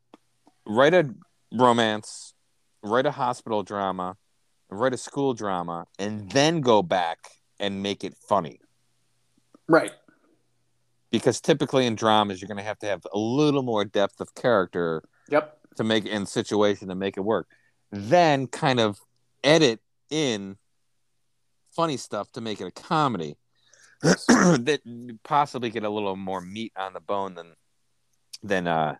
write 0.66 0.94
a 0.94 1.10
romance, 1.52 2.34
write 2.84 3.06
a 3.06 3.12
hospital 3.12 3.64
drama, 3.64 4.16
write 4.70 4.94
a 4.94 4.98
school 4.98 5.34
drama, 5.34 5.86
and 5.98 6.32
then 6.32 6.62
go 6.62 6.82
back 6.84 7.18
and 7.60 7.82
make 7.82 8.04
it 8.04 8.16
funny. 8.28 8.60
Right. 9.68 9.92
Because 11.12 11.42
typically 11.42 11.86
in 11.86 11.96
dramas, 11.96 12.42
you're 12.42 12.48
going 12.48 12.58
to 12.58 12.64
have 12.64 12.80
to 12.80 12.88
have 12.88 13.06
a 13.14 13.18
little 13.18 13.64
more 13.64 13.84
depth 13.84 14.22
of 14.22 14.34
character 14.34 15.04
Yep. 15.30 15.58
to 15.78 15.84
make 15.84 16.06
in 16.06 16.26
situation 16.26 16.88
to 16.90 16.96
make 16.96 17.18
it 17.18 17.22
work. 17.22 17.48
Then 17.92 18.48
kind 18.48 18.80
of 18.80 19.00
edit 19.44 19.80
in 20.12 20.58
funny 21.76 21.98
stuff 21.98 22.32
to 22.34 22.42
make 22.42 22.62
it 22.62 22.66
a 22.68 22.72
comedy 22.72 23.38
that 24.02 24.82
possibly 25.24 25.70
get 25.70 25.84
a 25.84 25.90
little 25.90 26.16
more 26.16 26.42
meat 26.42 26.74
on 26.76 26.94
the 26.94 27.00
bone 27.00 27.34
than 27.34 27.54
than 28.44 28.68
uh 28.68 28.96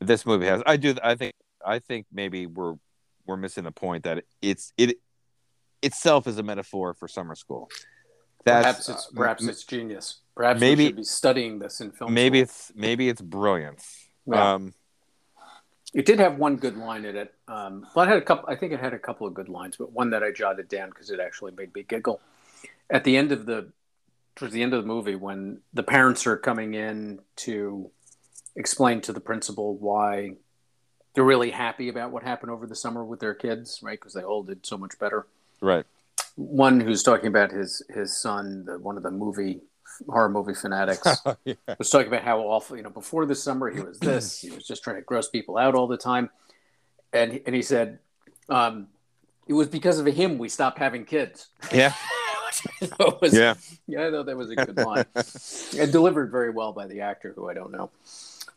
this 0.00 0.24
movie 0.24 0.46
has. 0.46 0.62
I 0.66 0.76
do 0.76 0.94
I 1.02 1.14
think 1.16 1.34
I 1.64 1.78
think 1.80 2.06
maybe 2.12 2.46
we're 2.46 2.74
we're 3.26 3.36
missing 3.36 3.64
the 3.64 3.72
point 3.72 4.04
that 4.04 4.24
it's 4.40 4.72
it 4.78 4.98
itself 5.82 6.26
is 6.26 6.38
a 6.38 6.42
metaphor 6.42 6.94
for 6.94 7.08
summer 7.08 7.34
school. 7.34 7.68
That's, 8.44 8.62
Perhaps 8.64 8.88
it's 8.88 9.06
uh, 9.06 9.16
perhaps 9.16 9.46
it's 9.46 9.64
genius. 9.64 10.20
Perhaps 10.36 10.60
maybe- 10.60 10.84
we 10.84 10.88
should 10.90 10.96
be 10.96 11.04
studying 11.04 11.58
this 11.58 11.80
in 11.80 11.90
film. 11.90 12.14
maybe 12.14 12.38
school. 12.38 12.42
it's 12.44 12.72
maybe 12.74 13.08
it's 13.08 13.20
brilliance. 13.20 14.08
Yeah. 14.26 14.54
Um 14.54 14.74
It 15.94 16.04
did 16.04 16.18
have 16.18 16.36
one 16.36 16.56
good 16.56 16.76
line 16.76 17.04
in 17.04 17.16
it. 17.16 17.34
Um, 17.46 17.86
well, 17.94 18.04
it 18.04 18.08
had 18.08 18.18
a 18.18 18.22
couple. 18.22 18.48
I 18.48 18.56
think 18.56 18.72
it 18.72 18.80
had 18.80 18.92
a 18.92 18.98
couple 18.98 19.26
of 19.26 19.34
good 19.34 19.48
lines, 19.48 19.76
but 19.76 19.92
one 19.92 20.10
that 20.10 20.22
I 20.22 20.32
jotted 20.32 20.68
down 20.68 20.90
because 20.90 21.10
it 21.10 21.18
actually 21.20 21.52
made 21.52 21.74
me 21.74 21.82
giggle. 21.82 22.20
At 22.90 23.04
the 23.04 23.16
end 23.16 23.32
of 23.32 23.46
the, 23.46 23.72
towards 24.36 24.52
the 24.52 24.62
end 24.62 24.74
of 24.74 24.82
the 24.82 24.86
movie, 24.86 25.14
when 25.14 25.60
the 25.72 25.82
parents 25.82 26.26
are 26.26 26.36
coming 26.36 26.74
in 26.74 27.20
to 27.36 27.90
explain 28.54 29.00
to 29.02 29.12
the 29.12 29.20
principal 29.20 29.76
why 29.76 30.32
they're 31.14 31.24
really 31.24 31.50
happy 31.50 31.88
about 31.88 32.10
what 32.10 32.22
happened 32.22 32.52
over 32.52 32.66
the 32.66 32.74
summer 32.76 33.04
with 33.04 33.20
their 33.20 33.34
kids, 33.34 33.80
right? 33.82 33.98
Because 33.98 34.12
they 34.12 34.22
all 34.22 34.42
did 34.42 34.66
so 34.66 34.76
much 34.76 34.98
better. 34.98 35.26
right. 35.60 35.86
one 36.36 36.80
who's 36.80 37.02
talking 37.02 37.28
about 37.28 37.50
his 37.50 37.82
his 37.88 38.16
son, 38.16 38.64
the, 38.66 38.78
one 38.78 38.96
of 38.96 39.02
the 39.02 39.10
movie 39.10 39.60
horror 40.06 40.28
movie 40.28 40.54
fanatics, 40.54 41.06
yeah. 41.44 41.54
was 41.78 41.90
talking 41.90 42.08
about 42.08 42.22
how 42.22 42.40
awful. 42.40 42.76
You 42.76 42.82
know, 42.82 42.90
before 42.90 43.26
the 43.26 43.34
summer 43.34 43.70
he 43.70 43.80
was 43.80 43.98
this. 43.98 44.40
he 44.40 44.50
was 44.50 44.66
just 44.66 44.82
trying 44.84 44.96
to 44.96 45.02
gross 45.02 45.28
people 45.28 45.56
out 45.58 45.74
all 45.74 45.86
the 45.86 45.96
time, 45.96 46.30
and 47.12 47.40
and 47.46 47.54
he 47.54 47.62
said, 47.62 47.98
um, 48.48 48.88
it 49.46 49.52
was 49.54 49.68
because 49.68 49.98
of 49.98 50.06
him 50.06 50.38
we 50.38 50.48
stopped 50.48 50.78
having 50.78 51.04
kids. 51.04 51.48
Yeah. 51.72 51.92
So 52.98 53.18
was- 53.20 53.34
Yeah. 53.34 53.54
yeah, 53.86 54.06
I 54.08 54.10
thought 54.10 54.26
that 54.26 54.36
was 54.36 54.50
a 54.50 54.56
good 54.56 54.76
line. 54.78 55.04
and 55.78 55.92
delivered 55.92 56.30
very 56.32 56.50
well 56.50 56.72
by 56.72 56.86
the 56.86 57.02
actor 57.02 57.32
who 57.36 57.48
I 57.48 57.54
don't 57.54 57.70
know. 57.70 57.90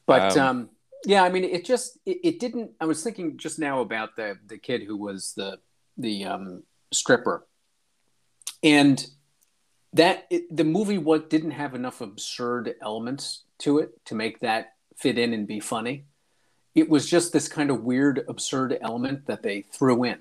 But 0.08 0.36
Um, 0.38 0.48
um, 0.48 0.70
yeah, 1.06 1.24
I 1.24 1.30
mean, 1.30 1.44
it 1.44 1.66
just 1.66 1.98
it, 2.06 2.18
it 2.24 2.40
didn't. 2.40 2.72
I 2.80 2.86
was 2.86 3.04
thinking 3.04 3.38
just 3.38 3.60
now 3.60 3.82
about 3.82 4.16
the 4.16 4.38
the 4.48 4.58
kid 4.58 4.84
who 4.84 4.96
was 4.96 5.34
the 5.36 5.60
the 5.98 6.24
um, 6.24 6.64
stripper, 6.94 7.46
and 8.64 9.06
that 9.94 10.26
it, 10.30 10.56
the 10.56 10.64
movie 10.64 10.98
what 10.98 11.30
didn't 11.30 11.52
have 11.52 11.76
enough 11.76 12.02
absurd 12.02 12.76
elements 12.82 13.44
to 13.60 13.80
it 13.80 14.04
to 14.06 14.16
make 14.16 14.40
that 14.40 14.74
fit 14.96 15.18
in 15.18 15.34
and 15.34 15.48
be 15.48 15.60
funny. 15.60 16.06
It 16.74 16.90
was 16.90 17.10
just 17.10 17.34
this 17.34 17.50
kind 17.50 17.70
of 17.70 17.84
weird, 17.84 18.24
absurd 18.28 18.78
element 18.82 19.26
that 19.28 19.44
they 19.44 19.62
threw 19.62 20.04
in 20.06 20.20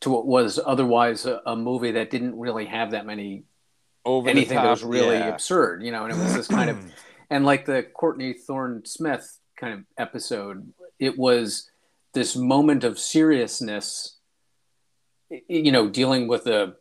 to 0.00 0.10
what 0.10 0.26
was 0.26 0.58
otherwise 0.64 1.26
a, 1.26 1.40
a 1.46 1.54
movie 1.54 1.92
that 1.92 2.10
didn't 2.10 2.38
really 2.38 2.66
have 2.66 2.92
that 2.92 3.06
many 3.06 3.44
Over 4.04 4.28
anything 4.28 4.56
that 4.56 4.70
was 4.70 4.82
really 4.82 5.16
yeah. 5.16 5.28
absurd, 5.28 5.82
you 5.82 5.92
know, 5.92 6.04
and 6.04 6.12
it 6.12 6.18
was 6.18 6.34
this 6.34 6.48
kind 6.48 6.70
of 6.70 6.78
and 7.30 7.44
like 7.44 7.66
the 7.66 7.82
Courtney 7.82 8.32
Thorne 8.32 8.84
Smith 8.84 9.38
kind 9.56 9.74
of 9.74 9.84
episode, 9.98 10.72
it 10.98 11.18
was 11.18 11.70
this 12.14 12.36
moment 12.36 12.84
of 12.84 12.98
seriousness, 12.98 14.16
you 15.48 15.72
know, 15.72 15.88
dealing 15.88 16.26
with 16.26 16.46
a 16.46 16.74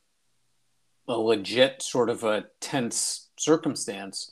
a 1.12 1.18
legit 1.18 1.82
sort 1.82 2.10
of 2.10 2.24
a 2.24 2.46
tense 2.60 3.28
circumstance 3.38 4.32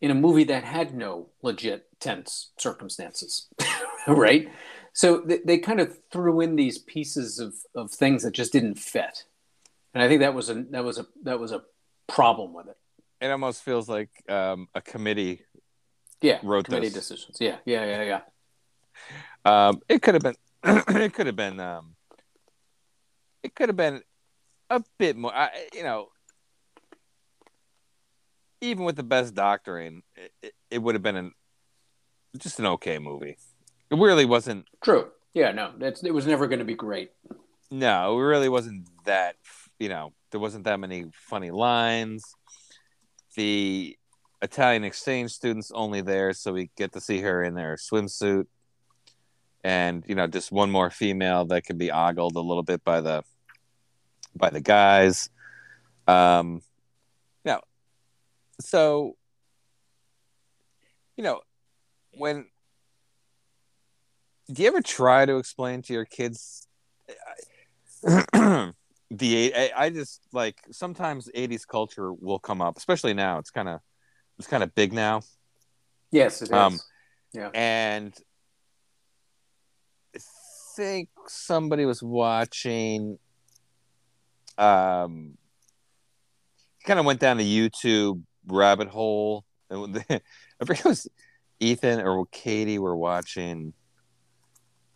in 0.00 0.10
a 0.10 0.14
movie 0.14 0.44
that 0.44 0.64
had 0.64 0.94
no 0.94 1.28
legit 1.42 1.86
tense 2.00 2.50
circumstances, 2.58 3.48
right? 4.06 4.50
So 4.92 5.20
they, 5.20 5.40
they 5.44 5.58
kind 5.58 5.80
of 5.80 5.98
threw 6.10 6.40
in 6.40 6.56
these 6.56 6.78
pieces 6.78 7.38
of, 7.38 7.54
of 7.74 7.90
things 7.90 8.22
that 8.22 8.32
just 8.32 8.52
didn't 8.52 8.78
fit, 8.78 9.24
and 9.94 10.02
I 10.02 10.08
think 10.08 10.20
that 10.20 10.34
was 10.34 10.50
a 10.50 10.64
that 10.70 10.84
was 10.84 10.98
a 10.98 11.06
that 11.22 11.38
was 11.38 11.52
a 11.52 11.62
problem 12.06 12.54
with 12.54 12.68
it. 12.68 12.76
It 13.20 13.30
almost 13.30 13.62
feels 13.62 13.88
like 13.88 14.10
um, 14.28 14.68
a 14.74 14.80
committee. 14.80 15.42
Yeah, 16.22 16.38
wrote 16.42 16.64
committee 16.64 16.88
this. 16.88 17.08
decisions. 17.08 17.36
Yeah, 17.40 17.56
yeah, 17.66 17.84
yeah, 17.84 18.20
yeah. 19.44 19.68
Um, 19.68 19.82
it 19.88 20.00
could 20.02 20.14
have 20.14 20.22
been. 20.22 20.36
it 21.02 21.12
could 21.12 21.26
have 21.26 21.36
been. 21.36 21.60
Um, 21.60 21.94
it 23.42 23.54
could 23.54 23.68
have 23.68 23.76
been 23.76 24.02
a 24.70 24.82
bit 24.98 25.16
more. 25.16 25.34
I, 25.34 25.50
you 25.74 25.82
know, 25.82 26.08
even 28.60 28.84
with 28.84 28.96
the 28.96 29.02
best 29.02 29.34
doctoring, 29.34 30.02
it, 30.14 30.32
it, 30.42 30.52
it 30.70 30.78
would 30.82 30.94
have 30.94 31.02
been 31.02 31.16
an 31.16 31.32
just 32.38 32.58
an 32.58 32.66
okay 32.66 32.98
movie. 32.98 33.36
It 33.90 33.98
really 33.98 34.24
wasn't. 34.24 34.66
True. 34.82 35.08
Yeah, 35.34 35.52
no, 35.52 35.72
that's 35.78 36.02
it 36.02 36.14
was 36.14 36.26
never 36.26 36.46
going 36.46 36.58
to 36.60 36.64
be 36.64 36.74
great. 36.74 37.10
No, 37.70 38.18
it 38.18 38.22
really 38.22 38.48
wasn't 38.48 38.88
that. 39.04 39.36
You 39.78 39.88
know, 39.88 40.12
there 40.30 40.40
wasn't 40.40 40.64
that 40.64 40.80
many 40.80 41.06
funny 41.12 41.50
lines. 41.50 42.24
The 43.36 43.96
Italian 44.40 44.84
exchange 44.84 45.32
students 45.32 45.70
only 45.74 46.00
there, 46.00 46.32
so 46.32 46.52
we 46.52 46.70
get 46.76 46.92
to 46.92 47.00
see 47.00 47.20
her 47.20 47.42
in 47.42 47.54
their 47.54 47.76
swimsuit, 47.76 48.46
and 49.62 50.04
you 50.06 50.14
know, 50.14 50.26
just 50.26 50.50
one 50.50 50.70
more 50.70 50.90
female 50.90 51.44
that 51.46 51.66
could 51.66 51.78
be 51.78 51.90
ogled 51.90 52.36
a 52.36 52.40
little 52.40 52.62
bit 52.62 52.82
by 52.82 53.00
the 53.02 53.22
by 54.36 54.50
the 54.50 54.60
guys. 54.60 55.30
Um, 56.06 56.62
now, 57.44 57.62
so 58.60 59.16
you 61.16 61.24
know, 61.24 61.40
when 62.16 62.46
do 64.52 64.62
you 64.62 64.68
ever 64.68 64.82
try 64.82 65.26
to 65.26 65.36
explain 65.36 65.82
to 65.82 65.92
your 65.92 66.04
kids 66.04 66.68
the 68.02 68.74
eight? 69.12 69.52
I, 69.54 69.70
I 69.76 69.90
just 69.90 70.20
like 70.32 70.58
sometimes 70.70 71.28
'80s 71.34 71.66
culture 71.66 72.12
will 72.12 72.38
come 72.38 72.62
up, 72.62 72.76
especially 72.76 73.14
now. 73.14 73.38
It's 73.38 73.50
kind 73.50 73.68
of 73.68 73.80
it's 74.38 74.48
kind 74.48 74.62
of 74.62 74.74
big 74.74 74.92
now, 74.92 75.22
Yes, 76.10 76.42
it 76.42 76.46
is. 76.46 76.52
Um, 76.52 76.78
yeah. 77.32 77.50
and 77.54 78.14
I 80.14 80.18
think 80.76 81.08
somebody 81.26 81.84
was 81.84 82.02
watching. 82.02 83.18
Um, 84.58 85.36
kind 86.84 86.98
of 86.98 87.06
went 87.06 87.20
down 87.20 87.36
the 87.36 87.70
YouTube 87.70 88.22
rabbit 88.46 88.88
hole. 88.88 89.44
And 89.70 89.96
I 90.10 90.64
forget 90.64 90.86
it 90.86 90.88
was 90.88 91.08
Ethan 91.60 92.00
or 92.00 92.26
Katie 92.26 92.78
were 92.78 92.96
watching 92.96 93.72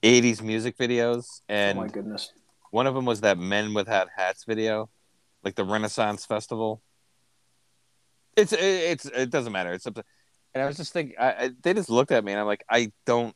80s 0.03 0.43
music 0.43 0.79
videos, 0.79 1.41
and 1.49 1.79
oh 1.79 1.83
my 1.83 1.89
goodness. 1.89 2.33
one 2.71 2.87
of 2.87 2.95
them 2.95 3.05
was 3.05 3.21
that 3.21 3.39
Men 3.39 3.75
Without 3.75 4.09
Hats 4.15 4.45
video, 4.45 4.89
like 5.45 5.55
the 5.55 5.65
Renaissance 5.65 6.25
Festival. 6.25 6.83
It's 8.37 8.53
it's 8.53 9.07
it 9.07 9.31
doesn't 9.31 9.53
matter. 9.53 9.73
It's 9.73 9.87
and 9.87 10.63
I 10.63 10.67
was 10.67 10.77
just 10.77 10.93
thinking, 10.93 11.17
I, 11.19 11.29
I, 11.31 11.51
they 11.63 11.75
just 11.75 11.91
looked 11.91 12.11
at 12.13 12.25
me, 12.25 12.33
and 12.33 12.41
I'm 12.41 12.47
like, 12.47 12.65
I 12.69 12.91
don't, 13.07 13.35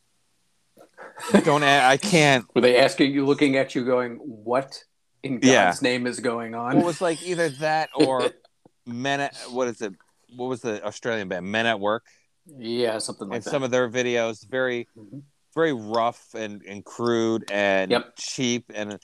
don't, 1.44 1.62
I 1.62 1.96
can't. 1.96 2.44
Were 2.54 2.60
they 2.60 2.78
asking 2.78 3.12
you, 3.12 3.24
looking 3.26 3.56
at 3.56 3.74
you, 3.74 3.84
going, 3.84 4.16
"What 4.16 4.82
in 5.24 5.40
God's 5.40 5.82
Yeah. 5.82 5.88
name 5.88 6.06
is 6.06 6.20
going 6.20 6.54
on?" 6.54 6.74
Well, 6.74 6.84
it 6.84 6.86
was 6.86 7.00
like 7.00 7.22
either 7.22 7.48
that 7.50 7.90
or 7.94 8.30
Men 8.86 9.20
at 9.20 9.34
what 9.50 9.68
is 9.68 9.80
it? 9.80 9.94
What 10.36 10.46
was 10.48 10.60
the 10.60 10.84
Australian 10.84 11.28
band? 11.28 11.46
Men 11.46 11.66
at 11.66 11.80
Work, 11.80 12.04
yeah, 12.46 12.98
something 12.98 13.28
like 13.28 13.36
and 13.36 13.44
that. 13.44 13.50
some 13.50 13.62
of 13.62 13.70
their 13.70 13.88
videos 13.90 14.46
very, 14.48 14.86
Mhm. 14.96 15.22
very 15.54 15.72
rough 15.72 16.34
and 16.34 16.62
and 16.62 16.84
crude 16.84 17.44
and 17.50 17.90
Yep. 17.90 18.12
cheap 18.16 18.64
and. 18.74 18.98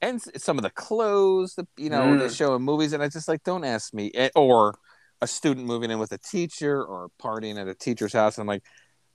And 0.00 0.22
some 0.22 0.58
of 0.58 0.62
the 0.62 0.70
clothes 0.70 1.54
that 1.56 1.66
you 1.76 1.90
know 1.90 2.16
they 2.16 2.26
Mm. 2.28 2.36
show 2.36 2.54
in 2.54 2.62
movies, 2.62 2.92
and 2.92 3.02
I 3.02 3.08
just 3.08 3.26
like 3.26 3.42
don't 3.42 3.64
ask 3.64 3.92
me. 3.92 4.12
Eh, 4.14 4.30
Or 4.36 4.78
a 5.20 5.26
student 5.26 5.66
moving 5.66 5.90
in 5.90 5.98
with 5.98 6.12
a 6.12 6.18
teacher, 6.18 6.84
or 6.84 7.08
partying 7.20 7.58
at 7.60 7.66
a 7.66 7.74
teacher's 7.74 8.12
house. 8.12 8.38
I'm 8.38 8.46
like, 8.46 8.62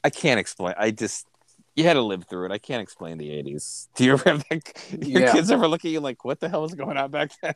I 0.03 0.09
can't 0.09 0.41
explain. 0.41 0.75
I 0.77 0.91
just 0.91 1.25
you 1.75 1.83
had 1.83 1.93
to 1.93 2.01
live 2.01 2.25
through 2.29 2.45
it. 2.45 2.51
I 2.51 2.57
can't 2.57 2.81
explain 2.81 3.17
the 3.17 3.29
'80s. 3.29 3.87
Do 3.95 4.03
you 4.05 4.13
ever 4.13 4.29
have 4.29 4.43
that, 4.49 5.05
your 5.07 5.21
Yeah. 5.23 5.31
kids 5.33 5.49
ever 5.51 5.67
look 5.67 5.85
at 5.85 5.91
you 5.91 5.99
like, 5.99 6.23
what 6.25 6.39
the 6.39 6.49
hell 6.49 6.61
was 6.61 6.73
going 6.75 6.97
on 6.97 7.11
back 7.11 7.31
then? 7.41 7.53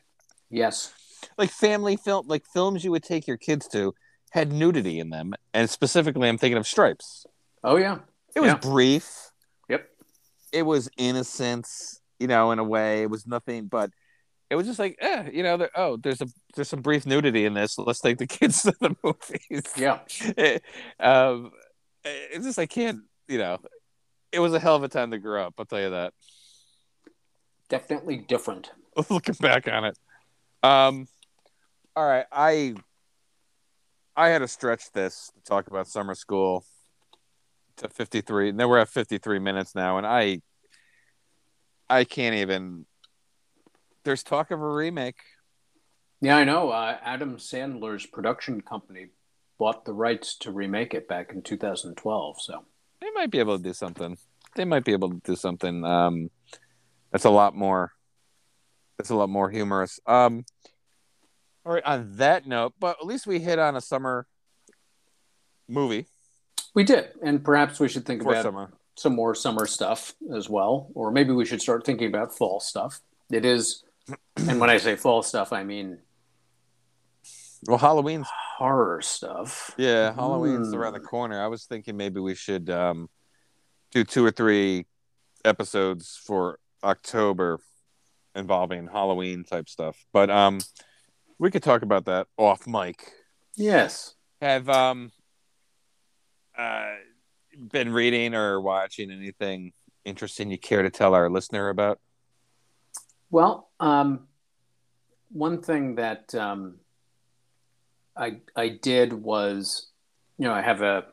yes. 0.50 0.94
like 1.38 1.50
family 1.50 1.96
film 1.98 2.26
like 2.28 2.46
films 2.54 2.84
you 2.84 2.92
would 2.92 3.04
take 3.04 3.28
your 3.28 3.38
kids 3.38 3.68
to 3.68 3.94
had 4.32 4.52
nudity 4.52 5.00
in 5.00 5.10
them 5.10 5.34
and 5.54 5.68
specifically 5.70 6.30
i'm 6.30 6.38
thinking 6.38 6.58
of 6.58 6.66
stripes 6.68 7.26
Oh 7.64 7.76
yeah. 7.76 8.00
it 8.36 8.40
was 8.40 8.52
Yeah. 8.52 8.58
brief 8.58 9.32
Yep. 9.68 9.90
it 10.54 10.62
was 10.64 10.90
innocence 10.98 12.00
you 12.20 12.28
know 12.28 12.52
in 12.52 12.60
a 12.60 12.64
way 12.64 13.02
it 13.02 13.10
was 13.10 13.26
nothing 13.28 13.66
but 13.66 13.90
it 14.50 14.56
was 14.56 14.68
just 14.68 14.78
like 14.80 14.96
eh, 15.02 15.30
you 15.34 15.42
know 15.44 15.58
there, 15.58 15.72
oh 15.76 15.98
there's 15.98 16.22
a 16.22 16.28
there's 16.56 16.70
some 16.70 16.82
brief 16.82 17.06
nudity 17.06 17.46
in 17.46 17.54
this 17.56 17.78
let's 17.80 18.00
take 18.00 18.20
the 18.20 18.28
kids 18.38 18.62
to 18.62 18.74
the 18.80 18.96
movies 19.04 19.64
Yeah. 19.76 20.00
It- 20.38 20.64
um 21.00 21.52
it's 22.06 22.46
just 22.46 22.60
i 22.60 22.68
can't 22.68 23.00
you 23.28 23.40
know 23.40 23.58
it 24.38 24.40
was 24.40 24.54
a 24.54 24.60
hell 24.60 24.76
of 24.76 24.84
a 24.84 24.88
time 24.88 25.12
to 25.12 25.18
grow 25.18 25.48
up 25.48 25.56
i'll 25.58 25.66
tell 25.66 25.82
you 25.82 25.90
that 25.90 26.14
Definitely 27.70 28.18
different. 28.18 28.72
looking 29.10 29.36
back 29.40 29.68
on 29.68 29.86
it. 29.86 29.98
Um, 30.64 31.08
all 31.96 32.06
right, 32.06 32.26
I 32.32 32.76
I 34.16 34.30
had 34.30 34.40
to 34.40 34.48
stretch 34.48 34.92
this 34.94 35.32
to 35.36 35.44
talk 35.44 35.68
about 35.68 35.88
summer 35.88 36.16
school 36.16 36.66
to 37.78 37.90
53. 37.90 38.54
Now 38.54 38.68
we're 38.68 38.80
at 38.80 38.90
53 38.90 39.40
minutes 39.40 39.76
now, 39.76 39.98
and 39.98 40.08
I 40.08 40.42
I 41.90 42.04
can't 42.04 42.36
even. 42.36 42.86
There's 44.04 44.24
talk 44.24 44.52
of 44.52 44.62
a 44.62 44.68
remake. 44.68 45.20
Yeah, 46.22 46.38
I 46.38 46.46
know. 46.46 46.70
Uh, 46.70 46.98
Adam 47.04 47.38
Sandler's 47.38 48.06
production 48.06 48.62
company 48.62 49.08
bought 49.60 49.84
the 49.84 49.94
rights 49.94 50.38
to 50.38 50.52
remake 50.52 50.94
it 50.94 51.08
back 51.10 51.34
in 51.34 51.42
2012. 51.42 52.42
So 52.42 52.64
They 53.02 53.10
might 53.14 53.30
be 53.30 53.40
able 53.40 53.58
to 53.58 53.64
do 53.64 53.74
something. 53.74 54.18
They 54.58 54.66
might 54.66 54.84
be 54.84 54.92
able 54.92 55.12
to 55.12 55.22
do 55.24 55.36
something. 55.38 55.86
Um, 55.86 56.30
that's 57.12 57.24
a 57.26 57.30
lot 57.30 57.56
more. 57.56 57.94
That's 58.98 59.12
a 59.12 59.16
lot 59.16 59.30
more 59.30 59.50
humorous. 59.50 60.00
Um, 60.06 60.44
all 61.66 61.74
right. 61.74 61.84
On 61.86 62.18
that 62.18 62.46
note, 62.48 62.74
but 62.80 62.98
at 63.00 63.06
least 63.06 63.28
we 63.28 63.40
hit 63.40 63.60
on 63.60 63.76
a 63.76 63.82
summer 63.82 64.26
movie 65.70 66.08
we 66.74 66.84
did, 66.84 67.10
and 67.24 67.44
perhaps 67.44 67.80
we 67.80 67.88
should 67.90 68.06
think 68.06 68.22
about 68.22 68.44
summer. 68.44 68.72
some 68.96 69.16
more 69.16 69.34
summer 69.36 69.66
stuff 69.66 70.14
as 70.36 70.48
well, 70.50 70.90
or 70.94 71.12
maybe 71.12 71.32
we 71.34 71.44
should 71.46 71.62
start 71.62 71.86
thinking 71.86 72.08
about 72.08 72.38
fall 72.38 72.60
stuff. 72.60 73.00
It 73.32 73.46
is, 73.46 73.84
and 74.36 74.60
when 74.60 74.70
I 74.70 74.78
say 74.78 74.96
fall 74.96 75.24
stuff, 75.24 75.52
I 75.54 75.64
mean 75.64 75.98
Well, 77.68 77.80
Halloween's 77.80 78.28
horror 78.58 79.02
stuff. 79.02 79.74
yeah, 79.78 80.14
Halloween's 80.14 80.70
Hmm. 80.70 80.76
around 80.80 80.94
the 80.94 81.00
corner. 81.00 81.44
I 81.44 81.48
was 81.48 81.66
thinking 81.66 81.98
maybe 81.98 82.20
we 82.20 82.36
should 82.36 82.70
um, 82.70 83.10
do 83.92 84.04
two 84.04 84.26
or 84.26 84.32
three 84.32 84.86
episodes 85.46 86.20
for 86.24 86.60
October, 86.84 87.60
involving 88.36 88.88
Halloween 88.88 89.44
type 89.44 89.70
stuff. 89.70 89.98
But 90.14 90.30
um, 90.30 90.60
we 91.40 91.52
could 91.52 91.64
talk 91.64 91.82
about 91.82 92.06
that 92.06 92.28
off 92.38 92.68
mic. 92.68 93.12
Yes. 93.56 94.16
Have 94.42 94.70
um, 94.70 95.12
uh, 96.58 96.94
been 97.58 97.92
reading 97.92 98.36
or 98.36 98.62
watching 98.62 99.12
anything 99.12 99.74
interesting 100.06 100.52
you 100.52 100.58
care 100.58 100.84
to 100.84 100.90
tell 100.90 101.14
our 101.14 101.30
listener 101.30 101.70
about? 101.70 102.00
Well, 103.30 103.70
um, 103.80 104.28
one 105.30 105.62
thing 105.62 105.96
that 105.96 106.34
um, 106.34 106.76
I 108.16 108.40
I 108.56 108.70
did 108.70 109.14
was, 109.14 109.92
you 110.38 110.46
know, 110.46 110.54
I 110.54 110.62
have 110.62 110.82
a 110.82 111.06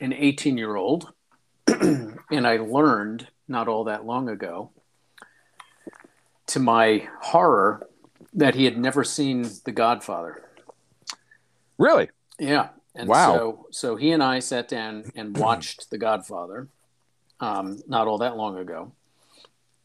an 0.00 0.12
18 0.12 0.56
year 0.56 0.76
old, 0.76 1.12
and 2.30 2.46
I 2.46 2.58
learned 2.58 3.28
not 3.48 3.68
all 3.68 3.84
that 3.84 4.04
long 4.04 4.28
ago, 4.28 4.70
to 6.48 6.60
my 6.60 7.08
horror, 7.20 7.88
that 8.34 8.54
he 8.54 8.64
had 8.64 8.78
never 8.78 9.04
seen 9.04 9.42
The 9.64 9.72
Godfather. 9.72 10.42
Really? 11.78 12.10
Yeah. 12.38 12.68
And 12.94 13.08
Wow. 13.08 13.34
so 13.34 13.66
so 13.70 13.96
he 13.96 14.10
and 14.12 14.22
I 14.22 14.40
sat 14.40 14.68
down 14.68 15.04
and 15.14 15.36
watched 15.46 15.90
The 15.90 15.98
Godfather, 15.98 16.68
um, 17.40 17.78
not 17.86 18.06
all 18.06 18.18
that 18.18 18.36
long 18.36 18.58
ago. 18.58 18.92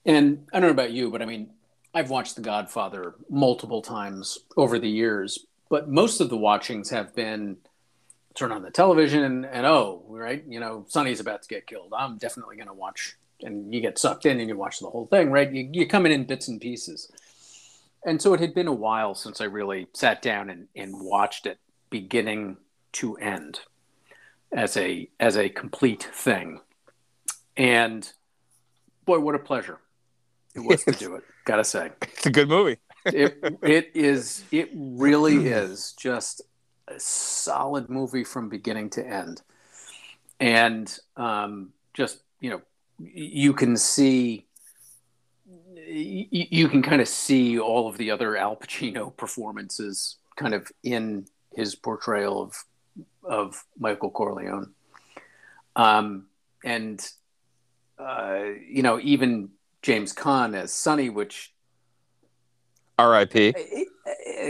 And 0.06 0.46
I 0.54 0.60
don't 0.60 0.70
know 0.70 0.74
about 0.74 0.92
you, 0.92 1.10
but 1.10 1.22
I 1.22 1.26
mean, 1.26 1.52
I've 1.94 2.10
watched 2.10 2.36
The 2.36 2.42
Godfather 2.42 3.16
multiple 3.30 3.82
times 3.82 4.40
over 4.58 4.78
the 4.78 4.90
years, 4.90 5.46
but 5.70 5.90
most 5.90 6.20
of 6.22 6.30
the 6.30 6.38
watchings 6.38 6.90
have 6.90 7.16
been 7.16 7.58
turn 8.36 8.52
on 8.52 8.62
the 8.62 8.70
television 8.70 9.24
and, 9.24 9.46
and 9.46 9.66
oh, 9.66 10.04
right, 10.10 10.44
you 10.48 10.60
know, 10.60 10.86
Sonny's 10.88 11.20
about 11.20 11.42
to 11.44 11.48
get 11.48 11.68
killed. 11.68 11.94
I'm 11.98 12.18
definitely 12.18 12.58
going 12.58 12.68
to 12.68 12.74
watch. 12.74 13.16
And 13.42 13.74
you 13.74 13.82
get 13.82 13.98
sucked 13.98 14.26
in 14.26 14.40
and 14.40 14.50
you 14.50 14.56
watch 14.58 14.80
the 14.80 14.90
whole 14.90 15.08
thing, 15.08 15.32
right? 15.32 15.52
You, 15.52 15.70
you 15.72 15.88
come 15.88 16.06
in 16.06 16.12
in 16.12 16.26
bits 16.26 16.48
and 16.48 16.60
pieces. 16.60 17.12
And 18.06 18.22
so 18.22 18.34
it 18.34 18.40
had 18.40 18.54
been 18.54 18.68
a 18.68 18.74
while 18.74 19.16
since 19.16 19.42
I 19.42 19.46
really 19.46 19.88
sat 19.94 20.22
down 20.22 20.50
and, 20.50 20.68
and 20.76 21.02
watched 21.02 21.46
it 21.46 21.60
beginning 21.90 22.58
to 22.94 23.16
end 23.18 23.60
as 24.54 24.78
a 24.78 25.10
as 25.20 25.38
a 25.38 25.50
complete 25.50 26.04
thing. 26.14 26.62
And 27.58 28.10
boy, 29.06 29.20
what 29.20 29.36
a 29.36 29.40
pleasure 29.40 29.80
it 30.56 30.60
was 30.60 30.84
to 30.86 30.92
do 30.92 31.16
it. 31.16 31.24
Gotta 31.46 31.64
say, 31.64 31.92
It's 32.02 32.26
a 32.26 32.32
good 32.32 32.48
movie. 32.48 32.78
it 33.06 33.38
it 33.62 33.92
is 33.94 34.44
it 34.52 34.70
really 34.74 35.48
is 35.48 35.94
just 35.94 36.42
a 36.88 37.00
solid 37.00 37.90
movie 37.90 38.24
from 38.24 38.50
beginning 38.50 38.90
to 38.92 39.06
end, 39.06 39.42
and 40.40 40.98
um, 41.18 41.70
just 41.94 42.20
you 42.40 42.50
know 42.50 42.62
you 43.00 43.54
can 43.54 43.78
see. 43.78 44.46
You 45.88 46.68
can 46.68 46.82
kind 46.82 47.00
of 47.00 47.08
see 47.08 47.60
all 47.60 47.88
of 47.88 47.98
the 47.98 48.10
other 48.10 48.36
Al 48.36 48.56
Pacino 48.56 49.16
performances 49.16 50.18
kind 50.36 50.56
of 50.56 50.72
in 50.84 51.28
his 51.56 51.76
portrayal 51.76 52.42
of 52.42 52.66
of 53.24 53.64
Michael 53.78 54.10
Corleone. 54.10 54.74
Um, 55.76 56.26
and 56.64 57.08
uh, 58.00 58.44
you 58.68 58.82
know, 58.82 59.00
even 59.00 59.50
James 59.82 60.14
Caan 60.14 60.56
as 60.56 60.74
Sonny, 60.74 61.10
which 61.10 61.54
R.I.P. 62.98 63.54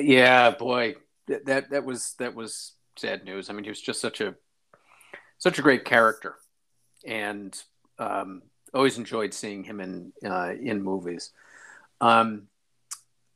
yeah, 0.01 0.51
boy, 0.51 0.95
that, 1.28 1.45
that 1.45 1.69
that 1.71 1.86
was 1.86 2.13
that 2.19 2.36
was 2.36 2.73
sad 2.97 3.23
news. 3.26 3.49
I 3.49 3.53
mean, 3.53 3.63
he 3.63 3.69
was 3.69 3.82
just 3.82 4.01
such 4.01 4.21
a 4.21 4.36
such 5.38 5.59
a 5.59 5.61
great 5.61 5.86
character, 5.86 6.36
and 7.05 7.55
um, 7.99 8.41
always 8.73 8.97
enjoyed 8.97 9.34
seeing 9.34 9.63
him 9.63 9.80
in 9.80 10.13
uh, 10.26 10.53
in 10.59 10.82
movies. 10.84 11.32
Um, 12.01 12.47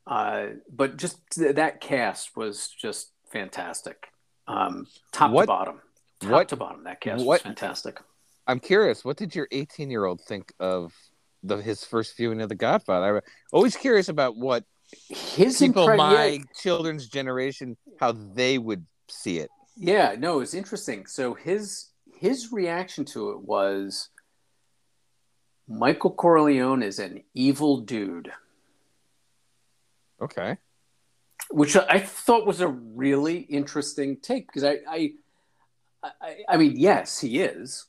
uh, 0.08 0.48
but 0.72 0.98
just 0.98 1.18
th- 1.32 1.56
that 1.56 1.82
cast 1.82 2.36
was 2.36 2.70
just 2.70 3.12
fantastic, 3.32 4.08
um, 4.48 4.88
top 5.12 5.32
What- 5.32 5.44
to 5.44 5.48
bottom. 5.48 5.82
Top 6.20 6.32
what- 6.32 6.50
to 6.50 6.56
bottom, 6.56 6.84
that 6.84 7.00
cast 7.00 7.26
was 7.26 7.42
fantastic. 7.42 8.00
I'm 8.48 8.60
curious. 8.60 9.06
What 9.06 9.18
did 9.18 9.36
your 9.36 9.48
18 9.52 9.92
year 9.92 10.06
old 10.06 10.22
think 10.22 10.52
of 10.60 10.94
the 11.44 11.58
his 11.58 11.84
first 11.86 12.18
viewing 12.18 12.42
of 12.42 12.50
The 12.50 12.56
Godfather? 12.56 13.18
I'm 13.18 13.22
always 13.54 13.76
curious 13.76 14.10
about 14.10 14.36
what 14.36 14.64
His 15.10 15.60
people 15.60 15.88
impre- 15.88 15.98
my 15.98 16.26
yeah, 16.26 16.44
children's 16.56 17.08
generation 17.08 17.78
how 18.00 18.12
they 18.12 18.58
would 18.58 18.86
see 19.08 19.40
it. 19.40 19.50
Yeah, 19.76 20.16
no, 20.18 20.40
it's 20.40 20.54
interesting. 20.54 21.06
So 21.06 21.34
his 21.34 21.90
his 22.20 22.52
reaction 22.52 23.06
to 23.06 23.32
it 23.32 23.42
was 23.42 24.10
Michael 25.68 26.12
Corleone 26.12 26.84
is 26.84 27.00
an 27.00 27.24
evil 27.34 27.82
dude, 27.82 28.32
Okay. 30.22 30.58
which 31.52 31.76
I 31.76 32.00
thought 32.00 32.46
was 32.48 32.60
a 32.60 32.68
really 32.68 33.38
interesting 33.38 34.18
take 34.18 34.48
because 34.48 34.64
I, 34.64 34.80
I, 34.90 35.14
I, 36.04 36.38
I 36.50 36.58
mean, 36.58 36.74
yes, 36.76 37.20
he 37.20 37.40
is, 37.40 37.86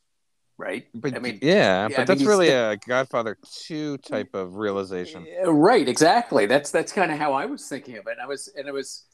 right? 0.60 0.86
But 0.94 1.16
I 1.16 1.18
mean, 1.18 1.38
yeah, 1.42 1.54
yeah, 1.54 1.88
but 1.88 1.98
mean, 1.98 2.06
that's 2.06 2.20
he's 2.20 2.28
really 2.28 2.48
a 2.50 2.76
Godfather 2.76 3.38
2 3.66 3.98
type 3.98 4.34
of 4.34 4.54
realization. 4.56 5.26
Right, 5.44 5.88
exactly. 5.88 6.46
That's 6.46 6.70
that's 6.70 6.92
kind 6.92 7.10
of 7.10 7.18
how 7.18 7.32
I 7.32 7.46
was 7.46 7.66
thinking 7.68 7.96
of 7.96 8.06
it. 8.06 8.18
I 8.22 8.26
was, 8.26 8.48
and 8.56 8.68
it 8.68 8.72
was, 8.72 9.04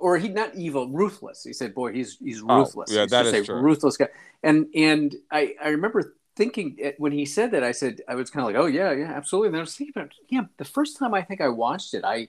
or 0.00 0.16
he 0.18 0.28
not 0.28 0.54
evil, 0.54 0.88
ruthless. 0.88 1.44
He 1.44 1.52
said, 1.52 1.74
"Boy, 1.74 1.92
he's 1.92 2.16
he's 2.18 2.40
Oh, 2.42 2.58
ruthless. 2.58 2.90
yeah, 2.90 3.02
he's 3.02 3.10
that 3.10 3.24
just 3.24 3.34
is 3.34 3.42
a 3.44 3.52
true. 3.52 3.60
ruthless 3.60 3.96
guy." 3.96 4.08
And 4.42 4.66
and 4.74 5.14
I 5.30 5.54
I 5.62 5.68
remember 5.68 6.14
thinking 6.34 6.76
eh, 6.80 6.92
when 6.98 7.12
he 7.12 7.26
said 7.26 7.50
that, 7.52 7.62
I 7.62 7.72
said 7.72 8.00
I 8.08 8.14
was 8.14 8.30
kind 8.30 8.42
of 8.44 8.52
like, 8.52 8.60
"Oh 8.62 8.66
yeah, 8.66 8.92
yeah, 8.92 9.12
absolutely." 9.12 9.48
And 9.48 9.58
I 9.58 9.60
was 9.60 9.76
thinking 9.76 9.92
about, 9.94 10.12
yeah, 10.28 10.42
the 10.56 10.64
first 10.64 10.96
time 10.98 11.12
I 11.14 11.22
think 11.22 11.40
I 11.40 11.48
watched 11.48 11.94
it, 11.94 12.04
I. 12.04 12.28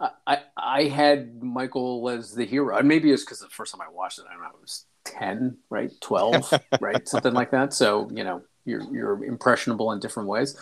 I- 0.00 0.10
I 0.26 0.38
I 0.56 0.84
had 0.84 1.42
Michael 1.42 2.08
as 2.08 2.34
the 2.34 2.46
hero, 2.46 2.78
and 2.78 2.88
maybe 2.88 3.10
it's 3.12 3.22
because 3.22 3.40
the 3.40 3.48
first 3.50 3.72
time 3.74 3.82
I 3.82 3.90
watched 3.92 4.18
it, 4.18 4.24
I 4.26 4.32
don't 4.32 4.42
know, 4.42 4.48
it 4.48 4.60
was 4.62 4.86
ten, 5.10 5.56
right, 5.70 5.90
twelve, 6.00 6.52
right, 6.80 7.06
something 7.08 7.34
like 7.34 7.50
that. 7.50 7.72
So 7.74 8.08
you 8.12 8.24
know, 8.24 8.42
you're 8.64 8.82
you're 8.92 9.24
impressionable 9.24 9.92
in 9.92 10.00
different 10.00 10.28
ways. 10.28 10.56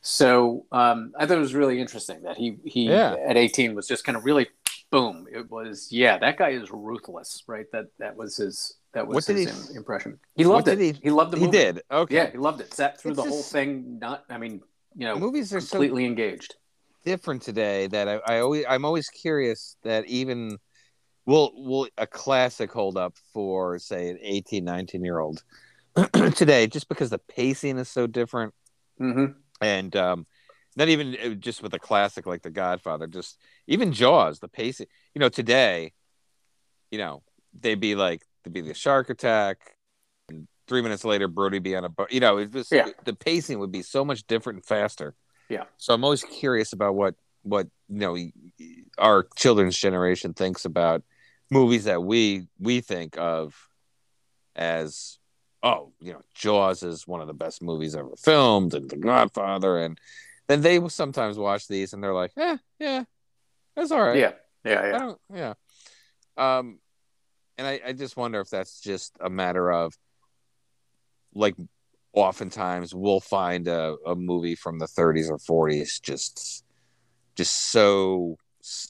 So 0.00 0.66
um, 0.72 1.12
I 1.18 1.26
thought 1.26 1.36
it 1.36 1.40
was 1.40 1.54
really 1.54 1.80
interesting 1.80 2.22
that 2.22 2.36
he 2.36 2.58
he 2.64 2.88
Yeah. 2.88 3.14
at 3.26 3.36
18 3.36 3.74
was 3.74 3.86
just 3.86 4.04
kind 4.04 4.16
of 4.16 4.24
really 4.24 4.48
boom. 4.90 5.26
It 5.32 5.50
was 5.50 5.88
yeah, 5.92 6.18
that 6.18 6.36
guy 6.38 6.50
is 6.50 6.70
ruthless, 6.72 7.44
right? 7.46 7.66
That 7.72 7.86
that 7.98 8.16
was 8.16 8.36
his 8.36 8.74
that 8.94 9.06
was 9.06 9.14
What 9.14 9.26
did 9.26 9.36
his 9.48 9.70
he- 9.70 9.76
impression. 9.76 10.18
He 10.34 10.44
loved 10.44 10.68
it. 10.68 10.76
did 10.76 10.98
He, 11.02 11.10
loved 11.10 11.30
the 11.32 11.36
movie. 11.38 11.56
He 11.56 11.64
did. 11.64 11.82
Okay. 11.90 12.14
Yeah, 12.16 12.30
he 12.30 12.38
loved 12.38 12.60
it. 12.60 12.74
Sat 12.74 13.00
through 13.00 13.12
It's 13.12 13.22
the 13.22 13.28
whole 13.28 13.42
thing. 13.42 13.98
Not, 14.00 14.24
I 14.28 14.38
mean, 14.38 14.60
you 14.96 15.06
know, 15.06 15.16
Movies 15.18 15.54
are 15.54 15.60
so 15.60 15.70
completely 15.78 16.04
engaged. 16.04 16.56
different 17.04 17.40
today 17.42 17.86
that 17.86 18.08
I, 18.08 18.14
I 18.26 18.40
always 18.40 18.64
I'm 18.68 18.84
always 18.84 19.08
curious 19.08 19.76
that 19.84 20.04
even 20.06 20.58
will 21.26 21.52
will 21.54 21.88
a 21.98 22.06
classic 22.06 22.72
hold 22.72 22.96
up 22.96 23.16
for 23.32 23.78
say 23.78 24.08
an 24.10 24.18
18 24.20 24.64
19 24.64 25.04
year 25.04 25.18
old 25.18 25.42
today 26.34 26.66
just 26.66 26.88
because 26.88 27.10
the 27.10 27.18
pacing 27.18 27.78
is 27.78 27.88
so 27.88 28.06
different 28.06 28.54
hmm 28.98 29.26
and 29.60 29.94
um 29.96 30.26
not 30.74 30.88
even 30.88 31.16
uh, 31.22 31.28
just 31.34 31.62
with 31.62 31.74
a 31.74 31.78
classic 31.78 32.26
like 32.26 32.42
the 32.42 32.50
godfather 32.50 33.06
just 33.06 33.38
even 33.66 33.92
jaws 33.92 34.40
the 34.40 34.48
pacing 34.48 34.86
you 35.14 35.20
know 35.20 35.28
today 35.28 35.92
you 36.90 36.98
know 36.98 37.22
they'd 37.60 37.80
be 37.80 37.94
like 37.94 38.22
there'd 38.42 38.54
be 38.54 38.60
the 38.60 38.74
shark 38.74 39.10
attack 39.10 39.58
and 40.28 40.48
three 40.66 40.82
minutes 40.82 41.04
later 41.04 41.28
brody 41.28 41.58
be 41.58 41.76
on 41.76 41.84
a 41.84 41.88
boat 41.88 42.10
you 42.10 42.20
know 42.20 42.38
it 42.38 42.52
was 42.52 42.70
Yeah. 42.72 42.88
the 43.04 43.14
pacing 43.14 43.58
would 43.58 43.72
be 43.72 43.82
so 43.82 44.04
much 44.04 44.26
different 44.26 44.56
and 44.58 44.64
faster 44.66 45.14
Yeah. 45.48 45.64
so 45.76 45.94
i'm 45.94 46.02
always 46.04 46.24
curious 46.24 46.72
about 46.72 46.94
what 46.94 47.14
what 47.42 47.68
you 47.88 47.98
know 47.98 48.16
our 48.98 49.26
children's 49.36 49.76
generation 49.76 50.32
thinks 50.32 50.64
about 50.64 51.02
movies 51.52 51.84
that 51.84 52.02
we 52.02 52.46
we 52.58 52.80
think 52.80 53.16
of 53.18 53.54
as 54.56 55.18
oh 55.62 55.92
you 56.00 56.12
know 56.12 56.20
jaws 56.34 56.82
is 56.82 57.06
one 57.06 57.20
of 57.20 57.26
the 57.26 57.34
best 57.34 57.62
movies 57.62 57.94
ever 57.94 58.14
filmed 58.18 58.74
and 58.74 58.90
the 58.90 58.96
godfather 58.96 59.78
and 59.78 59.98
then 60.48 60.60
they 60.60 60.78
will 60.78 60.90
sometimes 60.90 61.38
watch 61.38 61.68
these 61.68 61.92
and 61.92 62.02
they're 62.02 62.14
like 62.14 62.32
eh 62.36 62.56
yeah 62.78 63.04
that's 63.76 63.90
all 63.90 64.02
right 64.02 64.18
Yeah, 64.18 64.32
yeah, 64.64 65.14
yeah. 65.30 65.54
yeah. 66.36 66.58
Um, 66.58 66.78
and 67.58 67.66
I, 67.66 67.80
I 67.86 67.92
just 67.92 68.16
wonder 68.16 68.40
if 68.40 68.48
that's 68.48 68.80
just 68.80 69.16
a 69.20 69.30
matter 69.30 69.70
of 69.70 69.94
like 71.34 71.54
oftentimes 72.12 72.94
we'll 72.94 73.20
find 73.20 73.68
a, 73.68 73.96
a 74.06 74.14
movie 74.14 74.54
from 74.54 74.78
the 74.78 74.86
30s 74.86 75.30
or 75.30 75.68
40s 75.68 76.00
just 76.00 76.64
just 77.34 77.70
so 77.70 78.36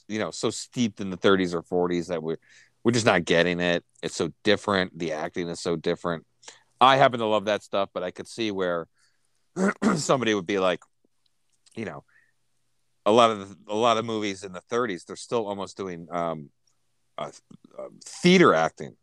you 0.07 0.19
know 0.19 0.31
so 0.31 0.49
steeped 0.49 0.99
in 0.99 1.09
the 1.09 1.17
30s 1.17 1.53
or 1.53 1.61
40s 1.61 2.07
that 2.07 2.21
we're 2.21 2.37
we're 2.83 2.91
just 2.91 3.05
not 3.05 3.25
getting 3.25 3.59
it 3.59 3.83
it's 4.01 4.15
so 4.15 4.31
different 4.43 4.97
the 4.97 5.13
acting 5.13 5.47
is 5.49 5.59
so 5.59 5.75
different 5.75 6.25
i 6.81 6.97
happen 6.97 7.19
to 7.19 7.25
love 7.25 7.45
that 7.45 7.63
stuff 7.63 7.89
but 7.93 8.03
i 8.03 8.11
could 8.11 8.27
see 8.27 8.51
where 8.51 8.87
somebody 9.95 10.33
would 10.33 10.45
be 10.45 10.59
like 10.59 10.81
you 11.75 11.85
know 11.85 12.03
a 13.05 13.11
lot 13.11 13.31
of 13.31 13.49
the, 13.49 13.73
a 13.73 13.75
lot 13.75 13.97
of 13.97 14.05
movies 14.05 14.43
in 14.43 14.51
the 14.53 14.61
30s 14.71 15.05
they're 15.05 15.15
still 15.15 15.47
almost 15.47 15.77
doing 15.77 16.07
um 16.11 16.49
uh, 17.17 17.29
uh, 17.77 17.89
theater 18.03 18.53
acting 18.53 18.95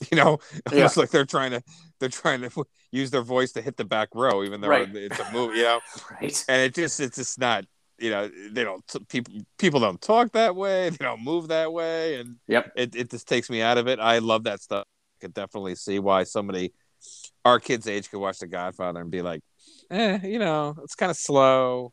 You 0.12 0.16
know, 0.16 0.38
yeah. 0.70 0.76
almost 0.76 0.96
like 0.96 1.10
they're 1.10 1.24
trying 1.24 1.50
to 1.50 1.62
they're 1.98 2.08
trying 2.08 2.42
to 2.42 2.64
use 2.92 3.10
their 3.10 3.22
voice 3.22 3.52
to 3.52 3.62
hit 3.62 3.76
the 3.76 3.84
back 3.84 4.08
row, 4.14 4.44
even 4.44 4.60
though 4.60 4.68
right. 4.68 4.88
it's 4.94 5.18
a 5.18 5.32
movie. 5.32 5.58
You 5.58 5.64
know, 5.64 5.80
right? 6.10 6.44
And 6.48 6.62
it 6.62 6.74
just 6.74 7.00
it's 7.00 7.16
just 7.16 7.38
not. 7.38 7.64
You 7.98 8.10
know, 8.10 8.30
they 8.52 8.64
don't 8.64 8.84
people 9.08 9.34
people 9.58 9.80
don't 9.80 10.00
talk 10.00 10.32
that 10.32 10.54
way. 10.54 10.90
They 10.90 11.04
don't 11.04 11.24
move 11.24 11.48
that 11.48 11.72
way, 11.72 12.20
and 12.20 12.36
yep, 12.46 12.72
it 12.76 12.94
it 12.94 13.10
just 13.10 13.26
takes 13.26 13.50
me 13.50 13.60
out 13.60 13.76
of 13.78 13.88
it. 13.88 13.98
I 13.98 14.18
love 14.18 14.44
that 14.44 14.60
stuff. 14.60 14.84
I 14.86 15.16
could 15.20 15.34
definitely 15.34 15.74
see 15.74 15.98
why 15.98 16.24
somebody 16.24 16.72
our 17.44 17.58
kids' 17.58 17.88
age 17.88 18.10
could 18.10 18.20
watch 18.20 18.38
The 18.38 18.46
Godfather 18.46 19.00
and 19.00 19.10
be 19.10 19.22
like, 19.22 19.40
eh, 19.90 20.18
you 20.22 20.38
know, 20.38 20.76
it's 20.82 20.94
kind 20.94 21.10
of 21.10 21.16
slow. 21.16 21.92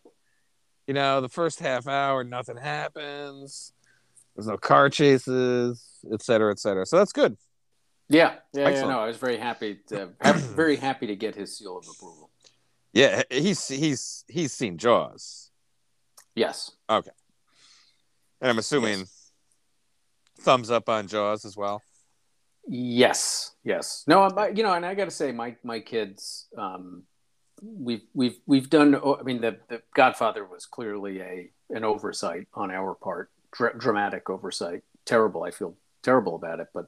You 0.88 0.94
know, 0.94 1.22
the 1.22 1.30
first 1.30 1.60
half 1.60 1.88
hour, 1.88 2.24
nothing 2.24 2.58
happens. 2.58 3.74
There's 4.36 4.48
no 4.48 4.58
car 4.58 4.90
chases, 4.90 5.84
et 6.12 6.22
cetera, 6.22 6.52
et 6.52 6.60
cetera. 6.60 6.86
So 6.86 6.98
that's 6.98 7.14
good. 7.14 7.38
Yeah, 8.10 8.36
yeah, 8.54 8.70
yeah. 8.70 8.82
No, 8.82 9.00
I 9.00 9.08
was 9.08 9.18
very 9.18 9.38
happy 9.38 9.80
to 9.88 10.12
very 10.22 10.76
happy 10.76 11.08
to 11.08 11.16
get 11.16 11.36
his 11.36 11.58
seal 11.58 11.78
of 11.78 11.86
approval. 11.88 12.30
Yeah, 12.94 13.24
he's 13.32 13.68
he's 13.68 14.24
he's 14.28 14.54
seen 14.54 14.78
Jaws. 14.78 15.45
Yes. 16.36 16.72
Okay. 16.90 17.12
And 18.42 18.52
I'm 18.52 18.60
assuming 18.60 19.00
yes. 19.00 19.32
thumbs 20.40 20.70
up 20.70 20.90
on 20.90 21.08
Jaws 21.08 21.46
as 21.46 21.56
well. 21.56 21.82
Yes, 22.68 23.52
yes. 23.64 24.04
No, 24.08 24.24
I'm, 24.24 24.56
you 24.56 24.64
know, 24.64 24.74
and 24.74 24.86
I 24.86 24.96
got 24.96 25.06
to 25.06 25.12
say, 25.12 25.32
my 25.32 25.56
my 25.64 25.80
kids, 25.80 26.48
um, 26.58 27.04
we've 27.62 28.02
we've 28.14 28.38
we've 28.46 28.70
done. 28.70 28.96
I 28.96 29.24
mean, 29.24 29.42
the 29.42 29.58
the 29.70 29.82
Godfather 29.94 30.46
was 30.46 30.66
clearly 30.66 31.22
a 31.22 31.50
an 31.70 31.84
oversight 31.84 32.48
on 32.54 32.72
our 32.72 32.96
part, 32.96 33.30
dr- 33.52 33.78
dramatic 33.78 34.30
oversight. 34.30 34.84
Terrible. 35.06 35.44
I 35.44 35.52
feel 35.52 35.76
terrible 36.02 36.36
about 36.36 36.60
it, 36.60 36.68
but 36.74 36.88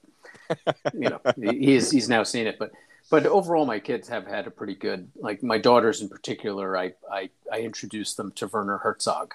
you 0.94 1.10
know, 1.10 1.22
he's 1.60 1.92
he's 1.92 2.10
now 2.10 2.24
seen 2.24 2.48
it. 2.48 2.58
But 2.58 2.72
but 3.10 3.26
overall, 3.26 3.66
my 3.66 3.80
kids 3.80 4.08
have 4.10 4.28
had 4.28 4.48
a 4.48 4.52
pretty 4.52 4.76
good. 4.76 5.10
Like 5.16 5.44
my 5.44 5.58
daughters 5.58 6.02
in 6.02 6.10
particular, 6.10 6.78
I 6.78 6.94
I, 7.12 7.30
I 7.52 7.60
introduced 7.60 8.18
them 8.18 8.32
to 8.34 8.48
Werner 8.48 8.78
Herzog 8.78 9.34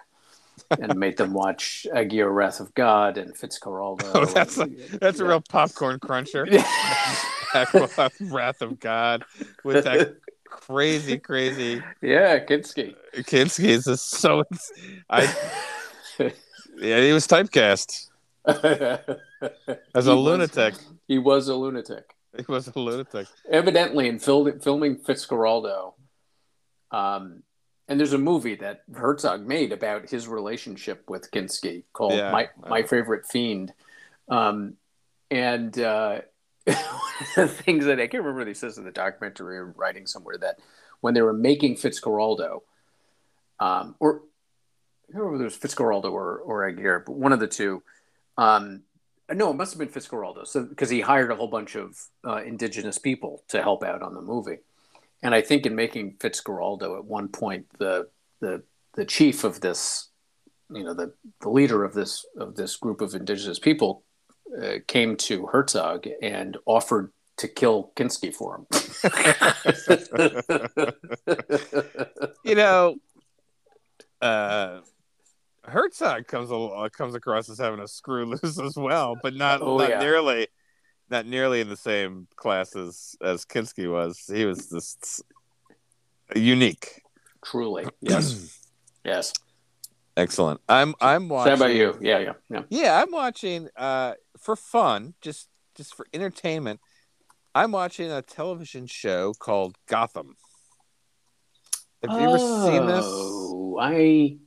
and 0.70 0.94
made 0.98 1.16
them 1.16 1.32
watch 1.32 1.86
Aguirre 1.94 2.30
Wrath 2.30 2.60
of 2.60 2.74
God 2.74 3.18
and 3.18 3.34
Fitzcarraldo. 3.34 4.10
Oh, 4.14 4.24
that's 4.26 4.58
a, 4.58 4.66
that's 4.98 5.18
yeah. 5.18 5.24
a 5.24 5.28
real 5.28 5.40
popcorn 5.40 5.98
cruncher. 5.98 6.46
Wrath 8.20 8.62
of 8.62 8.80
God 8.80 9.24
with 9.64 9.84
that 9.84 10.16
crazy, 10.44 11.18
crazy. 11.18 11.82
Yeah, 12.00 12.44
Kinski. 12.44 12.94
Kinski 13.14 13.68
is 13.68 13.84
just 13.84 14.10
so. 14.10 14.44
I. 15.08 15.34
Yeah, 16.78 17.00
he 17.00 17.12
was 17.12 17.28
typecast 17.28 18.08
as 18.46 20.06
a 20.06 20.14
lunatic. 20.14 20.74
he 21.06 21.18
was 21.18 21.48
a 21.48 21.54
lunatic. 21.54 22.16
He 22.36 22.44
was 22.48 22.68
a 22.68 22.78
lunatic. 22.78 23.26
Evidently, 23.50 24.08
in 24.08 24.18
fil- 24.18 24.58
filming 24.60 24.96
Fitzcarraldo, 24.96 25.94
um, 26.90 27.42
and 27.88 28.00
there's 28.00 28.14
a 28.14 28.18
movie 28.18 28.54
that 28.56 28.82
Herzog 28.94 29.46
made 29.46 29.72
about 29.72 30.08
his 30.08 30.26
relationship 30.28 31.10
with 31.10 31.30
Kinski 31.30 31.84
called 31.92 32.14
yeah, 32.14 32.30
My 32.30 32.48
My 32.68 32.82
Favorite 32.82 33.26
Fiend. 33.26 33.74
Um, 34.28 34.74
and 35.30 35.78
uh, 35.78 36.20
one 36.64 36.76
of 37.36 37.48
the 37.48 37.48
things 37.48 37.84
that 37.84 37.98
I 37.98 38.06
can't 38.06 38.22
remember 38.22 38.40
what 38.40 38.48
he 38.48 38.54
says 38.54 38.78
in 38.78 38.84
the 38.84 38.92
documentary 38.92 39.58
or 39.58 39.72
writing 39.72 40.06
somewhere 40.06 40.38
that 40.38 40.58
when 41.00 41.14
they 41.14 41.22
were 41.22 41.32
making 41.32 41.76
Fitzcarraldo, 41.76 42.60
um, 43.60 43.96
or 44.00 44.22
I 45.10 45.18
don't 45.18 45.26
remember 45.26 45.46
if 45.46 45.52
it 45.52 45.62
was 45.62 45.72
Fitzcarraldo 45.72 46.12
or, 46.12 46.38
or 46.38 46.64
Aguirre, 46.66 47.04
but 47.06 47.12
one 47.12 47.32
of 47.32 47.40
the 47.40 47.46
two. 47.46 47.82
Um, 48.38 48.84
no, 49.30 49.50
it 49.50 49.54
must 49.54 49.72
have 49.72 49.78
been 49.78 49.88
Fitzcarraldo. 49.88 50.46
So 50.46 50.64
because 50.64 50.90
he 50.90 51.00
hired 51.00 51.30
a 51.30 51.36
whole 51.36 51.48
bunch 51.48 51.74
of 51.74 51.98
uh, 52.26 52.42
indigenous 52.42 52.98
people 52.98 53.44
to 53.48 53.62
help 53.62 53.84
out 53.84 54.02
on 54.02 54.14
the 54.14 54.20
movie. 54.20 54.58
And 55.22 55.34
I 55.34 55.40
think 55.40 55.66
in 55.66 55.74
making 55.74 56.16
Fitzcarraldo, 56.18 56.98
at 56.98 57.04
one 57.04 57.28
point, 57.28 57.66
the 57.78 58.08
the 58.40 58.62
the 58.94 59.04
chief 59.04 59.44
of 59.44 59.60
this, 59.60 60.08
you 60.70 60.82
know, 60.82 60.94
the 60.94 61.14
the 61.40 61.48
leader 61.48 61.84
of 61.84 61.94
this 61.94 62.26
of 62.36 62.56
this 62.56 62.76
group 62.76 63.00
of 63.00 63.14
indigenous 63.14 63.58
people, 63.58 64.04
uh, 64.60 64.78
came 64.86 65.16
to 65.16 65.46
Herzog 65.46 66.06
and 66.20 66.56
offered 66.66 67.12
to 67.38 67.48
kill 67.48 67.92
Kinski 67.96 68.34
for 68.34 68.56
him. 68.56 68.66
you 72.44 72.54
know, 72.54 72.96
uh, 74.20 74.80
Herzog 75.72 76.26
comes 76.26 76.52
uh, 76.52 76.88
comes 76.92 77.14
across 77.14 77.48
as 77.48 77.58
having 77.58 77.80
a 77.80 77.88
screw 77.88 78.24
loose 78.42 78.58
as 78.58 78.76
well, 78.76 79.16
but 79.20 79.34
not 79.34 79.62
oh, 79.62 79.78
not 79.78 79.88
yeah. 79.88 80.00
nearly 80.00 80.48
not 81.10 81.26
nearly 81.26 81.60
in 81.60 81.68
the 81.68 81.76
same 81.76 82.28
class 82.36 82.76
as 82.76 83.16
as 83.22 83.44
Kinski 83.44 83.90
was. 83.90 84.22
He 84.32 84.44
was 84.44 84.68
just 84.68 85.22
unique. 86.36 87.02
Truly, 87.44 87.86
yes, 88.00 88.60
yes. 89.04 89.32
Excellent. 90.16 90.60
I'm 90.68 90.94
I'm 91.00 91.28
watching. 91.28 91.50
How 91.50 91.56
about 91.56 91.74
you? 91.74 91.98
Yeah, 92.00 92.18
yeah, 92.18 92.32
yeah. 92.50 92.62
Yeah, 92.68 93.02
I'm 93.02 93.10
watching 93.10 93.68
uh, 93.76 94.14
for 94.38 94.56
fun, 94.56 95.14
just 95.22 95.48
just 95.74 95.94
for 95.94 96.06
entertainment. 96.12 96.80
I'm 97.54 97.72
watching 97.72 98.10
a 98.10 98.22
television 98.22 98.86
show 98.86 99.34
called 99.34 99.76
Gotham. 99.86 100.36
Have 102.02 102.20
you 102.20 102.26
oh, 102.26 102.34
ever 102.34 102.38
seen 102.38 102.86
this? 102.86 103.04
Oh, 103.06 103.78
I 103.80 104.38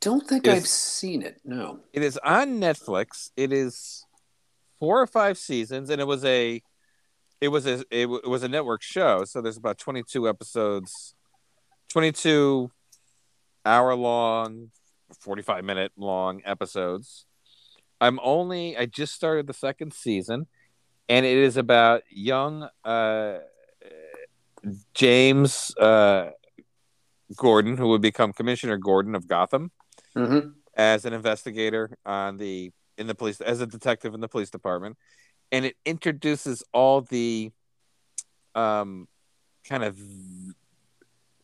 don't 0.00 0.26
think 0.26 0.48
I've 0.48 0.66
seen 0.66 1.22
it. 1.22 1.40
No. 1.44 1.80
It 1.92 2.02
is 2.02 2.18
on 2.24 2.60
Netflix. 2.60 3.30
It 3.36 3.52
is 3.52 4.04
four 4.78 5.00
or 5.00 5.06
five 5.06 5.36
seasons, 5.38 5.90
and 5.90 6.00
it 6.00 6.06
was 6.06 6.24
a 6.24 6.62
it 7.40 7.48
was 7.48 7.66
a 7.66 7.84
it, 7.90 8.06
was 8.06 8.42
a 8.42 8.48
network 8.48 8.82
show. 8.82 9.24
So 9.24 9.40
there's 9.40 9.56
about 9.56 9.78
22 9.78 10.28
episodes, 10.28 11.14
22 11.90 12.70
hour 13.64 13.94
long, 13.94 14.70
45 15.20 15.64
minute 15.64 15.92
long 15.96 16.40
episodes. 16.44 17.26
I'm 18.00 18.18
only 18.22 18.76
I 18.76 18.86
just 18.86 19.14
started 19.14 19.46
the 19.46 19.54
second 19.54 19.92
season, 19.92 20.46
and 21.08 21.26
it 21.26 21.36
is 21.36 21.56
about 21.56 22.02
young 22.10 22.68
uh, 22.84 23.38
James 24.94 25.76
uh, 25.76 26.30
Gordon, 27.36 27.76
who 27.76 27.88
would 27.88 28.02
become 28.02 28.32
Commissioner 28.32 28.78
Gordon 28.78 29.14
of 29.14 29.28
Gotham, 29.28 29.70
mm-hmm. 30.20 30.48
as 30.76 31.04
an 31.04 31.12
investigator 31.12 31.96
on 32.04 32.36
the 32.36 32.72
in 32.98 33.06
the 33.06 33.14
police 33.14 33.40
as 33.40 33.60
a 33.60 33.66
detective 33.66 34.14
in 34.14 34.20
the 34.20 34.28
police 34.28 34.50
department, 34.50 34.96
and 35.50 35.64
it 35.64 35.76
introduces 35.84 36.62
all 36.72 37.00
the 37.00 37.50
um, 38.54 39.08
kind 39.64 39.84
of 39.84 39.98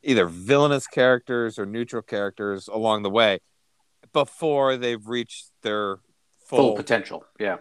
either 0.03 0.27
villainous 0.27 0.87
characters 0.87 1.59
or 1.59 1.67
neutral 1.67 2.03
characters 2.03 2.69
along 2.69 3.03
the 3.03 3.11
way 3.11 3.41
before 4.13 4.77
they've 4.77 5.07
reached 5.07 5.51
their 5.63 5.97
full, 6.45 6.59
full 6.59 6.77
potential. 6.77 7.25
Yeah, 7.41 7.57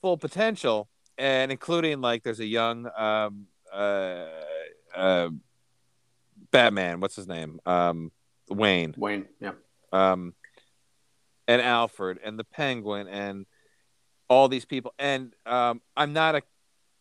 full 0.00 0.16
potential, 0.16 0.88
and 1.16 1.50
including 1.50 2.00
like 2.00 2.22
there's 2.22 2.40
a 2.40 2.46
young 2.46 2.88
um, 2.96 3.46
uh, 3.72 4.26
uh, 4.94 5.28
Batman. 6.50 7.00
What's 7.00 7.16
his 7.16 7.26
name? 7.26 7.60
Um, 7.66 8.12
Wayne. 8.48 8.94
Wayne. 8.96 9.26
Yeah. 9.40 9.52
Um, 9.92 10.34
and 11.48 11.62
Alfred 11.62 12.18
and 12.22 12.38
the 12.38 12.44
Penguin 12.44 13.08
and 13.08 13.46
all 14.28 14.48
these 14.48 14.66
people. 14.66 14.94
And 14.98 15.32
um, 15.46 15.80
I'm 15.96 16.12
not 16.12 16.36
a 16.36 16.42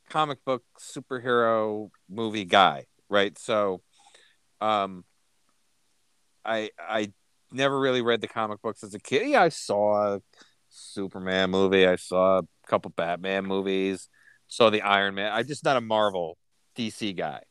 comic 0.09 0.43
book 0.45 0.63
superhero 0.79 1.89
movie 2.09 2.45
guy, 2.45 2.85
right? 3.09 3.37
So, 3.37 3.81
um, 4.61 5.03
I 6.43 6.71
I 6.79 7.11
never 7.51 7.77
really 7.77 8.01
read 8.01 8.21
the 8.21 8.27
comic 8.27 8.61
books 8.61 8.83
as 8.83 8.93
a 8.93 8.99
kid. 8.99 9.29
Yeah, 9.29 9.43
I 9.43 9.49
saw 9.49 10.15
a 10.15 10.21
Superman 10.69 11.49
movie. 11.49 11.85
I 11.85 11.97
saw 11.97 12.39
a 12.39 12.43
couple 12.67 12.91
Batman 12.95 13.45
movies. 13.45 14.07
Saw 14.47 14.69
the 14.69 14.81
Iron 14.81 15.15
Man. 15.15 15.31
I'm 15.31 15.45
just 15.45 15.65
not 15.65 15.75
a 15.75 15.81
Marvel 15.81 16.37
DC 16.77 17.15
guy, 17.17 17.41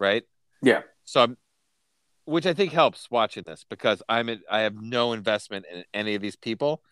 right? 0.00 0.24
Yeah. 0.62 0.82
So 1.04 1.22
I'm 1.22 1.36
which 2.28 2.44
I 2.44 2.52
think 2.52 2.72
helps 2.72 3.10
watching 3.10 3.44
this 3.46 3.64
because 3.68 4.02
I'm 4.06 4.28
I 4.50 4.60
have 4.60 4.74
no 4.74 5.14
investment 5.14 5.64
in 5.72 5.84
any 5.94 6.14
of 6.14 6.20
these 6.20 6.36
people. 6.36 6.82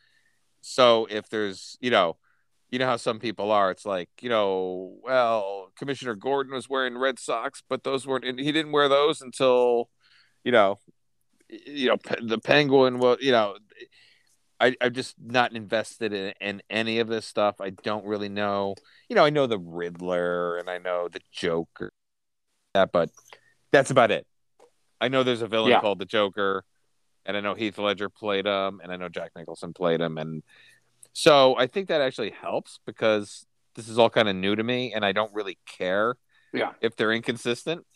So 0.62 1.06
if 1.10 1.28
there's, 1.28 1.76
you 1.80 1.90
know, 1.90 2.16
you 2.70 2.78
know 2.78 2.86
how 2.86 2.96
some 2.96 3.18
people 3.18 3.50
are. 3.52 3.70
It's 3.70 3.84
like, 3.84 4.08
you 4.22 4.30
know, 4.30 4.96
well, 5.02 5.72
Commissioner 5.78 6.14
Gordon 6.14 6.54
was 6.54 6.70
wearing 6.70 6.96
red 6.96 7.18
socks, 7.18 7.62
but 7.68 7.84
those 7.84 8.06
weren't. 8.06 8.24
He 8.24 8.50
didn't 8.50 8.72
wear 8.72 8.88
those 8.88 9.20
until, 9.20 9.90
you 10.42 10.52
know, 10.52 10.78
you 11.48 11.88
know, 11.88 11.96
the 12.22 12.38
Penguin. 12.38 12.98
Well, 12.98 13.18
you 13.20 13.32
know, 13.32 13.56
I, 14.58 14.74
I'm 14.80 14.94
just 14.94 15.16
not 15.22 15.54
invested 15.54 16.14
in, 16.14 16.32
in 16.40 16.62
any 16.70 16.98
of 16.98 17.08
this 17.08 17.26
stuff. 17.26 17.60
I 17.60 17.70
don't 17.70 18.06
really 18.06 18.30
know. 18.30 18.74
You 19.10 19.16
know, 19.16 19.24
I 19.24 19.30
know 19.30 19.46
the 19.46 19.58
Riddler 19.58 20.56
and 20.56 20.70
I 20.70 20.78
know 20.78 21.08
the 21.08 21.20
Joker, 21.30 21.92
that, 22.72 22.90
but 22.90 23.10
that's 23.70 23.90
about 23.90 24.10
it. 24.10 24.26
I 25.00 25.08
know 25.08 25.22
there's 25.22 25.42
a 25.42 25.46
villain 25.48 25.70
yeah. 25.70 25.80
called 25.80 25.98
the 25.98 26.04
Joker, 26.06 26.64
and 27.24 27.36
I 27.36 27.40
know 27.40 27.54
Heath 27.54 27.78
Ledger 27.78 28.08
played 28.08 28.46
him, 28.46 28.80
and 28.82 28.90
I 28.92 28.96
know 28.96 29.08
Jack 29.08 29.32
Nicholson 29.36 29.72
played 29.72 30.00
him, 30.00 30.18
and 30.18 30.42
so 31.12 31.56
I 31.56 31.66
think 31.66 31.88
that 31.88 32.00
actually 32.00 32.30
helps 32.30 32.80
because 32.86 33.46
this 33.74 33.88
is 33.88 33.98
all 33.98 34.10
kind 34.10 34.28
of 34.28 34.36
new 34.36 34.54
to 34.56 34.62
me, 34.62 34.92
and 34.92 35.04
I 35.04 35.12
don't 35.12 35.32
really 35.34 35.58
care 35.66 36.16
Yeah. 36.52 36.72
if 36.80 36.96
they're 36.96 37.12
inconsistent. 37.12 37.86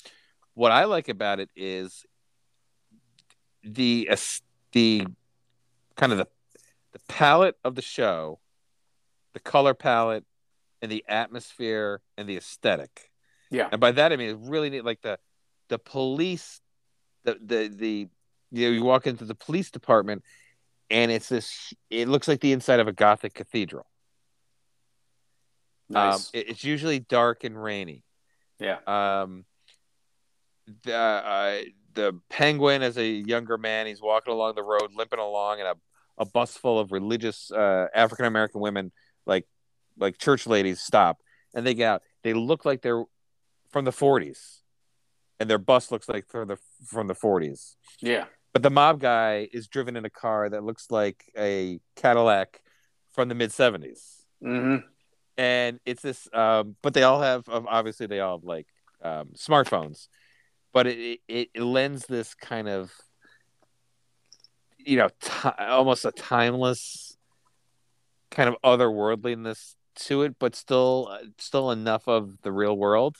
What 0.54 0.72
I 0.72 0.84
like 0.84 1.08
about 1.08 1.40
it 1.40 1.50
is 1.56 2.04
the 3.62 4.08
as- 4.10 4.42
the 4.72 5.06
kind 5.96 6.12
of 6.12 6.18
the 6.18 6.26
the 6.92 7.00
palette 7.08 7.56
of 7.62 7.76
the 7.76 7.82
show, 7.82 8.40
the 9.32 9.40
color 9.40 9.74
palette, 9.74 10.24
and 10.82 10.90
the 10.90 11.04
atmosphere 11.08 12.02
and 12.16 12.28
the 12.28 12.36
aesthetic. 12.36 13.10
Yeah. 13.50 13.68
And 13.70 13.80
by 13.80 13.92
that 13.92 14.12
I 14.12 14.16
mean 14.16 14.30
it's 14.30 14.48
really 14.48 14.70
neat. 14.70 14.84
Like 14.84 15.02
the 15.02 15.18
the 15.68 15.78
police, 15.78 16.60
the 17.24 17.38
the 17.44 17.68
the 17.68 18.08
you 18.52 18.66
know 18.68 18.72
you 18.74 18.82
walk 18.84 19.06
into 19.06 19.24
the 19.24 19.34
police 19.34 19.70
department, 19.70 20.22
and 20.90 21.10
it's 21.10 21.28
this. 21.28 21.72
It 21.90 22.08
looks 22.08 22.26
like 22.28 22.40
the 22.40 22.52
inside 22.52 22.80
of 22.80 22.88
a 22.88 22.92
Gothic 22.92 23.34
cathedral. 23.34 23.86
Um, 25.94 26.10
Nice. 26.10 26.30
it- 26.32 26.48
it's 26.50 26.64
usually 26.64 27.00
dark 27.00 27.44
and 27.44 27.60
rainy. 27.60 28.04
yeah. 28.58 28.78
Um, 28.86 29.44
the 30.84 30.94
uh, 30.94 31.60
the 31.94 32.20
penguin 32.28 32.82
as 32.82 32.96
a 32.96 33.04
younger 33.04 33.58
man, 33.58 33.86
he's 33.86 34.00
walking 34.00 34.32
along 34.32 34.54
the 34.54 34.62
road, 34.62 34.92
limping 34.94 35.18
along, 35.18 35.58
and 35.58 35.68
a, 35.68 35.74
a 36.18 36.24
bus 36.24 36.56
full 36.56 36.78
of 36.78 36.92
religious 36.92 37.50
uh, 37.50 37.88
African 37.94 38.24
American 38.26 38.60
women, 38.60 38.92
like 39.26 39.46
like 39.98 40.16
church 40.18 40.46
ladies, 40.46 40.80
stop, 40.80 41.18
and 41.54 41.66
they 41.66 41.74
get 41.74 41.86
out. 41.88 42.02
They 42.22 42.34
look 42.34 42.64
like 42.64 42.82
they're 42.82 43.02
from 43.70 43.84
the 43.84 43.90
'40s, 43.90 44.59
and 45.40 45.50
their 45.50 45.58
bus 45.58 45.90
looks 45.90 46.08
like 46.08 46.28
from 46.28 46.48
the 46.48 46.58
from 46.84 47.08
the 47.08 47.14
'40s. 47.14 47.74
Yeah. 48.00 48.26
But 48.52 48.62
the 48.62 48.70
mob 48.70 49.00
guy 49.00 49.48
is 49.52 49.66
driven 49.68 49.96
in 49.96 50.04
a 50.04 50.10
car 50.10 50.48
that 50.48 50.62
looks 50.62 50.90
like 50.90 51.24
a 51.36 51.80
Cadillac 51.96 52.62
from 53.12 53.28
the 53.28 53.34
mid 53.34 53.50
'70s 53.50 54.20
hmm 54.42 54.76
and 55.36 55.80
it's 55.84 56.02
this 56.02 56.28
um 56.34 56.76
but 56.82 56.94
they 56.94 57.02
all 57.02 57.20
have 57.20 57.48
um, 57.48 57.66
obviously 57.68 58.06
they 58.06 58.20
all 58.20 58.38
have 58.38 58.44
like 58.44 58.66
um 59.02 59.28
smartphones 59.36 60.08
but 60.72 60.86
it 60.86 61.20
it, 61.28 61.48
it 61.54 61.62
lends 61.62 62.06
this 62.06 62.34
kind 62.34 62.68
of 62.68 62.92
you 64.78 64.96
know 64.96 65.08
ti 65.20 65.48
almost 65.58 66.04
a 66.04 66.12
timeless 66.12 67.16
kind 68.30 68.48
of 68.48 68.56
otherworldliness 68.62 69.74
to 69.94 70.22
it 70.22 70.36
but 70.38 70.54
still 70.54 71.08
uh, 71.10 71.18
still 71.38 71.70
enough 71.70 72.06
of 72.06 72.40
the 72.42 72.52
real 72.52 72.76
world 72.76 73.16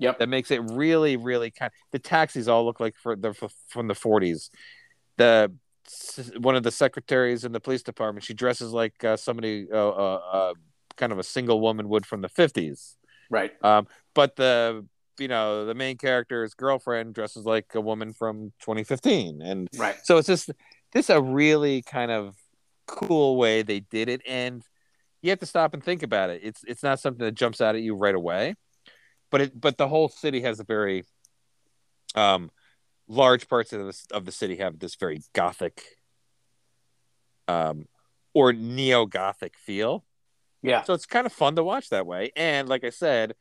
Yep. 0.00 0.18
that 0.18 0.28
makes 0.28 0.50
it 0.50 0.60
really 0.72 1.16
really 1.16 1.50
kind 1.50 1.70
the 1.92 1.98
taxis 1.98 2.48
all 2.48 2.64
look 2.64 2.80
like 2.80 2.96
for 2.96 3.14
the 3.14 3.32
from 3.68 3.86
the 3.86 3.94
40s 3.94 4.50
the 5.16 5.52
one 6.38 6.56
of 6.56 6.62
the 6.62 6.70
secretaries 6.70 7.44
in 7.44 7.52
the 7.52 7.60
police 7.60 7.82
department 7.82 8.24
she 8.24 8.34
dresses 8.34 8.72
like 8.72 9.02
uh, 9.04 9.16
somebody 9.16 9.66
uh, 9.72 9.76
uh, 9.88 10.20
uh, 10.32 10.54
kind 10.96 11.12
of 11.12 11.18
a 11.18 11.22
single 11.22 11.60
woman 11.60 11.88
would 11.88 12.06
from 12.06 12.20
the 12.22 12.28
50s 12.28 12.96
Right. 13.30 13.52
but 14.14 14.36
the 14.36 14.86
you 15.18 15.28
know 15.28 15.66
the 15.66 15.74
main 15.74 15.98
character's 15.98 16.54
girlfriend 16.54 17.14
dresses 17.14 17.44
like 17.44 17.66
a 17.74 17.80
woman 17.80 18.12
from 18.14 18.52
2015 18.60 19.42
and 19.42 19.68
Right. 19.76 19.96
so 20.02 20.16
it's 20.16 20.26
just 20.28 20.50
this 20.92 21.10
a 21.10 21.20
really 21.20 21.82
kind 21.82 22.10
of 22.10 22.36
cool 22.86 23.36
way 23.36 23.62
they 23.62 23.80
did 23.80 24.08
it 24.08 24.22
and 24.26 24.62
you 25.22 25.30
have 25.30 25.38
to 25.40 25.46
stop 25.46 25.74
and 25.74 25.84
think 25.84 26.02
about 26.02 26.30
it 26.30 26.40
it's 26.42 26.64
it's 26.66 26.82
not 26.82 26.98
something 26.98 27.24
that 27.24 27.34
jumps 27.34 27.60
out 27.60 27.74
at 27.74 27.82
you 27.82 27.94
right 27.94 28.14
away 28.14 28.54
but 29.30 29.40
it 29.40 29.60
but 29.60 29.78
the 29.78 29.88
whole 29.88 30.08
city 30.08 30.40
has 30.42 30.60
a 30.60 30.64
very 30.64 31.04
um 32.14 32.50
large 33.08 33.48
parts 33.48 33.72
of 33.72 33.80
the, 33.86 33.98
of 34.12 34.24
the 34.24 34.32
city 34.32 34.56
have 34.56 34.78
this 34.78 34.94
very 34.94 35.20
gothic 35.32 35.82
um 37.48 37.86
or 38.34 38.52
neo 38.52 39.06
gothic 39.06 39.56
feel 39.58 40.04
Yeah. 40.62 40.82
so 40.82 40.94
it's 40.94 41.06
kind 41.06 41.26
of 41.26 41.32
fun 41.32 41.56
to 41.56 41.64
watch 41.64 41.88
that 41.90 42.06
way. 42.06 42.30
And 42.36 42.68
like 42.68 42.84
I 42.84 42.90
said, 42.90 43.34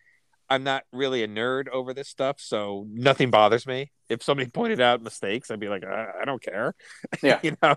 I'm 0.50 0.64
not 0.64 0.84
really 0.92 1.22
a 1.22 1.28
nerd 1.28 1.68
over 1.70 1.94
this 1.94 2.08
stuff, 2.10 2.38
so 2.40 2.88
nothing 2.90 3.30
bothers 3.30 3.68
me. 3.68 3.92
If 4.10 4.24
somebody 4.24 4.50
pointed 4.60 4.82
out 4.82 5.04
mistakes, 5.04 5.52
I'd 5.52 5.60
be 5.60 5.68
like, 5.70 5.84
I, 5.86 6.08
I 6.22 6.26
don't 6.26 6.42
care. 6.42 6.74
Yeah. 7.22 7.40
you 7.44 7.56
know. 7.62 7.76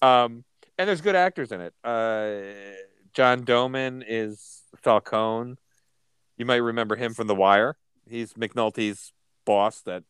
Um, 0.00 0.44
and 0.78 0.88
there's 0.88 1.00
good 1.00 1.16
actors 1.16 1.50
in 1.50 1.60
it. 1.60 1.74
Uh, 1.82 2.42
John 3.12 3.42
Doman 3.44 4.04
is 4.06 4.62
Falcone. 4.82 5.56
You 6.36 6.46
might 6.46 6.56
remember 6.56 6.96
him 6.96 7.14
from 7.14 7.26
The 7.26 7.34
Wire. 7.34 7.76
He's 8.08 8.34
McNulty's 8.34 9.12
boss. 9.44 9.80
That 9.82 10.04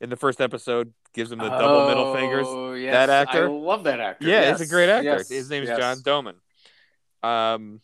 in 0.00 0.10
the 0.10 0.16
first 0.16 0.40
episode 0.40 0.92
gives 1.14 1.32
him 1.32 1.38
the 1.38 1.48
double 1.48 1.88
middle 1.88 2.14
fingers. 2.14 2.46
Oh, 2.48 2.74
yes. 2.74 2.92
That 2.92 3.10
actor? 3.10 3.46
I 3.46 3.50
love 3.50 3.84
that 3.84 4.00
actor. 4.00 4.26
Yeah, 4.26 4.40
yes. 4.40 4.58
he's 4.58 4.68
a 4.68 4.70
great 4.70 4.88
actor. 4.88 5.04
Yes. 5.04 5.28
His 5.28 5.50
name 5.50 5.64
is. 5.64 5.70
John 5.70 6.02
Doman. 6.02 6.36
Um, 7.22 7.80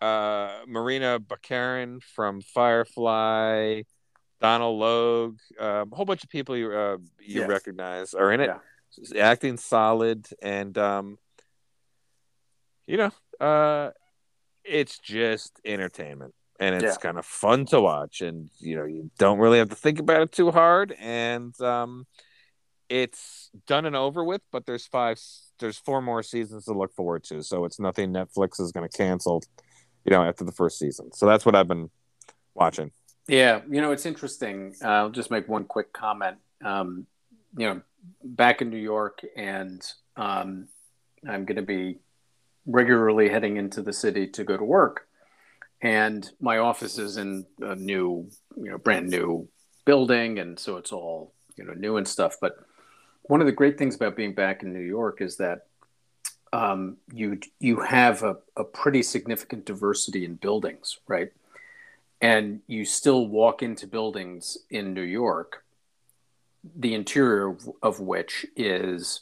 uh, 0.00 0.60
Morena 0.66 1.18
Baccarin 1.18 2.02
from 2.02 2.40
Firefly, 2.40 3.82
Donal 4.40 4.78
Logue, 4.78 5.38
um, 5.58 5.90
a 5.92 5.96
whole 5.96 6.04
bunch 6.04 6.22
of 6.22 6.30
people 6.30 6.56
you 6.56 6.72
uh, 6.72 6.98
you 7.20 7.44
recognize 7.46 8.14
are 8.14 8.30
in 8.32 8.40
it. 8.40 8.50
Yeah. 8.50 9.24
Acting 9.24 9.56
solid, 9.56 10.26
and 10.40 10.76
um, 10.78 11.18
you 12.86 12.96
know, 12.96 13.10
uh, 13.44 13.90
it's 14.64 14.98
just 14.98 15.60
entertainment, 15.64 16.34
and 16.58 16.74
it's 16.74 16.84
Yeah. 16.84 16.96
kind 16.96 17.18
of 17.18 17.26
fun 17.26 17.66
to 17.66 17.80
watch, 17.80 18.20
and 18.20 18.50
you 18.58 18.76
know, 18.76 18.84
you 18.84 19.10
don't 19.18 19.38
really 19.38 19.58
have 19.58 19.68
to 19.70 19.76
think 19.76 19.98
about 19.98 20.22
it 20.22 20.32
too 20.32 20.50
hard, 20.50 20.92
and 20.98 21.58
um, 21.60 22.06
it's 22.88 23.50
done 23.66 23.86
and 23.86 23.96
over 23.96 24.24
with. 24.24 24.42
But 24.50 24.66
there's 24.66 24.86
five, 24.86 25.20
there's 25.58 25.78
four 25.78 26.00
more 26.02 26.22
seasons 26.22 26.64
to 26.66 26.72
look 26.72 26.92
forward 26.94 27.24
to, 27.24 27.42
so 27.42 27.64
it's 27.64 27.78
nothing 27.78 28.12
Netflix 28.12 28.60
is 28.60 28.72
going 28.72 28.88
to 28.88 28.96
cancel, 28.96 29.42
you 30.04 30.10
know, 30.10 30.22
after 30.24 30.44
the 30.44 30.52
first 30.52 30.78
season. 30.78 31.12
So 31.12 31.26
that's 31.26 31.44
what 31.46 31.54
I've 31.54 31.68
been 31.68 31.90
watching. 32.54 32.92
Yeah, 33.26 33.60
you 33.70 33.80
know, 33.82 33.92
it's 33.92 34.06
interesting. 34.06 34.74
Uh, 34.82 34.88
I'll 34.88 35.10
just 35.10 35.30
make 35.30 35.48
one 35.48 35.64
quick 35.64 35.92
comment. 35.92 36.38
Um, 36.64 37.06
you 37.56 37.66
know, 37.66 37.82
back 38.24 38.62
in 38.62 38.70
New 38.70 38.78
York, 38.78 39.20
and 39.36 39.82
um, 40.16 40.68
I'm 41.28 41.44
going 41.44 41.56
to 41.56 41.62
be 41.62 41.98
regularly 42.66 43.28
heading 43.28 43.56
into 43.56 43.82
the 43.82 43.92
city 43.92 44.26
to 44.28 44.44
go 44.44 44.56
to 44.56 44.64
work. 44.64 45.07
And 45.80 46.28
my 46.40 46.58
office 46.58 46.98
is 46.98 47.16
in 47.16 47.46
a 47.60 47.74
new, 47.74 48.28
you 48.56 48.70
know, 48.70 48.78
brand 48.78 49.08
new 49.08 49.48
building, 49.84 50.38
and 50.38 50.58
so 50.58 50.76
it's 50.76 50.92
all 50.92 51.32
you 51.56 51.64
know 51.64 51.74
new 51.74 51.96
and 51.96 52.06
stuff. 52.06 52.36
But 52.40 52.56
one 53.22 53.40
of 53.40 53.46
the 53.46 53.52
great 53.52 53.78
things 53.78 53.94
about 53.94 54.16
being 54.16 54.34
back 54.34 54.62
in 54.62 54.72
New 54.72 54.80
York 54.80 55.20
is 55.20 55.36
that 55.36 55.66
um, 56.52 56.96
you 57.12 57.38
you 57.60 57.80
have 57.80 58.22
a, 58.24 58.36
a 58.56 58.64
pretty 58.64 59.02
significant 59.02 59.66
diversity 59.66 60.24
in 60.24 60.34
buildings, 60.34 60.98
right? 61.06 61.30
and 62.20 62.60
you 62.66 62.84
still 62.84 63.26
walk 63.26 63.62
into 63.62 63.86
buildings 63.86 64.58
in 64.70 64.92
New 64.92 65.02
York, 65.02 65.64
the 66.76 66.94
interior 66.94 67.48
of, 67.48 67.68
of 67.82 68.00
which 68.00 68.44
is, 68.56 69.20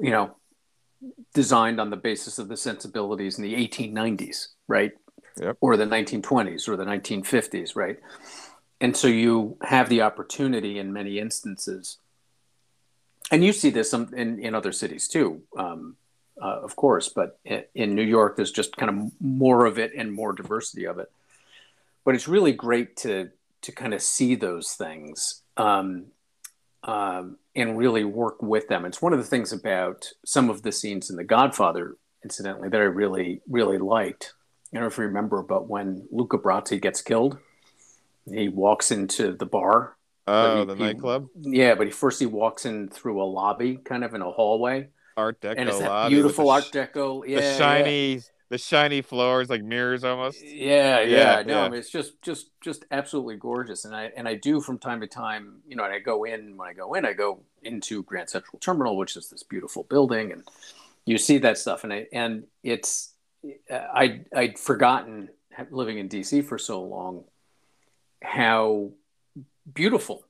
you 0.00 0.10
know, 0.10 0.34
designed 1.34 1.80
on 1.80 1.90
the 1.90 1.96
basis 1.96 2.38
of 2.38 2.48
the 2.48 2.56
sensibilities 2.56 3.38
in 3.38 3.44
the 3.44 3.54
1890s, 3.54 4.48
right? 4.68 4.92
Yep. 5.40 5.56
Or 5.60 5.76
the 5.76 5.84
1920s 5.84 6.68
or 6.68 6.76
the 6.76 6.84
1950s, 6.84 7.76
right? 7.76 7.98
And 8.80 8.96
so 8.96 9.06
you 9.08 9.56
have 9.62 9.88
the 9.88 10.02
opportunity 10.02 10.78
in 10.78 10.92
many 10.92 11.18
instances, 11.18 11.98
and 13.30 13.44
you 13.44 13.52
see 13.52 13.70
this 13.70 13.92
in, 13.92 14.40
in, 14.40 14.54
other 14.54 14.72
cities 14.72 15.06
too, 15.06 15.42
um, 15.56 15.96
uh, 16.40 16.60
of 16.62 16.74
course, 16.74 17.08
but 17.08 17.38
in, 17.44 17.62
in 17.74 17.94
New 17.94 18.02
York, 18.02 18.36
there's 18.36 18.50
just 18.50 18.76
kind 18.76 18.90
of 18.90 19.12
more 19.20 19.66
of 19.66 19.78
it 19.78 19.92
and 19.96 20.12
more 20.12 20.32
diversity 20.32 20.84
of 20.84 20.98
it 20.98 21.10
but 22.04 22.14
it's 22.14 22.28
really 22.28 22.52
great 22.52 22.96
to 22.96 23.30
to 23.62 23.72
kind 23.72 23.92
of 23.92 24.00
see 24.02 24.34
those 24.34 24.72
things 24.72 25.42
um, 25.56 26.06
um, 26.84 27.38
and 27.54 27.76
really 27.76 28.04
work 28.04 28.42
with 28.42 28.68
them. 28.68 28.84
It's 28.84 29.02
one 29.02 29.12
of 29.12 29.18
the 29.18 29.24
things 29.24 29.52
about 29.52 30.06
some 30.24 30.50
of 30.50 30.62
the 30.62 30.72
scenes 30.72 31.10
in 31.10 31.16
The 31.16 31.24
Godfather, 31.24 31.96
incidentally, 32.24 32.68
that 32.68 32.80
I 32.80 32.84
really 32.84 33.42
really 33.48 33.78
liked. 33.78 34.32
I 34.72 34.76
don't 34.76 34.82
know 34.82 34.88
if 34.88 34.98
you 34.98 35.04
remember, 35.04 35.42
but 35.42 35.68
when 35.68 36.06
Luca 36.12 36.38
Brasi 36.38 36.80
gets 36.80 37.02
killed, 37.02 37.38
he 38.26 38.48
walks 38.48 38.90
into 38.90 39.32
the 39.32 39.46
bar. 39.46 39.96
Oh, 40.28 40.60
he- 40.60 40.64
the 40.66 40.74
he- 40.76 40.82
nightclub, 40.84 41.26
Yeah, 41.40 41.74
but 41.74 41.86
he 41.86 41.92
first 41.92 42.20
he 42.20 42.26
walks 42.26 42.64
in 42.64 42.88
through 42.88 43.20
a 43.20 43.24
lobby, 43.24 43.76
kind 43.76 44.04
of 44.04 44.14
in 44.14 44.22
a 44.22 44.30
hallway, 44.30 44.88
Art 45.16 45.40
Deco 45.40 45.54
and 45.56 45.68
it's 45.68 45.78
that 45.80 45.88
lobby 45.88 46.14
beautiful 46.14 46.50
Art 46.50 46.64
Deco. 46.72 47.24
Yeah, 47.26 47.40
the 47.40 47.46
yeah. 47.46 47.58
The 48.50 48.58
shiny 48.58 49.00
floors 49.00 49.48
like 49.48 49.62
mirrors 49.62 50.04
almost. 50.04 50.44
Yeah, 50.44 51.00
Yeah, 51.00 51.38
yeah, 51.38 51.42
no, 51.42 51.52
yeah. 51.54 51.62
I 51.62 51.68
mean, 51.68 51.78
it's 51.78 51.88
just 51.88 52.20
just 52.20 52.50
just 52.60 52.84
absolutely 52.90 53.36
gorgeous, 53.36 53.84
and 53.84 53.94
I 53.94 54.10
and 54.16 54.28
I 54.28 54.34
do 54.34 54.60
from 54.60 54.78
time 54.78 55.00
to 55.00 55.06
time, 55.06 55.62
you 55.66 55.76
know, 55.76 55.84
and 55.84 55.94
I 55.94 56.00
go 56.00 56.24
in 56.24 56.56
when 56.56 56.68
I 56.68 56.72
go 56.72 56.94
in, 56.94 57.06
I 57.06 57.12
go 57.12 57.40
into 57.62 58.02
Grand 58.02 58.28
Central 58.28 58.58
Terminal, 58.58 58.96
which 58.96 59.16
is 59.16 59.30
this 59.30 59.44
beautiful 59.44 59.84
building, 59.84 60.32
and 60.32 60.42
you 61.06 61.16
see 61.16 61.38
that 61.38 61.58
stuff, 61.58 61.84
and 61.84 61.92
I 61.92 62.06
and 62.12 62.44
it's 62.62 63.14
I 63.70 64.22
I'd 64.34 64.58
forgotten 64.58 65.30
living 65.70 65.98
in 65.98 66.08
DC 66.08 66.44
for 66.44 66.58
so 66.58 66.82
long 66.82 67.24
how 68.22 68.90
beautiful 69.72 70.24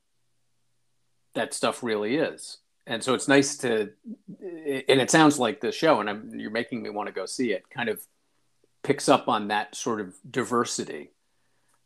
that 1.34 1.54
stuff 1.54 1.82
really 1.82 2.16
is. 2.16 2.58
And 2.90 3.04
so 3.04 3.14
it's 3.14 3.28
nice 3.28 3.56
to, 3.58 3.92
and 4.40 5.00
it 5.00 5.12
sounds 5.12 5.38
like 5.38 5.60
the 5.60 5.70
show, 5.70 6.00
and 6.00 6.10
I'm, 6.10 6.32
you're 6.34 6.50
making 6.50 6.82
me 6.82 6.90
want 6.90 7.06
to 7.06 7.12
go 7.12 7.24
see 7.24 7.52
it. 7.52 7.70
Kind 7.70 7.88
of 7.88 8.02
picks 8.82 9.08
up 9.08 9.28
on 9.28 9.46
that 9.48 9.76
sort 9.76 10.00
of 10.00 10.16
diversity, 10.28 11.12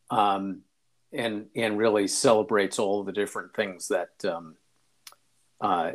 um, 0.09 0.63
and 1.13 1.49
and 1.55 1.77
really 1.77 2.09
celebrates 2.09 2.79
all 2.79 3.05
the 3.05 3.13
different 3.13 3.55
things 3.55 3.89
that 3.89 4.13
um, 4.25 4.55
uh, 5.61 5.93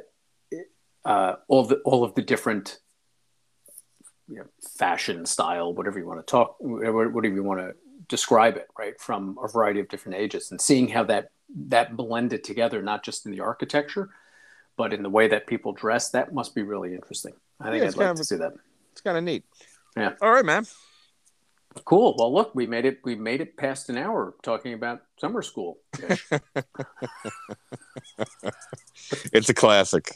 uh, 1.03 1.37
all 1.47 1.63
the 1.63 1.77
all 1.77 2.03
of 2.03 2.13
the 2.13 2.21
different 2.21 2.77
you 4.27 4.37
know, 4.37 4.45
fashion 4.77 5.25
style, 5.25 5.73
whatever 5.73 5.97
you 5.97 6.05
want 6.05 6.19
to 6.19 6.31
talk, 6.31 6.57
whatever 6.59 7.27
you 7.27 7.41
want 7.41 7.61
to 7.61 7.73
describe 8.07 8.57
it, 8.57 8.67
right, 8.77 9.01
from 9.01 9.39
a 9.43 9.47
variety 9.47 9.79
of 9.79 9.89
different 9.89 10.19
ages, 10.19 10.51
and 10.51 10.61
seeing 10.61 10.87
how 10.87 11.03
that 11.03 11.31
that 11.69 11.97
blended 11.97 12.43
together, 12.43 12.83
not 12.83 13.03
just 13.03 13.25
in 13.25 13.31
the 13.31 13.39
architecture, 13.39 14.11
but 14.79 14.93
in 14.93 15.03
the 15.03 15.09
way 15.09 15.27
that 15.27 15.45
people 15.45 15.73
dress, 15.73 16.09
that 16.11 16.33
must 16.33 16.55
be 16.55 16.61
really 16.63 16.95
interesting. 16.95 17.33
I 17.59 17.65
think 17.65 17.79
Yeah, 17.79 17.83
I'd 17.83 17.87
it's 17.89 17.97
like 17.97 18.15
to 18.15 18.21
of- 18.21 18.25
see 18.25 18.37
that. 18.37 18.53
It's 18.93 19.01
kind 19.01 19.17
of 19.17 19.23
neat. 19.25 19.43
Yeah. 19.97 20.13
All 20.21 20.31
right, 20.31 20.45
man. 20.45 20.65
Cool. 21.83 22.15
Well, 22.17 22.33
look, 22.33 22.55
we 22.55 22.65
made 22.65 22.85
it. 22.85 22.99
We 23.03 23.15
made 23.15 23.41
it 23.41 23.57
past 23.57 23.89
an 23.89 23.97
hour 23.97 24.33
talking 24.41 24.73
about 24.73 25.01
summer 25.19 25.41
school. 25.41 25.77
It's 29.33 29.49
a 29.49 29.53
classic. 29.53 30.15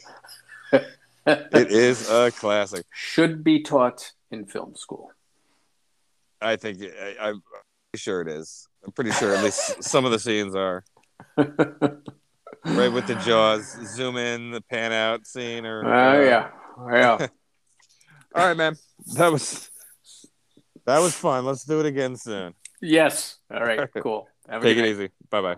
It 1.26 1.72
is 1.72 2.10
a 2.10 2.32
classic. 2.32 2.86
Should 2.92 3.46
be 3.46 3.62
taught 3.64 4.12
in 4.30 4.46
film 4.46 4.76
school. 4.76 5.12
I 6.42 6.58
think 6.58 6.82
I, 6.84 7.16
I'm 7.28 7.42
pretty 7.42 8.02
sure 8.02 8.20
it 8.22 8.28
is. 8.28 8.68
I'm 8.86 8.92
pretty 8.92 9.12
sure 9.12 9.34
at 9.34 9.42
least 9.42 9.84
some 9.92 10.04
of 10.04 10.12
the 10.12 10.20
scenes 10.20 10.54
are 10.54 10.84
right 12.66 12.92
with 12.92 13.08
the 13.08 13.16
jaws, 13.16 13.66
zoom 13.86 14.18
in, 14.18 14.52
the 14.52 14.62
pan 14.62 14.92
out 14.92 15.26
scene, 15.28 15.66
or 15.66 15.86
Oh 15.86 16.22
yeah, 16.22 16.50
yeah. 16.92 17.28
All 18.36 18.48
right, 18.48 18.58
man. 18.58 18.76
That 19.16 19.32
was 19.32 19.70
that 20.86 21.00
was 21.00 21.14
fun. 21.14 21.46
Let's 21.46 21.64
do 21.64 21.80
it 21.80 21.86
again 21.86 22.16
soon. 22.16 22.54
yes. 22.82 23.38
All 23.54 23.62
right. 23.62 23.88
Cool. 24.02 24.28
Have 24.50 24.62
Take 24.62 24.78
it 24.78 24.86
easy. 24.86 25.10
Bye 25.30 25.42
bye. 25.42 25.58